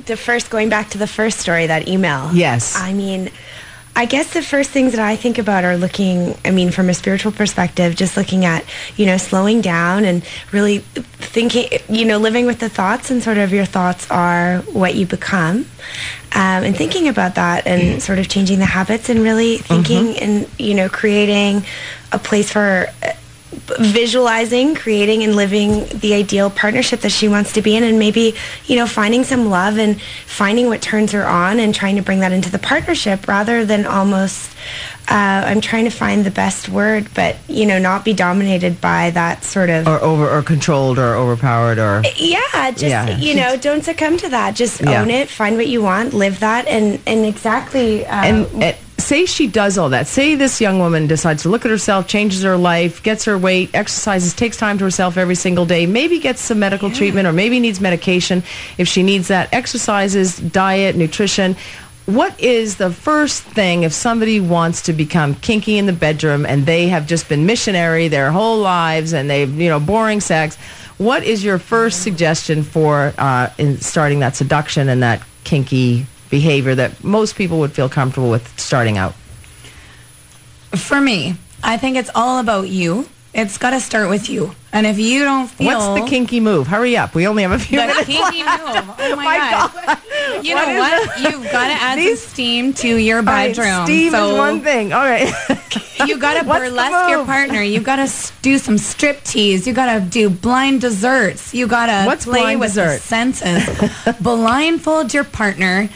The 0.07 0.17
first, 0.17 0.51
going 0.51 0.69
back 0.71 0.91
to 0.91 0.99
the 0.99 1.07
first 1.07 1.39
story, 1.39 1.67
that 1.67 1.89
email. 1.89 2.31
Yes. 2.33 2.75
I 2.77 2.95
mean, 2.95 3.31
I 3.97 4.07
guess 4.07 4.33
the 4.33 4.43
first 4.43 4.71
things 4.71 4.93
that 4.93 5.01
I 5.01 5.17
think 5.17 5.39
about 5.39 5.65
are 5.65 5.77
looking, 5.77 6.37
I 6.45 6.51
mean, 6.51 6.71
from 6.71 6.89
a 6.89 6.95
spiritual 6.95 7.33
perspective, 7.33 7.97
just 7.97 8.17
looking 8.17 8.45
at, 8.45 8.65
you 8.97 9.05
know, 9.05 9.17
slowing 9.17 9.61
down 9.61 10.05
and 10.05 10.25
really 10.53 10.79
thinking, 10.79 11.69
you 11.89 12.05
know, 12.05 12.19
living 12.19 12.47
with 12.47 12.61
the 12.61 12.69
thoughts 12.69 13.11
and 13.11 13.23
sort 13.23 13.37
of 13.37 13.53
your 13.53 13.65
thoughts 13.67 14.11
are 14.11 14.59
what 14.73 14.95
you 14.95 15.07
become. 15.07 15.67
Um, 16.33 16.63
and 16.63 16.77
thinking 16.77 17.09
about 17.09 17.35
that 17.35 17.67
and 17.67 18.01
sort 18.01 18.21
of 18.21 18.29
changing 18.29 18.61
the 18.61 18.65
habits 18.65 19.09
and 19.09 19.21
really 19.21 19.59
thinking 19.59 20.17
and, 20.19 20.49
you 20.59 20.75
know, 20.75 20.89
creating 20.89 21.65
a 22.13 22.19
place 22.19 22.53
for 22.53 22.87
visualizing, 23.79 24.75
creating, 24.75 25.23
and 25.25 25.35
living 25.37 25.87
the 25.87 26.15
ideal 26.15 26.51
partnership 26.51 27.01
that 27.01 27.11
she 27.11 27.29
wants 27.29 27.53
to 27.55 27.63
be 27.63 27.77
in, 27.77 27.83
and 27.83 27.99
maybe 27.99 28.35
you 28.67 28.77
know 28.77 28.87
finding 28.87 29.25
some 29.25 29.49
love 29.51 29.79
and 29.79 30.01
finding 30.27 30.69
what 30.69 30.81
turns 30.83 31.13
her 31.13 31.27
on, 31.27 31.59
and 31.61 31.75
trying 31.75 31.97
to 31.97 32.03
bring 32.03 32.21
that 32.21 32.33
into 32.33 32.51
the 32.51 32.59
partnership 32.59 33.27
rather 33.29 33.65
than 33.65 33.87
almost. 33.87 34.55
Uh, 35.09 35.43
I'm 35.47 35.61
trying 35.61 35.87
to 35.87 35.91
find 35.91 36.25
the 36.25 36.31
best 36.31 36.69
word, 36.69 37.09
but 37.15 37.37
you 37.49 37.67
know, 37.67 37.81
not 37.81 38.05
be 38.05 38.13
dominated 38.13 38.81
by 38.81 39.11
that 39.11 39.43
sort 39.43 39.69
of. 39.69 39.89
or 39.89 40.01
over 40.01 40.31
or 40.31 40.41
controlled 40.43 41.01
or 41.01 41.17
overpowered 41.17 41.79
or 41.79 42.03
yeah, 42.17 42.71
just 42.71 42.83
Yeah. 42.85 43.17
you 43.19 43.35
know, 43.35 43.57
don't 43.57 43.83
succumb 43.83 44.19
to 44.19 44.29
that. 44.29 44.55
Just 44.55 44.81
Yeah. 44.81 45.03
own 45.03 45.11
it, 45.11 45.29
find 45.29 45.57
what 45.57 45.67
you 45.67 45.83
want, 45.83 46.15
live 46.15 46.39
that, 46.41 46.69
and 46.69 47.01
and 47.09 47.27
exactly. 47.27 48.07
Uh, 48.07 48.25
and 48.25 48.63
uh, 48.63 48.73
say 49.11 49.27
she 49.27 49.49
does 49.49 49.77
all 49.77 49.89
that. 49.89 50.07
Say 50.07 50.37
this 50.37 50.61
young 50.61 50.79
woman 50.79 51.09
decides 51.09 51.43
to 51.43 51.49
look 51.49 51.65
at 51.65 51.71
herself, 51.73 52.07
changes 52.07 52.45
her 52.45 52.57
life, 52.57 53.03
gets 53.03 53.25
her 53.25 53.37
weight, 53.37 53.69
exercises, 53.75 54.33
takes 54.33 54.57
time 54.57 54.79
to 54.79 54.85
herself 54.85 55.17
every 55.17 55.35
single 55.35 55.67
day, 55.67 55.85
maybe 55.85 56.21
gets 56.21 56.41
some 56.41 56.61
medical 56.61 56.93
treatment 56.93 57.27
or 57.27 57.33
maybe 57.33 57.59
needs 57.59 57.81
medication 57.81 58.45
if 58.79 58.87
she 58.87 59.03
needs 59.03 59.27
that, 59.27 59.53
exercises, 59.53 60.37
diet, 60.37 60.95
nutrition. 60.95 61.57
What 62.07 62.39
is 62.39 62.77
the 62.77 62.93
first 62.93 63.43
thing 63.43 63.83
if 63.83 63.93
somebody 63.93 64.39
wants 64.39 64.83
to 64.83 64.93
become 64.93 65.35
kinky 65.35 65.77
in 65.77 65.87
the 65.87 65.93
bedroom 65.93 66.47
and 66.47 66.65
they 66.65 66.87
have 66.87 67.09
just 67.09 67.29
been 67.29 67.47
missionary 67.47 68.07
their 68.07 68.31
whole 68.31 68.61
lives 68.61 69.13
and 69.13 69.29
they've, 69.29 69.53
you 69.53 69.69
know, 69.69 69.81
boring 69.81 70.21
sex? 70.21 70.55
What 70.99 71.25
is 71.25 71.43
your 71.43 71.59
first 71.59 72.05
suggestion 72.05 72.63
for 72.63 73.13
uh, 73.19 73.51
in 73.59 73.79
starting 73.81 74.21
that 74.21 74.37
seduction 74.37 74.89
and 74.89 75.03
that 75.03 75.21
kinky 75.43 76.07
behavior 76.31 76.75
that 76.75 77.03
most 77.05 77.37
people 77.37 77.59
would 77.61 77.73
feel 77.73 77.89
comfortable 77.89 78.31
with 78.31 78.59
starting 78.59 78.97
out? 78.99 79.15
For 80.77 81.01
me, 81.01 81.35
I 81.63 81.77
think 81.77 81.97
it's 81.97 82.11
all 82.15 82.39
about 82.39 82.69
you. 82.69 83.09
It's 83.33 83.59
got 83.59 83.71
to 83.71 83.81
start 83.81 84.09
with 84.09 84.29
you. 84.29 84.53
And 84.73 84.87
if 84.87 84.99
you 84.99 85.23
don't 85.23 85.47
feel 85.49 85.67
What's 85.67 86.01
the 86.03 86.09
kinky 86.09 86.41
move? 86.41 86.67
Hurry 86.67 86.97
up. 86.97 87.15
We 87.15 87.29
only 87.29 87.43
have 87.45 87.53
a 87.53 87.59
few 87.61 87.79
the 87.79 87.87
minutes. 87.87 88.07
kinky 88.07 88.39
move. 88.43 88.95
Oh 88.99 89.17
my, 89.17 89.39
god. 89.39 89.99
You 90.45 90.55
What 90.55 90.69
know 90.69 90.79
what? 90.79 91.21
You've 91.21 91.43
got 91.53 91.67
to 91.69 91.73
add 91.75 91.99
These- 91.99 92.21
some 92.23 92.29
steam 92.31 92.73
to 92.75 92.97
your 92.97 93.19
All 93.19 93.23
right, 93.25 93.55
bedroom. 93.55 93.87
Steam 93.87 94.11
so 94.13 94.33
is 94.33 94.39
one 94.39 94.61
thing. 94.63 94.93
All 94.93 95.05
right. 95.05 95.33
you 96.09 96.19
got 96.19 96.35
to 96.43 96.45
burlesque 96.45 97.11
your 97.11 97.25
partner. 97.25 97.63
You 97.63 97.81
got 97.81 98.05
to 98.05 98.33
do 98.43 98.59
some 98.59 98.79
strip 98.79 99.23
tease. 99.23 99.65
You 99.65 99.75
got 99.75 99.95
to 99.95 100.01
do 100.01 100.29
blind 100.29 100.81
desserts. 100.81 101.55
You 101.55 101.69
got 101.69 101.87
to 101.87 102.17
play 102.25 102.57
with 102.57 102.73
senses. 103.01 103.69
Blindfold 104.21 105.15
your 105.15 105.25
partner. 105.25 105.89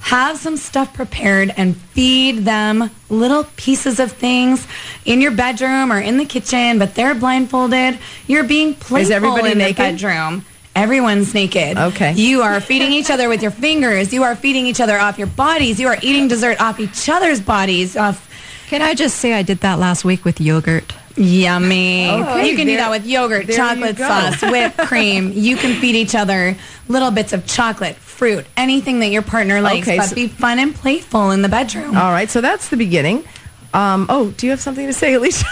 Have 0.00 0.38
some 0.38 0.56
stuff 0.56 0.92
prepared 0.94 1.52
and 1.56 1.76
feed 1.76 2.38
them 2.44 2.90
little 3.08 3.44
pieces 3.56 4.00
of 4.00 4.12
things 4.12 4.66
in 5.04 5.20
your 5.20 5.30
bedroom 5.30 5.92
or 5.92 6.00
in 6.00 6.16
the 6.16 6.24
kitchen, 6.24 6.78
but 6.78 6.94
they're 6.94 7.14
blindfolded. 7.14 7.98
You're 8.26 8.44
being 8.44 8.74
playful 8.74 9.12
everybody 9.12 9.52
in 9.52 9.58
naked? 9.58 9.76
the 9.76 9.82
bedroom. 9.92 10.44
Everyone's 10.74 11.34
naked. 11.34 11.76
Okay. 11.76 12.12
You 12.14 12.42
are 12.42 12.60
feeding 12.60 12.92
each 12.92 13.10
other 13.10 13.28
with 13.28 13.42
your 13.42 13.50
fingers. 13.50 14.12
You 14.12 14.22
are 14.22 14.36
feeding 14.36 14.66
each 14.66 14.80
other 14.80 14.98
off 14.98 15.18
your 15.18 15.26
bodies. 15.26 15.78
You 15.78 15.88
are 15.88 15.98
eating 16.00 16.28
dessert 16.28 16.60
off 16.60 16.80
each 16.80 17.08
other's 17.08 17.40
bodies. 17.40 17.96
Off 17.96 18.28
Can 18.68 18.80
I 18.80 18.94
just 18.94 19.18
say 19.18 19.34
I 19.34 19.42
did 19.42 19.60
that 19.60 19.78
last 19.78 20.04
week 20.04 20.24
with 20.24 20.40
yogurt? 20.40 20.92
Yummy. 21.16 22.08
Okay, 22.08 22.48
you 22.48 22.56
can 22.56 22.66
do 22.66 22.76
that 22.76 22.90
with 22.90 23.04
yogurt, 23.04 23.48
chocolate 23.50 23.98
sauce, 23.98 24.40
whipped 24.42 24.78
cream. 24.78 25.32
You 25.34 25.56
can 25.56 25.78
feed 25.80 25.96
each 25.96 26.14
other 26.14 26.56
little 26.88 27.10
bits 27.10 27.32
of 27.32 27.46
chocolate, 27.46 27.96
fruit, 28.20 28.44
anything 28.54 29.00
that 29.00 29.08
your 29.08 29.22
partner 29.22 29.62
likes, 29.62 29.88
Okay, 29.88 29.96
but 29.96 30.10
so- 30.10 30.14
be 30.14 30.28
fun 30.28 30.58
and 30.58 30.74
playful 30.74 31.30
in 31.30 31.40
the 31.40 31.48
bedroom. 31.48 31.96
All 31.96 32.12
right. 32.12 32.28
So 32.28 32.42
that's 32.42 32.68
the 32.68 32.76
beginning. 32.76 33.24
Um, 33.72 34.06
oh, 34.10 34.30
do 34.32 34.46
you 34.46 34.50
have 34.50 34.60
something 34.60 34.86
to 34.86 34.92
say, 34.92 35.14
Alicia? 35.14 35.46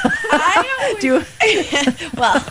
do 1.01 1.07
you, 1.07 1.23
well, 2.15 2.45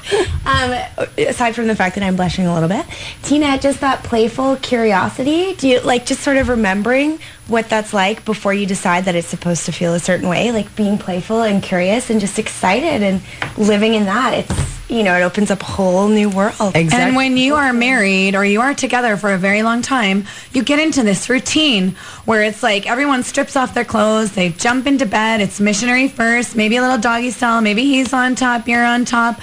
um, 0.45 0.72
aside 1.20 1.53
from 1.53 1.68
the 1.68 1.76
fact 1.76 1.93
that 1.95 2.03
I'm 2.03 2.15
blushing 2.15 2.47
a 2.47 2.53
little 2.53 2.70
bit, 2.70 2.86
Tina, 3.22 3.59
just 3.59 3.82
that 3.82 4.03
playful 4.03 4.55
curiosity. 4.55 5.53
Do 5.53 5.68
you 5.68 5.82
like 5.82 6.07
just 6.07 6.22
sort 6.24 6.38
of 6.38 6.49
remembering 6.49 7.20
what 7.47 7.70
that's 7.70 7.93
like 7.93 8.26
before 8.26 8.55
you 8.55 8.65
decide 8.65 9.05
that 9.05 9.13
it's 9.13 9.28
supposed 9.28 9.65
to 9.65 9.72
feel 9.72 9.93
a 9.93 9.99
certain 9.99 10.28
way? 10.30 10.51
Like 10.51 10.76
being 10.76 10.97
playful 10.97 11.43
and 11.43 11.61
curious 11.61 12.09
and 12.09 12.20
just 12.20 12.39
excited 12.39 13.03
and 13.03 13.22
living 13.55 13.93
in 13.93 14.05
that. 14.05 14.34
It's 14.34 14.76
you 14.89 15.03
know 15.03 15.17
it 15.17 15.21
opens 15.21 15.51
up 15.51 15.61
a 15.61 15.65
whole 15.65 16.07
new 16.07 16.29
world. 16.29 16.75
Exactly. 16.75 16.97
And 16.97 17.15
when 17.15 17.38
you 17.38 17.55
are 17.55 17.73
married 17.73 18.35
or 18.35 18.45
you 18.45 18.61
are 18.61 18.73
together 18.73 19.17
for 19.17 19.33
a 19.33 19.38
very 19.38 19.63
long 19.63 19.81
time, 19.81 20.25
you 20.53 20.63
get 20.63 20.79
into 20.79 21.03
this 21.03 21.29
routine 21.29 21.91
where 22.25 22.43
it's 22.43 22.63
like 22.63 22.89
everyone 22.89 23.23
strips 23.23 23.55
off 23.55 23.73
their 23.73 23.85
clothes, 23.85 24.31
they 24.33 24.49
jump 24.49 24.88
into 24.88 25.05
bed, 25.05 25.41
it's 25.41 25.59
missionary 25.59 26.07
first, 26.07 26.55
maybe 26.55 26.77
a 26.77 26.81
little 26.81 26.97
doggy 26.97 27.31
style, 27.31 27.61
maybe 27.61 27.83
he's 27.83 28.13
on 28.13 28.35
top, 28.35 28.67
you're 28.67 28.85
on 28.85 29.05
top. 29.05 29.39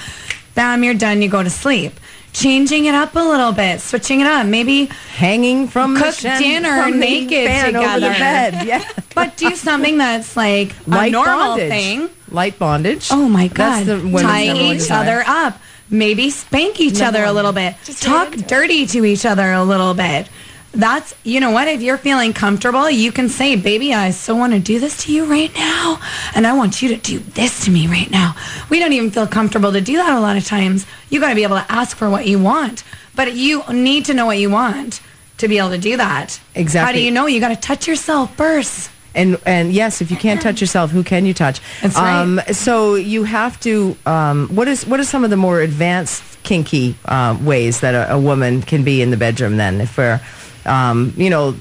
Bam, 0.55 0.84
you're 0.84 0.95
done, 0.95 1.20
you 1.20 1.28
go 1.28 1.42
to 1.42 1.51
sleep. 1.51 1.99
Changing 2.35 2.85
it 2.87 2.95
up 2.95 3.14
a 3.14 3.20
little 3.20 3.53
bit, 3.53 3.80
switching 3.80 4.20
it 4.20 4.26
up. 4.26 4.45
Maybe 4.47 4.87
hanging 5.16 5.68
from 5.68 5.95
the 5.95 6.01
Cook 6.01 6.14
shen- 6.16 6.43
dinner 6.43 6.82
from 6.82 6.93
the 6.93 6.99
naked 6.99 7.49
over 7.49 7.66
the 7.72 7.78
together. 7.78 8.11
bed. 8.11 8.66
Yeah. 8.66 8.85
but 9.14 9.37
do 9.37 9.55
something 9.55 9.99
that's 9.99 10.37
like 10.37 10.74
Light 10.87 11.09
a 11.09 11.12
normal 11.12 11.37
bondage. 11.51 11.68
thing. 11.70 12.11
Light 12.30 12.59
bondage. 12.59 13.09
Oh 13.12 13.28
my 13.28 13.47
god! 13.49 13.85
That's 13.85 13.87
the 13.87 13.97
women's 14.09 14.22
Tie 14.22 14.53
each 14.53 14.91
other 14.91 15.22
up. 15.26 15.61
Maybe 15.91 16.28
spank 16.30 16.80
each 16.80 16.95
Number 16.95 17.07
other 17.20 17.24
a 17.24 17.32
little 17.32 17.53
bit. 17.53 17.76
Just 17.85 18.03
Talk 18.03 18.30
right 18.30 18.41
it. 18.41 18.49
dirty 18.49 18.87
to 18.87 19.05
each 19.05 19.24
other 19.24 19.53
a 19.53 19.62
little 19.62 19.95
bit. 19.95 20.28
That's 20.75 21.14
you 21.25 21.41
know 21.41 21.51
what? 21.51 21.68
If 21.68 21.83
you're 21.83 21.99
feeling 21.99 22.33
comfortable, 22.33 22.91
you 22.91 23.12
can 23.12 23.29
say, 23.29 23.57
"Baby, 23.57 23.95
I 23.95 24.11
so 24.11 24.35
want 24.35 24.53
to 24.53 24.59
do 24.59 24.79
this 24.81 25.05
to 25.05 25.12
you 25.12 25.25
right 25.25 25.55
now, 25.55 26.01
and 26.35 26.47
I 26.47 26.53
want 26.53 26.83
you 26.83 26.89
to 26.89 26.97
do 26.97 27.18
this 27.18 27.64
to 27.64 27.70
me 27.70 27.87
right 27.87 28.11
now." 28.11 28.35
We 28.70 28.79
don't 28.81 28.93
even 28.93 29.11
feel 29.11 29.27
comfortable 29.27 29.72
to 29.72 29.81
do 29.81 29.97
that 29.97 30.16
a 30.16 30.20
lot 30.20 30.37
of 30.37 30.45
times. 30.45 30.87
You 31.11 31.20
got 31.20 31.31
to 31.31 31.35
be 31.35 31.45
able 31.45 31.57
to 31.57 31.72
ask 31.72 31.97
for 31.97 32.11
what 32.11 32.27
you 32.27 32.39
want, 32.39 32.83
but 33.14 33.35
you 33.35 33.62
need 33.72 34.05
to 34.07 34.14
know 34.14 34.27
what 34.27 34.39
you 34.39 34.51
want 34.51 35.01
to 35.39 35.49
be 35.49 35.59
able 35.59 35.70
to 35.70 35.79
do 35.79 35.97
that. 35.97 36.41
Exactly 36.55 36.87
how 36.87 36.93
do 36.93 37.03
you 37.03 37.11
know? 37.11 37.27
You 37.27 37.41
got 37.41 37.49
to 37.49 37.57
touch 37.57 37.87
yourself 37.87 38.35
first. 38.37 38.91
And 39.14 39.39
and 39.47 39.72
yes, 39.72 40.01
if 40.01 40.11
you 40.11 40.16
can't 40.16 40.43
touch 40.43 40.61
yourself, 40.61 40.91
who 40.91 41.05
can 41.05 41.25
you 41.25 41.35
touch? 41.35 41.61
That's 41.83 41.95
right. 41.95 42.20
Um, 42.20 42.41
so 42.51 42.97
you 42.97 43.25
have 43.25 43.61
to. 43.61 43.97
Um, 44.07 44.49
what 44.49 44.66
is 44.66 44.87
what 44.87 44.99
are 44.99 45.05
some 45.05 45.22
of 45.22 45.31
the 45.31 45.37
more 45.37 45.61
advanced 45.61 46.43
kinky 46.43 46.97
uh, 47.05 47.39
ways 47.41 47.81
that 47.81 47.95
a, 47.95 48.14
a 48.14 48.18
woman 48.18 48.62
can 48.62 48.83
be 48.83 49.03
in 49.03 49.11
the 49.11 49.16
bedroom? 49.16 49.57
Then, 49.57 49.81
if 49.81 49.97
we're, 49.97 50.20
um, 50.67 51.12
you 51.17 51.31
know, 51.31 51.55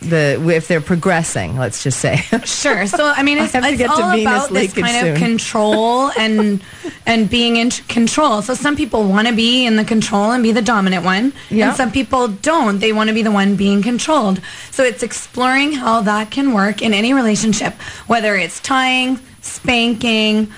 the 0.00 0.40
if 0.54 0.66
they're 0.66 0.80
progressing, 0.80 1.58
let's 1.58 1.82
just 1.82 1.98
say. 2.00 2.22
Sure. 2.44 2.86
So 2.86 3.06
I 3.14 3.22
mean, 3.22 3.38
it's, 3.38 3.54
I 3.54 3.68
it's 3.68 3.82
all 3.82 4.10
Venus 4.10 4.22
about 4.22 4.50
this 4.50 4.72
kind 4.72 5.08
of 5.08 5.18
control 5.18 6.10
and 6.18 6.62
and 7.06 7.28
being 7.28 7.56
in 7.56 7.70
control. 7.70 8.40
So 8.42 8.54
some 8.54 8.76
people 8.76 9.04
want 9.08 9.28
to 9.28 9.34
be 9.34 9.66
in 9.66 9.76
the 9.76 9.84
control 9.84 10.30
and 10.30 10.42
be 10.42 10.52
the 10.52 10.62
dominant 10.62 11.04
one, 11.04 11.32
Yeah. 11.50 11.68
and 11.68 11.76
some 11.76 11.92
people 11.92 12.28
don't. 12.28 12.78
They 12.78 12.92
want 12.92 13.08
to 13.08 13.14
be 13.14 13.22
the 13.22 13.30
one 13.30 13.56
being 13.56 13.82
controlled. 13.82 14.40
So 14.70 14.84
it's 14.84 15.02
exploring 15.02 15.72
how 15.72 16.00
that 16.02 16.30
can 16.30 16.54
work 16.54 16.80
in 16.80 16.94
any 16.94 17.12
relationship, 17.12 17.74
whether 18.06 18.36
it's 18.36 18.58
tying, 18.60 19.18
spanking, 19.42 20.50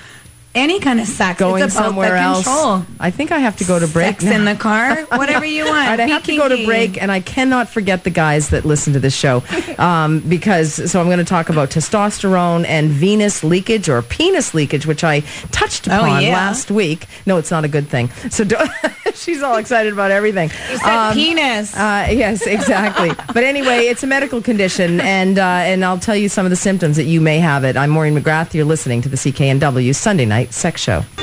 any 0.55 0.79
kind 0.79 0.99
of 0.99 1.07
sex. 1.07 1.39
Going 1.39 1.63
it's 1.63 1.73
about 1.75 1.85
somewhere 1.87 2.11
the 2.11 2.17
else. 2.19 2.43
control. 2.43 2.85
I 2.99 3.09
think 3.11 3.31
I 3.31 3.39
have 3.39 3.57
to 3.57 3.63
go 3.65 3.79
to 3.79 3.87
break. 3.87 4.21
Sex 4.21 4.23
now. 4.25 4.35
in 4.35 4.45
the 4.45 4.55
car, 4.55 4.95
whatever 5.17 5.45
you 5.45 5.65
want. 5.65 5.87
Right, 5.87 5.99
I 5.99 6.07
have 6.07 6.23
to 6.23 6.37
go 6.37 6.47
to 6.47 6.65
break, 6.65 7.01
and 7.01 7.11
I 7.11 7.19
cannot 7.21 7.69
forget 7.69 8.03
the 8.03 8.09
guys 8.09 8.49
that 8.49 8.63
listen 8.65 8.93
to 8.93 8.99
this 8.99 9.15
show 9.15 9.43
um, 9.77 10.19
because. 10.21 10.91
So 10.91 10.99
I'm 10.99 11.07
going 11.07 11.17
to 11.19 11.23
talk 11.25 11.49
about 11.49 11.69
testosterone 11.69 12.65
and 12.67 12.89
venous 12.89 13.43
leakage 13.43 13.89
or 13.89 14.01
penis 14.01 14.53
leakage, 14.53 14.85
which 14.85 15.03
I 15.03 15.21
touched 15.51 15.87
Oh, 15.89 15.95
upon 15.95 16.21
yeah. 16.23 16.33
last 16.33 16.69
week. 16.71 17.07
No, 17.25 17.37
it's 17.37 17.51
not 17.51 17.65
a 17.65 17.67
good 17.67 17.87
thing. 17.87 18.09
So 18.29 18.45
she's 19.15 19.41
all 19.41 19.57
excited 19.57 19.91
about 19.93 20.11
everything. 20.11 20.49
You 20.71 20.77
said 20.77 21.13
penis. 21.13 21.75
Uh, 21.75 22.07
yes, 22.11 22.45
exactly. 22.45 23.11
but 23.33 23.43
anyway, 23.43 23.87
it's 23.87 24.03
a 24.03 24.07
medical 24.07 24.41
condition, 24.41 24.99
and 25.01 25.39
uh, 25.39 25.41
and 25.43 25.83
I'll 25.83 25.99
tell 25.99 26.15
you 26.15 26.29
some 26.29 26.45
of 26.45 26.49
the 26.49 26.55
symptoms 26.55 26.97
that 26.97 27.05
you 27.05 27.21
may 27.21 27.39
have 27.39 27.63
it. 27.63 27.75
I'm 27.75 27.89
Maureen 27.89 28.15
McGrath. 28.15 28.53
You're 28.53 28.65
listening 28.65 29.01
to 29.01 29.09
the 29.09 29.17
CKNW 29.17 29.95
Sunday 29.95 30.25
Night 30.25 30.42
Sex 30.51 30.81
Show. 30.81 31.22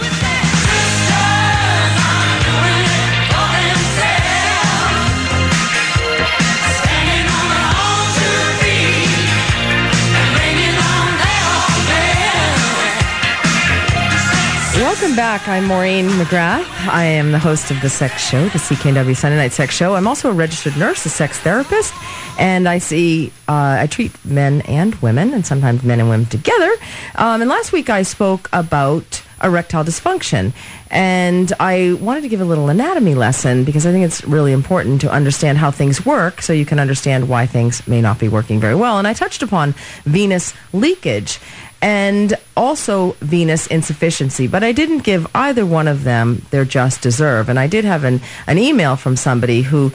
Back. 15.21 15.47
I'm 15.49 15.66
Maureen 15.66 16.07
McGrath. 16.07 16.64
I 16.89 17.05
am 17.05 17.31
the 17.31 17.39
host 17.39 17.71
of 17.71 17.79
the 17.83 17.91
Sex 17.91 18.27
Show, 18.27 18.43
the 18.45 18.59
CKNW 18.59 19.14
Sunday 19.14 19.37
Night 19.37 19.53
Sex 19.53 19.75
Show. 19.75 19.95
I'm 19.95 20.07
also 20.07 20.31
a 20.31 20.33
registered 20.33 20.79
nurse, 20.79 21.05
a 21.05 21.11
sex 21.11 21.39
therapist, 21.41 21.93
and 22.39 22.66
I 22.66 22.79
see 22.79 23.31
uh, 23.47 23.77
I 23.81 23.87
treat 23.87 24.12
men 24.25 24.62
and 24.62 24.95
women, 25.03 25.35
and 25.35 25.45
sometimes 25.45 25.83
men 25.83 26.01
and 26.01 26.09
women 26.09 26.25
together. 26.25 26.73
Um, 27.16 27.43
and 27.43 27.51
last 27.51 27.71
week 27.71 27.91
I 27.91 28.01
spoke 28.03 28.49
about 28.55 29.23
erectile 29.43 29.85
dysfunction, 29.85 30.55
and 30.91 31.53
I 31.61 31.99
wanted 32.01 32.23
to 32.23 32.31
give 32.31 32.41
a 32.41 32.47
little 32.47 32.71
anatomy 32.71 33.14
lesson 33.14 33.64
because 33.64 33.85
I 33.85 33.93
think 33.93 34.07
it's 34.07 34.25
really 34.25 34.53
important 34.53 35.03
to 35.03 35.12
understand 35.12 35.59
how 35.59 35.71
things 35.71 36.07
work, 36.07 36.41
so 36.41 36.55
you 36.55 36.64
can 36.64 36.79
understand 36.79 37.29
why 37.29 37.45
things 37.45 37.87
may 37.87 38.01
not 38.01 38.18
be 38.18 38.29
working 38.29 38.59
very 38.59 38.75
well. 38.75 38.97
And 38.97 39.07
I 39.07 39.12
touched 39.12 39.43
upon 39.43 39.75
venous 40.07 40.55
leakage 40.73 41.41
and 41.83 42.35
also 42.57 43.12
venous 43.20 43.66
insufficiency. 43.66 44.47
But 44.47 44.62
I 44.62 44.72
didn't 44.72 44.99
give 44.99 45.26
either 45.35 45.64
one 45.64 45.89
of 45.89 46.05
them 46.05 46.43
their 46.51 46.64
just 46.64 47.03
deserve. 47.03 47.49
And 47.49 47.59
I 47.59 47.66
did 47.66 47.85
have 47.85 48.05
an, 48.05 48.20
an 48.47 48.59
email 48.59 48.97
from 48.97 49.16
somebody 49.16 49.62
who 49.62 49.93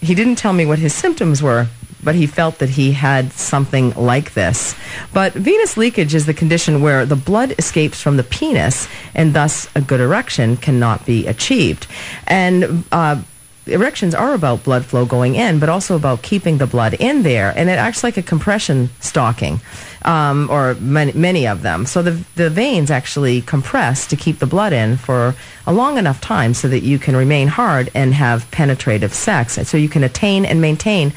he 0.00 0.14
didn't 0.14 0.36
tell 0.36 0.52
me 0.52 0.66
what 0.66 0.78
his 0.78 0.94
symptoms 0.94 1.42
were. 1.42 1.68
But 2.02 2.14
he 2.14 2.28
felt 2.28 2.58
that 2.58 2.70
he 2.70 2.92
had 2.92 3.32
something 3.32 3.92
like 3.94 4.34
this. 4.34 4.76
But 5.12 5.32
venous 5.32 5.76
leakage 5.76 6.14
is 6.14 6.26
the 6.26 6.34
condition 6.34 6.80
where 6.80 7.04
the 7.04 7.16
blood 7.16 7.54
escapes 7.58 8.00
from 8.00 8.16
the 8.16 8.22
penis 8.22 8.88
and 9.16 9.34
thus 9.34 9.68
a 9.74 9.80
good 9.80 10.00
erection 10.00 10.56
cannot 10.56 11.04
be 11.04 11.26
achieved. 11.26 11.88
And 12.28 12.84
uh, 12.92 13.22
erections 13.68 14.14
are 14.14 14.34
about 14.34 14.64
blood 14.64 14.84
flow 14.84 15.04
going 15.04 15.34
in, 15.34 15.58
but 15.58 15.68
also 15.68 15.96
about 15.96 16.22
keeping 16.22 16.58
the 16.58 16.66
blood 16.66 16.94
in 16.94 17.22
there. 17.22 17.52
And 17.56 17.68
it 17.68 17.78
acts 17.78 18.02
like 18.02 18.16
a 18.16 18.22
compression 18.22 18.90
stocking, 19.00 19.60
um, 20.02 20.48
or 20.50 20.74
many, 20.74 21.12
many 21.12 21.46
of 21.46 21.62
them. 21.62 21.86
So 21.86 22.02
the, 22.02 22.24
the 22.34 22.50
veins 22.50 22.90
actually 22.90 23.42
compress 23.42 24.06
to 24.08 24.16
keep 24.16 24.38
the 24.38 24.46
blood 24.46 24.72
in 24.72 24.96
for 24.96 25.34
a 25.66 25.72
long 25.72 25.98
enough 25.98 26.20
time 26.20 26.54
so 26.54 26.68
that 26.68 26.82
you 26.82 26.98
can 26.98 27.16
remain 27.16 27.48
hard 27.48 27.90
and 27.94 28.14
have 28.14 28.50
penetrative 28.50 29.12
sex. 29.12 29.58
And 29.58 29.66
so 29.66 29.76
you 29.76 29.88
can 29.88 30.04
attain 30.04 30.44
and 30.44 30.60
maintain 30.60 31.12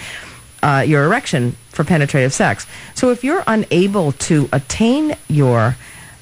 uh, 0.63 0.83
your 0.85 1.05
erection 1.05 1.55
for 1.69 1.83
penetrative 1.83 2.33
sex. 2.33 2.67
So 2.93 3.11
if 3.11 3.23
you're 3.23 3.43
unable 3.47 4.11
to 4.13 4.49
attain 4.51 5.15
your 5.27 5.75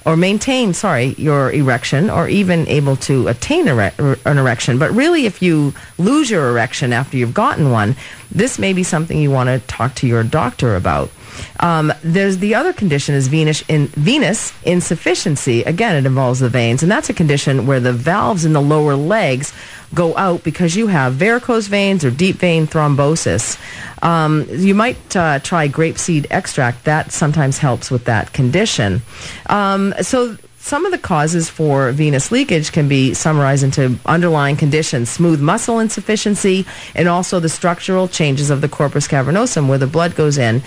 or 0.10 0.18
maintain, 0.18 0.74
sorry, 0.74 1.14
your 1.20 1.51
erection, 1.51 2.10
or 2.10 2.28
even 2.28 2.68
able 2.68 2.95
to 2.95 3.28
attain 3.28 3.68
an 3.68 4.18
erection. 4.26 4.80
But 4.80 4.91
really, 4.91 5.28
if 5.28 5.39
you 5.43 5.76
lose 5.99 6.32
your 6.32 6.49
erection 6.49 6.93
after 6.93 7.16
you've 7.16 7.36
gotten 7.36 7.70
one, 7.70 7.95
this 8.32 8.57
may 8.57 8.74
be 8.74 8.82
something 8.82 9.20
you 9.20 9.30
want 9.30 9.49
to 9.49 9.60
talk 9.68 9.93
to 9.95 10.07
your 10.07 10.24
doctor 10.24 10.76
about. 10.76 11.12
Um, 11.60 11.94
there's 12.04 12.38
the 12.38 12.56
other 12.56 12.74
condition 12.74 13.16
is 13.16 13.28
venous 13.28 13.64
in 13.68 13.88
venous 13.88 14.54
insufficiency. 14.64 15.64
Again, 15.64 15.96
it 15.96 16.06
involves 16.06 16.40
the 16.40 16.50
veins, 16.50 16.84
and 16.84 16.92
that's 16.92 17.10
a 17.10 17.14
condition 17.14 17.66
where 17.66 17.80
the 17.80 17.94
valves 17.94 18.46
in 18.46 18.54
the 18.54 18.62
lower 18.62 18.96
legs 18.96 19.54
go 19.94 20.16
out 20.18 20.44
because 20.44 20.76
you 20.76 20.88
have 20.88 21.14
varicose 21.14 21.68
veins 21.68 22.06
or 22.06 22.12
deep 22.12 22.36
vein 22.38 22.68
thrombosis. 22.68 23.58
Um, 24.04 24.46
you 24.50 24.76
might 24.76 25.16
uh, 25.16 25.40
try 25.40 25.68
grapeseed 25.68 26.28
extract. 26.30 26.86
That 26.86 27.12
sometimes 27.12 27.58
helps 27.58 27.92
with 27.92 28.06
that 28.06 28.34
condition. 28.34 29.02
Um, 29.48 29.94
so 30.02 30.38
some 30.70 30.86
of 30.86 30.91
the 30.91 30.99
causes 30.99 31.49
for 31.49 31.91
venous 31.91 32.32
leakage 32.32 32.72
can 32.72 32.88
be 32.88 33.15
summarized 33.15 33.63
into 33.63 33.97
underlying 34.05 34.55
conditions, 34.55 35.09
smooth 35.09 35.41
muscle 35.41 35.80
insufficiency, 35.80 36.63
and 36.93 37.07
also 37.07 37.39
the 37.39 37.49
structural 37.49 38.07
changes 38.07 38.51
of 38.51 38.61
the 38.61 38.70
corpus 38.70 39.07
cavernosum, 39.07 39.67
where 39.67 39.80
the 39.80 39.88
blood 39.88 40.15
goes 40.15 40.38
in 40.38 40.61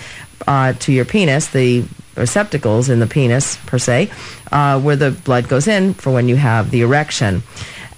uh, 0.45 0.73
to 0.73 0.91
your 0.91 1.05
penis, 1.05 1.47
the 1.47 1.85
receptacles 2.17 2.89
in 2.89 2.99
the 2.99 3.07
penis, 3.07 3.55
per 3.65 3.79
se, 3.79 4.11
uh, 4.51 4.77
where 4.81 4.97
the 4.97 5.11
blood 5.11 5.47
goes 5.47 5.69
in 5.69 5.93
for 5.93 6.11
when 6.11 6.27
you 6.27 6.35
have 6.35 6.69
the 6.69 6.81
erection. 6.81 7.41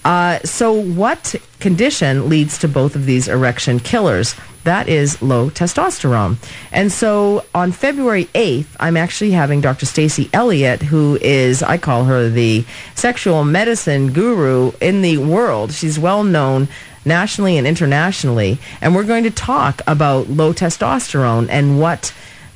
Uh, 0.04 0.38
so, 0.42 0.72
what 0.74 1.34
condition 1.60 2.30
leads 2.30 2.60
to 2.60 2.68
both 2.68 2.96
of 2.96 3.08
these 3.08 3.28
erection 3.28 3.80
killers? 3.80 4.36
That 4.66 4.90
is 4.90 5.22
low 5.22 5.52
testosterone. 5.52 6.38
And 6.72 6.92
so 6.92 7.46
on 7.54 7.72
February 7.72 8.26
8th, 8.34 8.66
I'm 8.80 8.98
actually 8.98 9.32
having 9.32 9.62
Dr. 9.62 9.86
Stacy 9.86 10.28
Elliott, 10.34 10.82
who 10.82 11.20
is, 11.22 11.62
I 11.62 11.78
call 11.78 12.06
her 12.06 12.30
the 12.30 12.66
sexual 12.96 13.44
medicine 13.46 14.12
guru 14.12 14.72
in 14.82 15.04
the 15.04 15.20
world. 15.20 15.72
She's 15.72 16.00
well 16.00 16.24
known 16.24 16.68
nationally 17.06 17.58
and 17.58 17.68
internationally. 17.68 18.58
And 18.82 18.96
we're 18.96 19.04
going 19.04 19.24
to 19.26 19.32
talk 19.32 19.82
about 19.86 20.30
low 20.30 20.52
testosterone 20.52 21.48
and 21.50 21.80
what 21.80 22.12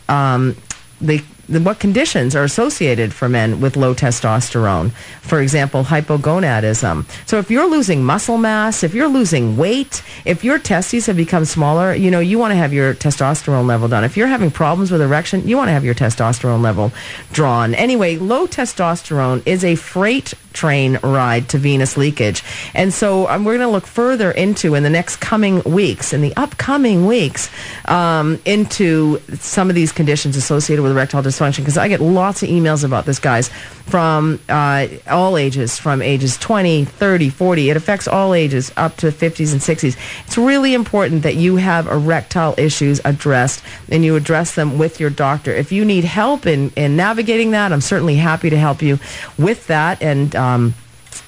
um, 0.10 0.56
the 1.00 1.18
the- 1.18 1.24
what 1.50 1.80
conditions 1.80 2.36
are 2.36 2.44
associated 2.44 3.12
for 3.12 3.28
men 3.28 3.60
with 3.60 3.76
low 3.76 3.96
testosterone. 3.96 4.92
For 5.22 5.42
example, 5.42 5.84
hypogonadism. 5.84 7.06
So 7.28 7.40
if 7.40 7.50
you're 7.50 7.70
losing 7.70 8.04
muscle 8.04 8.38
mass, 8.38 8.84
if 8.84 8.94
you're 8.94 9.08
losing 9.08 9.58
weight, 9.58 10.04
if 10.26 10.44
your 10.44 10.60
testes 10.60 11.08
have 11.08 11.18
become 11.18 11.46
smaller, 11.46 11.94
you 11.94 12.12
know, 12.12 12.20
you 12.20 12.38
want 12.38 12.52
to 12.52 12.56
have 12.56 12.72
your 12.72 12.94
testosterone 12.94 13.66
level 13.66 13.88
done. 13.88 14.04
If 14.04 14.16
you're 14.16 14.28
having 14.28 14.52
problems 14.52 14.92
with 14.92 15.02
erection, 15.02 15.48
you 15.48 15.58
want 15.58 15.70
to 15.70 15.74
have 15.74 15.84
your 15.84 15.96
testosterone 15.96 16.62
level 16.62 16.92
drawn. 17.32 17.74
Anyway, 17.74 18.18
low 18.18 18.46
testosterone 18.46 19.42
is 19.46 19.64
a 19.64 19.76
freight 19.76 20.36
train 20.54 21.00
ride 21.04 21.50
to 21.50 21.58
venous 21.58 21.98
leakage. 21.98 22.44
And 22.74 22.94
so 22.94 23.28
um, 23.28 23.44
we're 23.44 23.58
going 23.58 23.68
to 23.68 23.72
look 23.72 23.86
further 23.86 24.32
into 24.32 24.76
in 24.76 24.84
the 24.84 24.90
next 24.90 25.18
coming 25.18 25.64
weeks, 25.64 26.12
in 26.12 26.22
the 26.22 26.36
upcoming 26.36 27.06
weeks, 27.06 27.50
um, 27.86 28.40
into 28.46 29.20
some 29.40 29.70
of 29.70 29.76
these 29.76 29.92
conditions 29.92 30.36
associated 30.36 30.82
with 30.82 30.92
erectile 30.92 31.22
dysfunction 31.22 31.39
because 31.40 31.78
I 31.78 31.88
get 31.88 32.02
lots 32.02 32.44
of 32.44 32.50
emails 32.50 32.84
about 32.84 33.06
this, 33.06 33.20
guys, 33.20 33.50
from 33.86 34.40
uh, 34.50 34.88
all 35.08 35.38
ages, 35.38 35.80
from 35.80 36.02
ages 36.02 36.38
20, 36.38 36.86
30, 36.86 37.30
40. 37.30 37.70
It 37.70 37.78
affects 37.78 38.08
all 38.08 38.34
ages 38.34 38.72
up 38.78 38.98
to 38.98 39.08
50s 39.08 39.52
and 39.52 39.62
60s. 39.62 39.98
It's 40.28 40.38
really 40.38 40.74
important 40.74 41.24
that 41.24 41.36
you 41.36 41.56
have 41.56 41.88
erectile 41.88 42.56
issues 42.58 43.02
addressed 43.04 43.64
and 43.90 44.06
you 44.06 44.16
address 44.16 44.56
them 44.56 44.78
with 44.78 45.00
your 45.00 45.10
doctor. 45.10 45.52
If 45.52 45.72
you 45.72 45.86
need 45.86 46.04
help 46.04 46.46
in, 46.46 46.72
in 46.76 46.96
navigating 46.96 47.52
that, 47.52 47.74
I'm 47.74 47.82
certainly 47.82 48.16
happy 48.16 48.50
to 48.50 48.58
help 48.58 48.82
you 48.82 49.00
with 49.38 49.68
that. 49.68 50.02
And 50.02 50.36
um, 50.36 50.76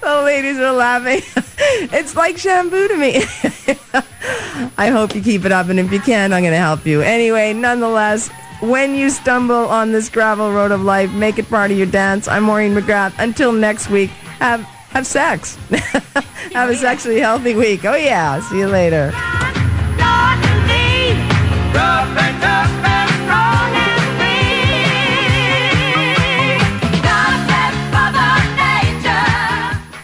the 0.00 0.22
ladies 0.24 0.58
are 0.58 0.72
laughing. 0.72 1.22
It's 1.58 2.14
like 2.14 2.38
shampoo 2.38 2.88
to 2.88 2.96
me. 2.96 3.16
I 4.78 4.88
hope 4.90 5.14
you 5.14 5.22
keep 5.22 5.44
it 5.44 5.52
up, 5.52 5.68
and 5.68 5.80
if 5.80 5.92
you 5.92 6.00
can, 6.00 6.32
I'm 6.32 6.42
going 6.42 6.52
to 6.52 6.58
help 6.58 6.86
you. 6.86 7.00
Anyway, 7.00 7.52
nonetheless, 7.52 8.30
when 8.60 8.94
you 8.94 9.10
stumble 9.10 9.54
on 9.54 9.92
this 9.92 10.08
gravel 10.08 10.52
road 10.52 10.70
of 10.70 10.82
life, 10.82 11.10
make 11.12 11.38
it 11.38 11.48
part 11.48 11.70
of 11.70 11.76
your 11.76 11.86
dance. 11.86 12.28
I'm 12.28 12.44
Maureen 12.44 12.74
McGrath. 12.74 13.14
Until 13.18 13.52
next 13.52 13.90
week, 13.90 14.10
have 14.40 14.62
have 14.90 15.06
sex. 15.06 15.56
have 16.52 16.70
a 16.70 16.76
sexually 16.76 17.20
healthy 17.20 17.54
week. 17.54 17.84
Oh 17.84 17.96
yeah. 17.96 18.40
See 18.48 18.58
you 18.58 18.68
later. 18.68 19.12